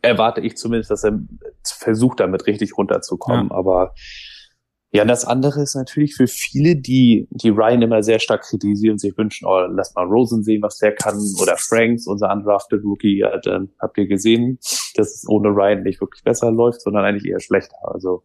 erwarte 0.00 0.40
ich 0.40 0.56
zumindest, 0.56 0.90
dass 0.90 1.04
er 1.04 1.20
versucht, 1.62 2.20
damit 2.20 2.46
richtig 2.46 2.78
runterzukommen, 2.78 3.48
ja. 3.50 3.54
aber 3.54 3.92
ja, 4.96 5.02
und 5.02 5.08
das 5.08 5.24
andere 5.26 5.62
ist 5.62 5.74
natürlich 5.74 6.14
für 6.14 6.26
viele, 6.26 6.74
die, 6.74 7.28
die 7.30 7.50
Ryan 7.50 7.82
immer 7.82 8.02
sehr 8.02 8.18
stark 8.18 8.42
kritisieren, 8.42 8.96
sich 8.96 9.16
wünschen, 9.18 9.46
oh, 9.46 9.60
lass 9.68 9.94
mal 9.94 10.06
Rosen 10.06 10.42
sehen, 10.42 10.62
was 10.62 10.78
der 10.78 10.94
kann, 10.94 11.18
oder 11.40 11.56
Franks, 11.58 12.06
unser 12.06 12.32
undrafted 12.32 12.82
Rookie, 12.82 13.18
ja, 13.18 13.36
dann 13.38 13.68
habt 13.78 13.98
ihr 13.98 14.06
gesehen, 14.06 14.58
dass 14.94 15.14
es 15.14 15.28
ohne 15.28 15.48
Ryan 15.48 15.82
nicht 15.82 16.00
wirklich 16.00 16.24
besser 16.24 16.50
läuft, 16.50 16.80
sondern 16.80 17.04
eigentlich 17.04 17.30
eher 17.30 17.40
schlechter. 17.40 17.76
Also 17.82 18.22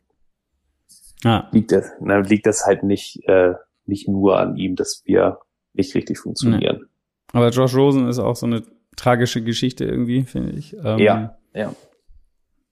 ja. 1.23 1.49
liegt 1.51 1.73
das, 1.73 1.91
na, 1.99 2.19
liegt 2.19 2.45
das 2.45 2.65
halt 2.65 2.83
nicht, 2.83 3.19
äh, 3.27 3.53
nicht 3.85 4.07
nur 4.07 4.39
an 4.39 4.55
ihm, 4.55 4.77
dass 4.77 5.03
wir 5.05 5.39
nicht 5.73 5.93
richtig 5.93 6.19
funktionieren. 6.19 6.77
Nee. 6.81 6.87
Aber 7.33 7.49
Josh 7.49 7.75
Rosen 7.75 8.07
ist 8.07 8.19
auch 8.19 8.37
so 8.37 8.45
eine 8.45 8.63
tragische 8.95 9.43
Geschichte 9.43 9.83
irgendwie, 9.83 10.23
finde 10.23 10.53
ich. 10.53 10.73
Ähm, 10.83 10.99
ja, 10.99 11.37
ja. 11.53 11.73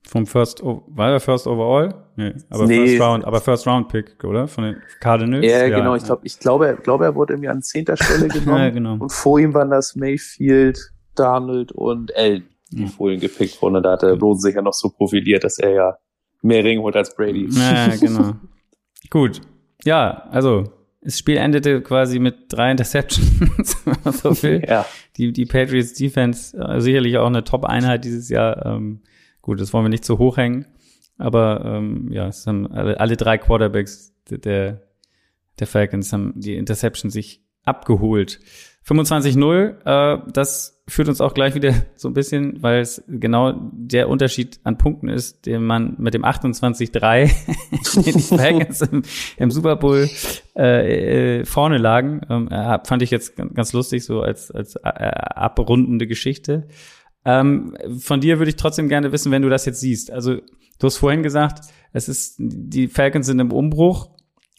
Vom 0.08 0.26
First, 0.26 0.64
war 0.64 1.12
der 1.12 1.20
First 1.20 1.46
Overall? 1.46 1.94
Nee, 2.16 2.34
aber 2.50 2.66
nee. 2.66 2.88
First 2.88 3.02
Round, 3.02 3.26
aber 3.26 3.42
First 3.42 3.68
Round 3.68 3.90
Pick, 3.90 4.24
oder? 4.24 4.48
Von 4.48 4.64
den 4.64 4.82
Cardinals? 5.00 5.46
Ja, 5.46 5.68
ja 5.68 5.78
genau. 5.78 5.96
Ich 5.96 6.04
glaube, 6.04 6.22
ich 6.24 6.40
glaube, 6.40 6.78
glaube, 6.82 7.06
er 7.06 7.16
wurde 7.16 7.34
irgendwie 7.34 7.50
an 7.50 7.62
zehnter 7.62 7.96
Stelle 7.96 8.28
genommen. 8.30 8.60
ja, 8.60 8.70
genau. 8.70 8.94
Und 8.94 9.12
vor 9.12 9.40
ihm 9.40 9.54
waren 9.54 9.70
das 9.70 9.96
Mayfield, 9.96 10.80
Donald 11.16 11.72
und 11.74 12.16
Allen, 12.16 12.48
die 12.72 12.84
ja. 12.84 12.88
vor 12.88 13.12
ihm 13.12 13.20
gepickt 13.20 13.62
wurden. 13.62 13.76
Und 13.76 13.84
da 13.84 13.92
hatte 13.92 14.18
Rosen 14.18 14.42
sich 14.42 14.56
ja 14.56 14.62
noch 14.62 14.74
so 14.74 14.90
profiliert, 14.90 15.44
dass 15.44 15.60
er 15.60 15.72
ja 15.72 15.98
mehr 16.42 16.64
Ring 16.64 16.80
holt 16.80 16.96
als 16.96 17.16
Brady. 17.16 17.48
Ja, 17.52 17.96
genau. 18.00 18.34
Gut. 19.10 19.42
Ja, 19.84 20.28
also, 20.32 20.64
das 21.02 21.18
Spiel 21.18 21.38
endete 21.38 21.82
quasi 21.82 22.20
mit 22.20 22.36
drei 22.50 22.72
Interceptions, 22.72 23.78
so 24.22 24.34
viel. 24.34 24.64
Ja. 24.68 24.86
Die, 25.18 25.32
die 25.32 25.46
Patriots 25.46 25.94
Defense, 25.94 26.58
äh, 26.58 26.82
sicherlich 26.82 27.18
auch 27.18 27.28
eine 27.28 27.44
Top-Einheit 27.44 28.06
dieses 28.06 28.30
Jahr. 28.30 28.66
Ähm, 28.66 29.02
Gut, 29.42 29.60
das 29.60 29.74
wollen 29.74 29.86
wir 29.86 29.90
nicht 29.90 30.06
zu 30.06 30.18
hoch 30.18 30.38
hängen, 30.38 30.66
aber 31.18 31.64
ähm, 31.66 32.12
ja, 32.12 32.28
es 32.28 32.46
haben 32.46 32.68
alle, 32.72 33.00
alle 33.00 33.18
drei 33.18 33.38
Quarterbacks 33.38 34.14
der, 34.30 34.82
der 35.60 35.68
Falcons 35.68 36.14
haben 36.14 36.34
die 36.36 36.56
Interception 36.56 37.10
sich 37.10 37.44
abgeholt. 37.64 38.40
25-0, 38.88 39.86
äh, 39.86 40.22
das 40.34 40.82
führt 40.88 41.08
uns 41.08 41.22
auch 41.22 41.34
gleich 41.34 41.54
wieder 41.54 41.74
so 41.96 42.08
ein 42.08 42.14
bisschen, 42.14 42.64
weil 42.64 42.82
es 42.82 43.04
genau 43.08 43.54
der 43.72 44.10
Unterschied 44.10 44.60
an 44.64 44.78
Punkten 44.78 45.10
ist, 45.10 45.46
den 45.46 45.64
man 45.64 45.96
mit 46.00 46.14
dem 46.14 46.26
28-3 46.26 48.04
den 48.04 48.14
die 48.14 48.20
Falcons 48.22 48.82
im, 48.82 49.04
im 49.38 49.52
Super 49.52 49.76
Bowl 49.76 50.10
äh, 50.56 51.40
äh, 51.40 51.46
vorne 51.46 51.78
lagen, 51.78 52.22
ähm, 52.30 52.48
äh, 52.48 52.80
fand 52.84 53.04
ich 53.04 53.12
jetzt 53.12 53.36
ganz 53.36 53.74
lustig, 53.74 54.04
so 54.04 54.22
als, 54.22 54.50
als 54.52 54.76
äh, 54.76 54.90
abrundende 54.90 56.08
Geschichte. 56.08 56.68
Ähm, 57.26 57.76
von 58.00 58.22
dir 58.22 58.40
würde 58.40 58.50
ich 58.50 58.56
trotzdem 58.56 58.90
gerne 58.90 59.12
wissen, 59.12 59.32
wenn 59.32 59.42
du 59.42 59.50
das 59.50 59.66
jetzt 59.66 59.80
siehst. 59.80 60.12
Also, 60.12 60.36
du 60.36 60.88
hast 60.88 60.98
vorhin 60.98 61.24
gesagt, 61.24 61.68
es 61.94 62.08
ist, 62.08 62.36
die 62.38 62.88
Falcons 62.88 63.26
sind 63.26 63.40
im 63.40 63.52
Umbruch, 63.52 64.10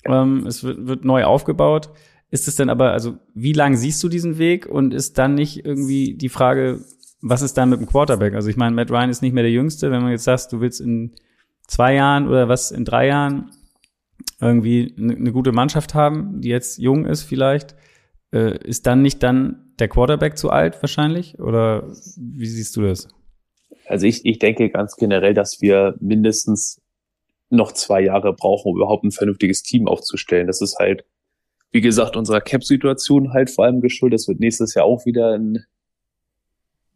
ähm, 0.05 0.47
es 0.47 0.63
wird, 0.63 0.87
wird 0.87 1.05
neu 1.05 1.25
aufgebaut. 1.25 1.91
Ist 2.31 2.47
es 2.47 2.57
denn 2.57 2.71
aber, 2.71 2.93
also, 2.93 3.19
wie 3.35 3.53
lang 3.53 3.77
siehst 3.77 4.03
du 4.03 4.09
diesen 4.09 4.39
Weg 4.39 4.67
und 4.67 4.95
ist 4.95 5.19
dann 5.19 5.35
nicht 5.35 5.65
irgendwie 5.65 6.15
die 6.15 6.29
Frage, 6.29 6.85
was 7.23 7.43
ist 7.43 7.55
dann 7.55 7.71
mit 7.71 7.81
dem 7.81 7.87
Quarterback? 7.87 8.35
Also, 8.35 8.49
ich 8.49 8.57
meine, 8.57 8.75
Matt 8.75 8.91
Ryan 8.91 9.11
ist 9.11 9.23
nicht 9.23 9.33
mehr 9.33 9.43
der 9.43 9.53
Jüngste. 9.53 9.91
Wenn 9.91 10.03
man 10.03 10.13
jetzt 10.13 10.25
sagt, 10.25 10.53
du 10.53 10.61
willst 10.61 10.81
in 10.81 11.13
zwei 11.67 11.95
Jahren 11.95 12.29
oder 12.29 12.49
was 12.49 12.71
in 12.71 12.85
drei 12.85 13.07
Jahren 13.07 13.51
irgendwie 14.41 14.95
eine, 14.99 15.17
eine 15.17 15.33
gute 15.33 15.53
Mannschaft 15.53 15.95
haben, 15.95 16.41
die 16.41 16.49
jetzt 16.49 16.79
jung 16.79 17.07
ist 17.07 17.23
vielleicht, 17.23 17.75
äh, 18.33 18.57
ist 18.65 18.87
dann 18.87 19.03
nicht 19.03 19.23
dann 19.23 19.73
der 19.79 19.89
Quarterback 19.89 20.39
zu 20.39 20.51
alt 20.51 20.81
wahrscheinlich? 20.83 21.39
Oder 21.39 21.89
wie 22.17 22.47
siehst 22.47 22.77
du 22.77 22.83
das? 22.83 23.09
Also 23.87 24.07
ich, 24.07 24.25
ich 24.25 24.39
denke 24.39 24.71
ganz 24.71 24.97
generell, 24.97 25.35
dass 25.35 25.61
wir 25.61 25.97
mindestens 26.01 26.81
noch 27.49 27.73
zwei 27.73 28.01
Jahre 28.03 28.33
brauchen, 28.33 28.71
um 28.71 28.77
überhaupt 28.77 29.05
ein 29.05 29.11
vernünftiges 29.11 29.63
Team 29.63 29.89
aufzustellen. 29.89 30.47
Das 30.47 30.61
ist 30.61 30.79
halt, 30.79 31.05
wie 31.73 31.81
gesagt, 31.81 32.17
unserer 32.17 32.41
Cap-Situation 32.41 33.33
halt 33.33 33.51
vor 33.51 33.65
allem 33.65 33.81
geschuldet. 33.81 34.21
Das 34.21 34.29
wird 34.29 34.41
nächstes 34.41 34.75
Jahr 34.75 34.85
auch 34.85 35.05
wieder 35.05 35.35
ein, 35.35 35.65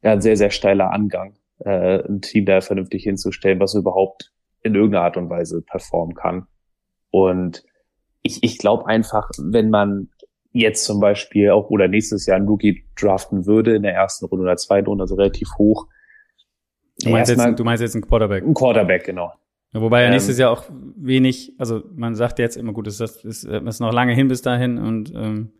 ja, 0.02 0.12
ein 0.12 0.20
sehr, 0.20 0.36
sehr 0.36 0.50
steiler 0.50 0.92
Angang, 0.92 1.36
äh, 1.58 2.00
ein 2.06 2.20
Team 2.20 2.46
da 2.46 2.60
vernünftig 2.60 3.02
hinzustellen, 3.02 3.58
was 3.58 3.74
überhaupt 3.74 4.32
in 4.62 4.74
irgendeiner 4.74 5.04
Art 5.04 5.16
und 5.16 5.28
Weise 5.28 5.62
performen 5.62 6.14
kann. 6.14 6.46
Und 7.10 7.64
ich, 8.22 8.42
ich 8.42 8.58
glaube 8.58 8.86
einfach, 8.86 9.30
wenn 9.38 9.70
man 9.70 10.10
jetzt 10.54 10.84
zum 10.84 11.00
Beispiel 11.00 11.50
auch 11.50 11.68
oder 11.68 11.88
nächstes 11.88 12.26
Jahr 12.26 12.36
ein 12.36 12.46
Rookie 12.46 12.84
draften 12.98 13.44
würde 13.44 13.74
in 13.74 13.82
der 13.82 13.92
ersten 13.92 14.24
Runde 14.24 14.44
oder 14.44 14.56
zweiten 14.56 14.86
Runde, 14.86 15.02
also 15.02 15.16
relativ 15.16 15.48
hoch. 15.58 15.88
Du 17.02 17.10
meinst, 17.10 17.30
jetzt, 17.30 17.58
du 17.58 17.64
meinst 17.64 17.82
jetzt 17.82 17.94
einen 17.94 18.06
Quarterback? 18.06 18.44
Ein 18.44 18.54
Quarterback, 18.54 19.04
genau. 19.04 19.32
Ja, 19.72 19.80
wobei 19.80 20.00
ja 20.02 20.06
ähm, 20.06 20.12
nächstes 20.12 20.38
Jahr 20.38 20.52
auch 20.52 20.64
wenig, 20.96 21.54
also 21.58 21.82
man 21.94 22.14
sagt 22.14 22.38
jetzt 22.38 22.56
immer 22.56 22.72
gut, 22.72 22.86
es 22.86 23.00
ist, 23.00 23.24
ist, 23.24 23.44
ist 23.44 23.80
noch 23.80 23.92
lange 23.92 24.14
hin 24.14 24.28
bis 24.28 24.42
dahin 24.42 24.78
und 24.78 25.12
ähm, 25.14 25.50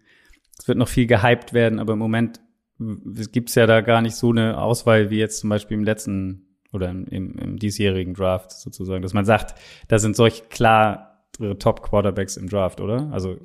es 0.57 0.69
wird 0.69 0.79
noch 0.79 0.89
viel 0.89 1.09
gehypt 1.09 1.53
werden, 1.53 1.81
aber 1.81 1.95
im 1.95 1.99
Moment 1.99 2.41
gibt's 2.79 3.57
ja 3.57 3.67
da 3.67 3.81
gar 3.81 4.01
nicht 4.01 4.15
so 4.15 4.31
eine 4.31 4.61
Auswahl 4.63 5.11
wie 5.11 5.19
jetzt 5.19 5.41
zum 5.41 5.51
Beispiel 5.51 5.77
im 5.77 5.85
letzten 5.85 6.47
oder 6.73 6.89
im, 6.91 7.07
im, 7.07 7.37
im 7.39 7.57
diesjährigen 7.59 8.15
Draft 8.15 8.53
sozusagen, 8.53 9.03
dass 9.03 9.15
man 9.15 9.25
sagt, 9.25 9.57
da 9.89 9.99
sind 9.99 10.15
solch 10.15 10.49
klar 10.49 11.27
Top-Quarterbacks 11.59 12.37
im 12.37 12.49
Draft, 12.49 12.81
oder? 12.81 13.09
Also 13.13 13.39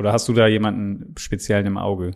oder 0.00 0.12
hast 0.12 0.26
du 0.28 0.32
da 0.32 0.46
jemanden 0.46 1.14
speziell 1.18 1.64
im 1.66 1.76
Auge? 1.76 2.12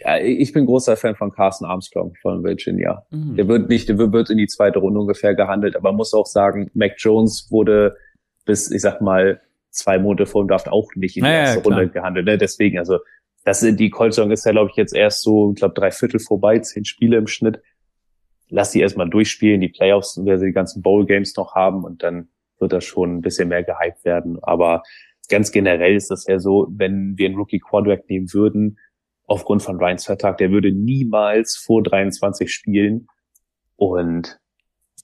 Ja, 0.00 0.18
ich 0.18 0.52
bin 0.52 0.66
großer 0.66 0.96
Fan 0.96 1.16
von 1.16 1.32
Carson 1.32 1.66
Armstrong 1.66 2.14
von 2.20 2.44
Virginia. 2.44 3.06
Mhm. 3.10 3.36
Der 3.36 3.48
wird 3.48 3.70
nicht, 3.70 3.88
der 3.88 3.98
wird 3.98 4.28
in 4.28 4.36
die 4.36 4.46
zweite 4.46 4.80
Runde 4.80 5.00
ungefähr 5.00 5.34
gehandelt, 5.34 5.76
aber 5.76 5.90
man 5.90 5.96
muss 5.96 6.12
auch 6.12 6.26
sagen, 6.26 6.70
Mac 6.74 6.96
Jones 6.98 7.48
wurde 7.50 7.96
bis, 8.44 8.70
ich 8.70 8.82
sag 8.82 9.00
mal, 9.00 9.40
zwei 9.70 9.98
Monate 9.98 10.26
vor 10.26 10.44
dem 10.44 10.48
Draft 10.48 10.68
auch 10.68 10.94
nicht 10.94 11.16
in 11.16 11.24
die 11.24 11.30
erste 11.30 11.58
ja, 11.58 11.64
Runde 11.64 11.88
gehandelt. 11.88 12.26
Ne? 12.26 12.36
Deswegen, 12.36 12.78
also 12.78 12.98
das 13.44 13.60
die 13.60 13.90
Colts-Saison 13.90 14.30
ist 14.30 14.44
ja, 14.44 14.52
glaube 14.52 14.70
ich, 14.70 14.76
jetzt 14.76 14.94
erst 14.94 15.22
so, 15.22 15.52
ich 15.52 15.56
glaube, 15.56 15.74
drei 15.74 15.90
Viertel 15.90 16.20
vorbei, 16.20 16.58
zehn 16.58 16.84
Spiele 16.84 17.16
im 17.16 17.26
Schnitt. 17.26 17.60
Lass 18.50 18.72
sie 18.72 18.80
erstmal 18.80 19.08
durchspielen, 19.08 19.60
die 19.60 19.68
Playoffs, 19.68 20.20
wer 20.22 20.38
sie 20.38 20.46
die 20.46 20.52
ganzen 20.52 20.82
Bowl-Games 20.82 21.34
noch 21.36 21.54
haben 21.54 21.82
und 21.82 22.02
dann 22.02 22.28
wird 22.58 22.72
das 22.72 22.84
schon 22.84 23.16
ein 23.16 23.20
bisschen 23.22 23.48
mehr 23.48 23.62
gehypt 23.62 24.04
werden. 24.04 24.38
Aber 24.42 24.82
ganz 25.28 25.52
generell 25.52 25.94
ist 25.94 26.10
das 26.10 26.26
ja 26.26 26.38
so, 26.38 26.66
wenn 26.70 27.16
wir 27.16 27.26
einen 27.26 27.36
Rookie 27.36 27.60
Quarterback 27.60 28.08
nehmen 28.08 28.32
würden, 28.32 28.78
aufgrund 29.26 29.62
von 29.62 29.78
Ryans 29.78 30.04
Vertrag, 30.04 30.38
der 30.38 30.50
würde 30.50 30.72
niemals 30.72 31.56
vor 31.56 31.82
23 31.82 32.52
spielen. 32.52 33.06
Und 33.76 34.38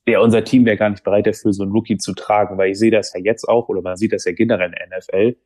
ja, 0.06 0.20
unser 0.20 0.44
Team 0.44 0.64
wäre 0.64 0.76
gar 0.76 0.90
nicht 0.90 1.04
bereit 1.04 1.26
dafür, 1.26 1.52
so 1.52 1.62
einen 1.62 1.72
Rookie 1.72 1.96
zu 1.96 2.14
tragen, 2.14 2.58
weil 2.58 2.72
ich 2.72 2.78
sehe 2.78 2.90
das 2.90 3.12
ja 3.14 3.20
jetzt 3.20 3.48
auch, 3.48 3.68
oder 3.68 3.82
man 3.82 3.96
sieht 3.96 4.12
das 4.12 4.24
ja 4.24 4.32
generell 4.32 4.72
in 4.72 4.90
der 4.90 4.98
NFL. 4.98 5.36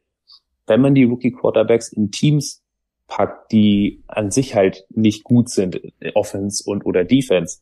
Wenn 0.66 0.80
man 0.80 0.94
die 0.94 1.04
Rookie 1.04 1.32
Quarterbacks 1.32 1.92
in 1.92 2.10
Teams 2.10 2.62
packt, 3.06 3.52
die 3.52 4.02
an 4.06 4.30
sich 4.30 4.54
halt 4.54 4.86
nicht 4.88 5.24
gut 5.24 5.50
sind, 5.50 5.80
Offense 6.14 6.64
und 6.68 6.86
oder 6.86 7.04
Defense, 7.04 7.58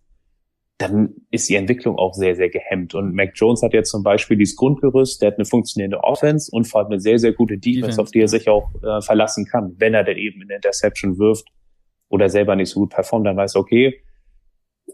dann 0.78 1.14
ist 1.30 1.48
die 1.48 1.54
Entwicklung 1.54 1.96
auch 1.96 2.14
sehr, 2.14 2.34
sehr 2.34 2.48
gehemmt. 2.48 2.94
Und 2.94 3.14
Mac 3.14 3.32
Jones 3.34 3.62
hat 3.62 3.72
jetzt 3.72 3.90
zum 3.90 4.02
Beispiel 4.02 4.36
dieses 4.36 4.56
Grundgerüst, 4.56 5.22
der 5.22 5.28
hat 5.28 5.36
eine 5.36 5.44
funktionierende 5.44 6.02
Offense 6.02 6.50
und 6.50 6.66
vor 6.66 6.80
allem 6.80 6.92
eine 6.92 7.00
sehr, 7.00 7.18
sehr 7.18 7.32
gute 7.32 7.58
Defense, 7.58 7.80
Defense 7.80 8.02
auf 8.02 8.10
die 8.10 8.20
er 8.20 8.28
sich 8.28 8.48
auch 8.48 8.70
äh, 8.82 9.00
verlassen 9.00 9.46
kann. 9.46 9.74
Wenn 9.78 9.94
er 9.94 10.04
denn 10.04 10.18
eben 10.18 10.42
eine 10.42 10.56
Interception 10.56 11.18
wirft 11.18 11.46
oder 12.08 12.28
selber 12.28 12.56
nicht 12.56 12.70
so 12.70 12.80
gut 12.80 12.90
performt, 12.90 13.26
dann 13.26 13.36
weiß 13.36 13.54
er, 13.54 13.60
okay, 13.60 14.02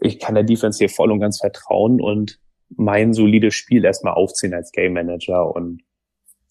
ich 0.01 0.19
kann 0.19 0.35
der 0.35 0.43
Defense 0.43 0.77
hier 0.77 0.89
voll 0.89 1.11
und 1.11 1.19
ganz 1.19 1.39
vertrauen 1.39 1.99
und 1.99 2.39
mein 2.75 3.13
solides 3.13 3.55
Spiel 3.55 3.83
erstmal 3.83 4.13
aufziehen 4.13 4.53
als 4.53 4.71
Game 4.71 4.93
Manager. 4.93 5.55
Und 5.55 5.81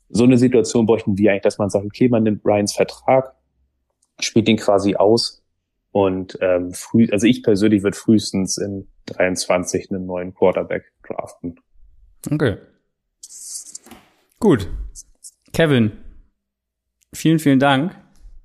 so 0.08 0.24
eine 0.24 0.38
Situation 0.38 0.86
bräuchten 0.86 1.16
wir 1.16 1.30
eigentlich, 1.30 1.42
dass 1.42 1.58
man 1.58 1.70
sagt, 1.70 1.84
okay, 1.84 2.08
man 2.08 2.24
nimmt 2.24 2.44
Ryans 2.44 2.74
Vertrag, 2.74 3.34
spielt 4.20 4.48
ihn 4.48 4.56
quasi 4.56 4.96
aus 4.96 5.44
und 5.92 6.38
ähm, 6.40 6.72
früh, 6.72 7.08
also 7.12 7.26
ich 7.26 7.42
persönlich 7.42 7.82
würde 7.82 7.96
frühestens 7.96 8.58
in 8.58 8.88
23 9.16 9.90
einen 9.90 10.06
neuen 10.06 10.34
Quarterback 10.34 10.92
draften. 11.06 11.56
Okay. 12.30 12.56
Gut. 14.40 14.68
Kevin, 15.52 15.92
vielen, 17.12 17.38
vielen 17.38 17.59
Dank. 17.59 17.96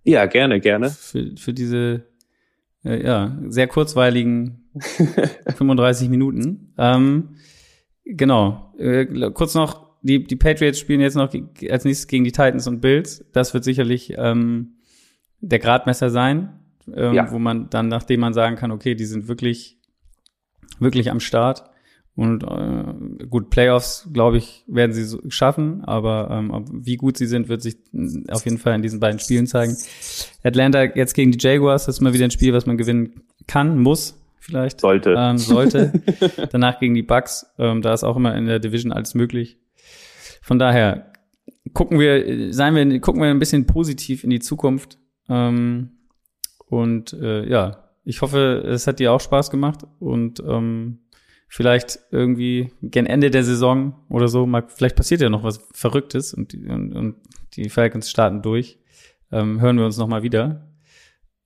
Ja, 0.04 0.26
gerne, 0.26 0.60
gerne. 0.60 0.90
Für, 0.90 1.36
für 1.38 1.54
diese 1.54 2.06
äh, 2.84 3.04
ja, 3.04 3.38
sehr 3.48 3.68
kurzweiligen 3.68 4.70
35 5.56 6.10
Minuten. 6.10 6.74
Ähm, 6.78 7.36
genau. 8.06 8.74
Äh, 8.78 9.32
kurz 9.32 9.56
noch, 9.56 9.98
die, 10.02 10.24
die 10.24 10.36
Patriots 10.36 10.80
spielen 10.80 11.00
jetzt 11.00 11.16
noch 11.16 11.34
als 11.70 11.86
nächstes 11.86 12.08
gegen 12.08 12.24
die 12.24 12.32
Titans 12.32 12.68
und 12.68 12.82
Bills. 12.82 13.26
Das 13.32 13.54
wird 13.54 13.64
sicherlich 13.64 14.14
ähm, 14.18 14.78
der 15.40 15.60
Gradmesser 15.60 16.10
sein, 16.10 16.60
ähm, 16.94 17.14
ja. 17.14 17.32
wo 17.32 17.40
man 17.40 17.70
dann, 17.70 17.88
nachdem 17.88 18.20
man 18.20 18.34
sagen 18.34 18.56
kann, 18.56 18.72
okay, 18.72 18.96
die 18.96 19.06
sind 19.06 19.28
wirklich, 19.28 19.80
wirklich 20.84 21.10
am 21.12 21.20
Start. 21.20 21.64
Und 22.16 22.44
äh, 22.44 23.26
gut, 23.26 23.50
Playoffs, 23.50 24.08
glaube 24.14 24.38
ich, 24.38 24.64
werden 24.68 24.94
sie 24.94 25.04
so 25.04 25.20
schaffen, 25.30 25.84
aber 25.84 26.30
ähm, 26.32 26.66
wie 26.72 26.96
gut 26.96 27.18
sie 27.18 27.26
sind, 27.26 27.50
wird 27.50 27.64
sich 27.64 27.78
auf 28.30 28.46
jeden 28.46 28.60
Fall 28.60 28.76
in 28.76 28.84
diesen 28.84 29.00
beiden 29.00 29.20
Spielen 29.20 29.48
zeigen. 29.48 29.76
Atlanta 30.44 30.84
jetzt 30.84 31.16
gegen 31.16 31.32
die 31.32 31.40
Jaguars, 31.40 31.86
das 31.86 31.96
ist 31.96 32.02
mal 32.02 32.14
wieder 32.14 32.26
ein 32.26 32.32
Spiel, 32.32 32.54
was 32.54 32.68
man 32.68 32.78
gewinnen 32.78 33.24
kann, 33.48 33.80
muss 33.80 34.22
vielleicht. 34.38 34.82
Sollte. 34.82 35.16
Ähm, 35.18 35.40
sollte. 35.40 36.04
Danach 36.52 36.80
gegen 36.80 36.94
die 36.94 37.02
Bucks, 37.02 37.48
ähm, 37.58 37.82
da 37.82 37.94
ist 37.94 38.04
auch 38.04 38.16
immer 38.16 38.36
in 38.36 38.46
der 38.46 38.60
Division 38.60 38.92
alles 38.92 39.16
möglich. 39.16 39.58
Von 40.44 40.60
daher 40.60 41.14
gucken 41.74 42.00
wir, 42.00 42.54
seien 42.54 42.76
wir, 42.76 43.00
gucken 43.00 43.22
wir 43.22 43.30
ein 43.30 43.40
bisschen 43.40 43.66
positiv 43.66 44.24
in 44.24 44.30
die 44.30 44.40
Zukunft. 44.40 45.00
Ähm, 45.30 45.92
und 46.68 47.14
äh, 47.14 47.50
ja, 47.50 47.83
ich 48.04 48.22
hoffe, 48.22 48.64
es 48.66 48.88
hat 48.88 49.00
dir 49.00 49.12
auch 49.12 49.22
Spaß 49.22 49.50
gemacht 49.50 49.82
und 50.00 50.42
ähm, 50.46 51.00
vielleicht 51.48 52.00
irgendwie 52.12 52.72
gen 52.82 53.06
Ende 53.06 53.30
der 53.30 53.44
Saison 53.44 53.94
oder 54.10 54.28
so, 54.28 54.46
mal, 54.46 54.66
vielleicht 54.68 54.96
passiert 54.96 55.22
ja 55.22 55.30
noch 55.30 55.44
was 55.44 55.60
Verrücktes 55.74 56.34
und, 56.34 56.54
und, 56.54 56.94
und 56.94 57.16
die 57.56 57.70
Falcons 57.70 58.10
starten 58.10 58.42
durch. 58.42 58.80
Ähm, 59.32 59.62
hören 59.62 59.78
wir 59.78 59.86
uns 59.86 59.98
nochmal 59.98 60.24
wieder. 60.24 60.68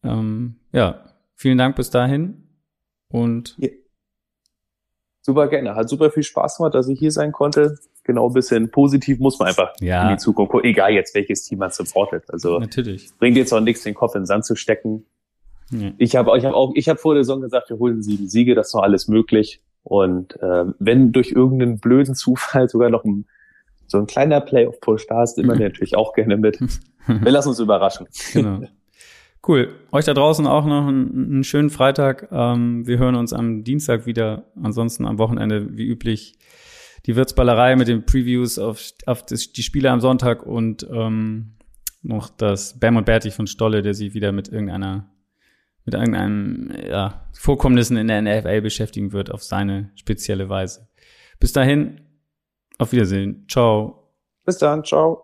Ähm, 0.03 0.59
ja, 0.71 1.05
vielen 1.35 1.57
Dank 1.57 1.75
bis 1.75 1.89
dahin 1.89 2.43
und 3.09 3.55
ja. 3.59 3.69
super 5.21 5.47
gerne. 5.47 5.75
Hat 5.75 5.89
super 5.89 6.09
viel 6.11 6.23
Spaß 6.23 6.57
gemacht, 6.57 6.73
dass 6.73 6.87
ich 6.87 6.99
hier 6.99 7.11
sein 7.11 7.31
konnte. 7.31 7.77
Genau, 8.03 8.29
ein 8.29 8.33
bisschen 8.33 8.71
positiv 8.71 9.19
muss 9.19 9.37
man 9.37 9.49
einfach 9.49 9.73
ja. 9.81 10.03
in 10.03 10.15
die 10.15 10.21
Zukunft 10.21 10.51
gucken, 10.51 10.69
egal 10.69 10.91
jetzt 10.93 11.13
welches 11.13 11.43
Team 11.43 11.59
man 11.59 11.71
supportet. 11.71 12.23
Also 12.29 12.59
natürlich 12.59 13.09
bringt 13.17 13.35
jetzt 13.35 13.53
auch 13.53 13.59
nichts, 13.59 13.83
den 13.83 13.93
Kopf 13.93 14.15
in 14.15 14.21
den 14.21 14.25
Sand 14.25 14.45
zu 14.45 14.55
stecken. 14.55 15.05
Ja. 15.71 15.91
Ich 15.97 16.15
habe 16.15 16.37
ich 16.37 16.45
hab 16.45 16.53
auch, 16.53 16.71
ich 16.75 16.89
habe 16.89 16.99
vor 16.99 17.13
der 17.13 17.23
Saison 17.23 17.41
gesagt, 17.41 17.69
wir 17.69 17.77
holen 17.77 18.01
sieben 18.01 18.27
Siege, 18.27 18.55
das 18.55 18.67
ist 18.67 18.73
noch 18.73 18.83
alles 18.83 19.07
möglich. 19.07 19.61
Und 19.83 20.35
äh, 20.41 20.65
wenn 20.79 21.11
durch 21.11 21.31
irgendeinen 21.31 21.79
blöden 21.79 22.15
Zufall 22.15 22.67
sogar 22.67 22.89
noch 22.89 23.03
ein, 23.05 23.25
so 23.87 23.97
ein 23.97 24.05
kleiner 24.05 24.41
Playoff-Push 24.41 25.07
da 25.07 25.23
ist, 25.23 25.37
immer 25.37 25.55
natürlich 25.55 25.95
auch 25.95 26.13
gerne 26.13 26.37
mit. 26.37 26.59
Wir 27.07 27.31
lassen 27.31 27.49
uns 27.49 27.59
überraschen. 27.59 28.07
Genau. 28.33 28.61
Cool. 29.47 29.69
Euch 29.93 30.03
da 30.03 30.13
draußen 30.13 30.45
auch 30.45 30.65
noch 30.65 30.87
einen, 30.87 31.31
einen 31.31 31.43
schönen 31.45 31.69
Freitag. 31.69 32.27
Ähm, 32.31 32.85
wir 32.85 32.97
hören 32.97 33.15
uns 33.15 33.31
am 33.31 33.63
Dienstag 33.63 34.05
wieder. 34.05 34.43
Ansonsten 34.61 35.05
am 35.05 35.19
Wochenende, 35.19 35.77
wie 35.77 35.85
üblich, 35.85 36.37
die 37.05 37.15
Wirtsballerei 37.15 37.77
mit 37.77 37.87
den 37.87 38.05
Previews 38.05 38.59
auf, 38.59 38.81
auf 39.05 39.25
das, 39.25 39.53
die 39.53 39.63
Spiele 39.63 39.89
am 39.89 40.01
Sonntag 40.01 40.45
und 40.45 40.85
ähm, 40.91 41.53
noch 42.01 42.29
das 42.29 42.77
Bam 42.77 42.97
und 42.97 43.05
Bertig 43.05 43.33
von 43.33 43.47
Stolle, 43.47 43.81
der 43.81 43.93
sich 43.93 44.13
wieder 44.13 44.33
mit 44.33 44.49
irgendeiner 44.49 45.09
mit 45.87 45.95
irgendeinem 45.95 46.69
ja, 46.85 47.25
Vorkommnissen 47.33 47.95
in 47.95 48.09
der 48.09 48.21
NFL 48.21 48.61
beschäftigen 48.61 49.13
wird 49.13 49.31
auf 49.31 49.41
seine 49.41 49.89
spezielle 49.95 50.49
Weise. 50.49 50.89
Bis 51.39 51.53
dahin, 51.53 52.01
auf 52.77 52.91
Wiedersehen. 52.91 53.45
Ciao. 53.47 54.11
Bis 54.45 54.57
dann, 54.57 54.83
ciao. 54.83 55.23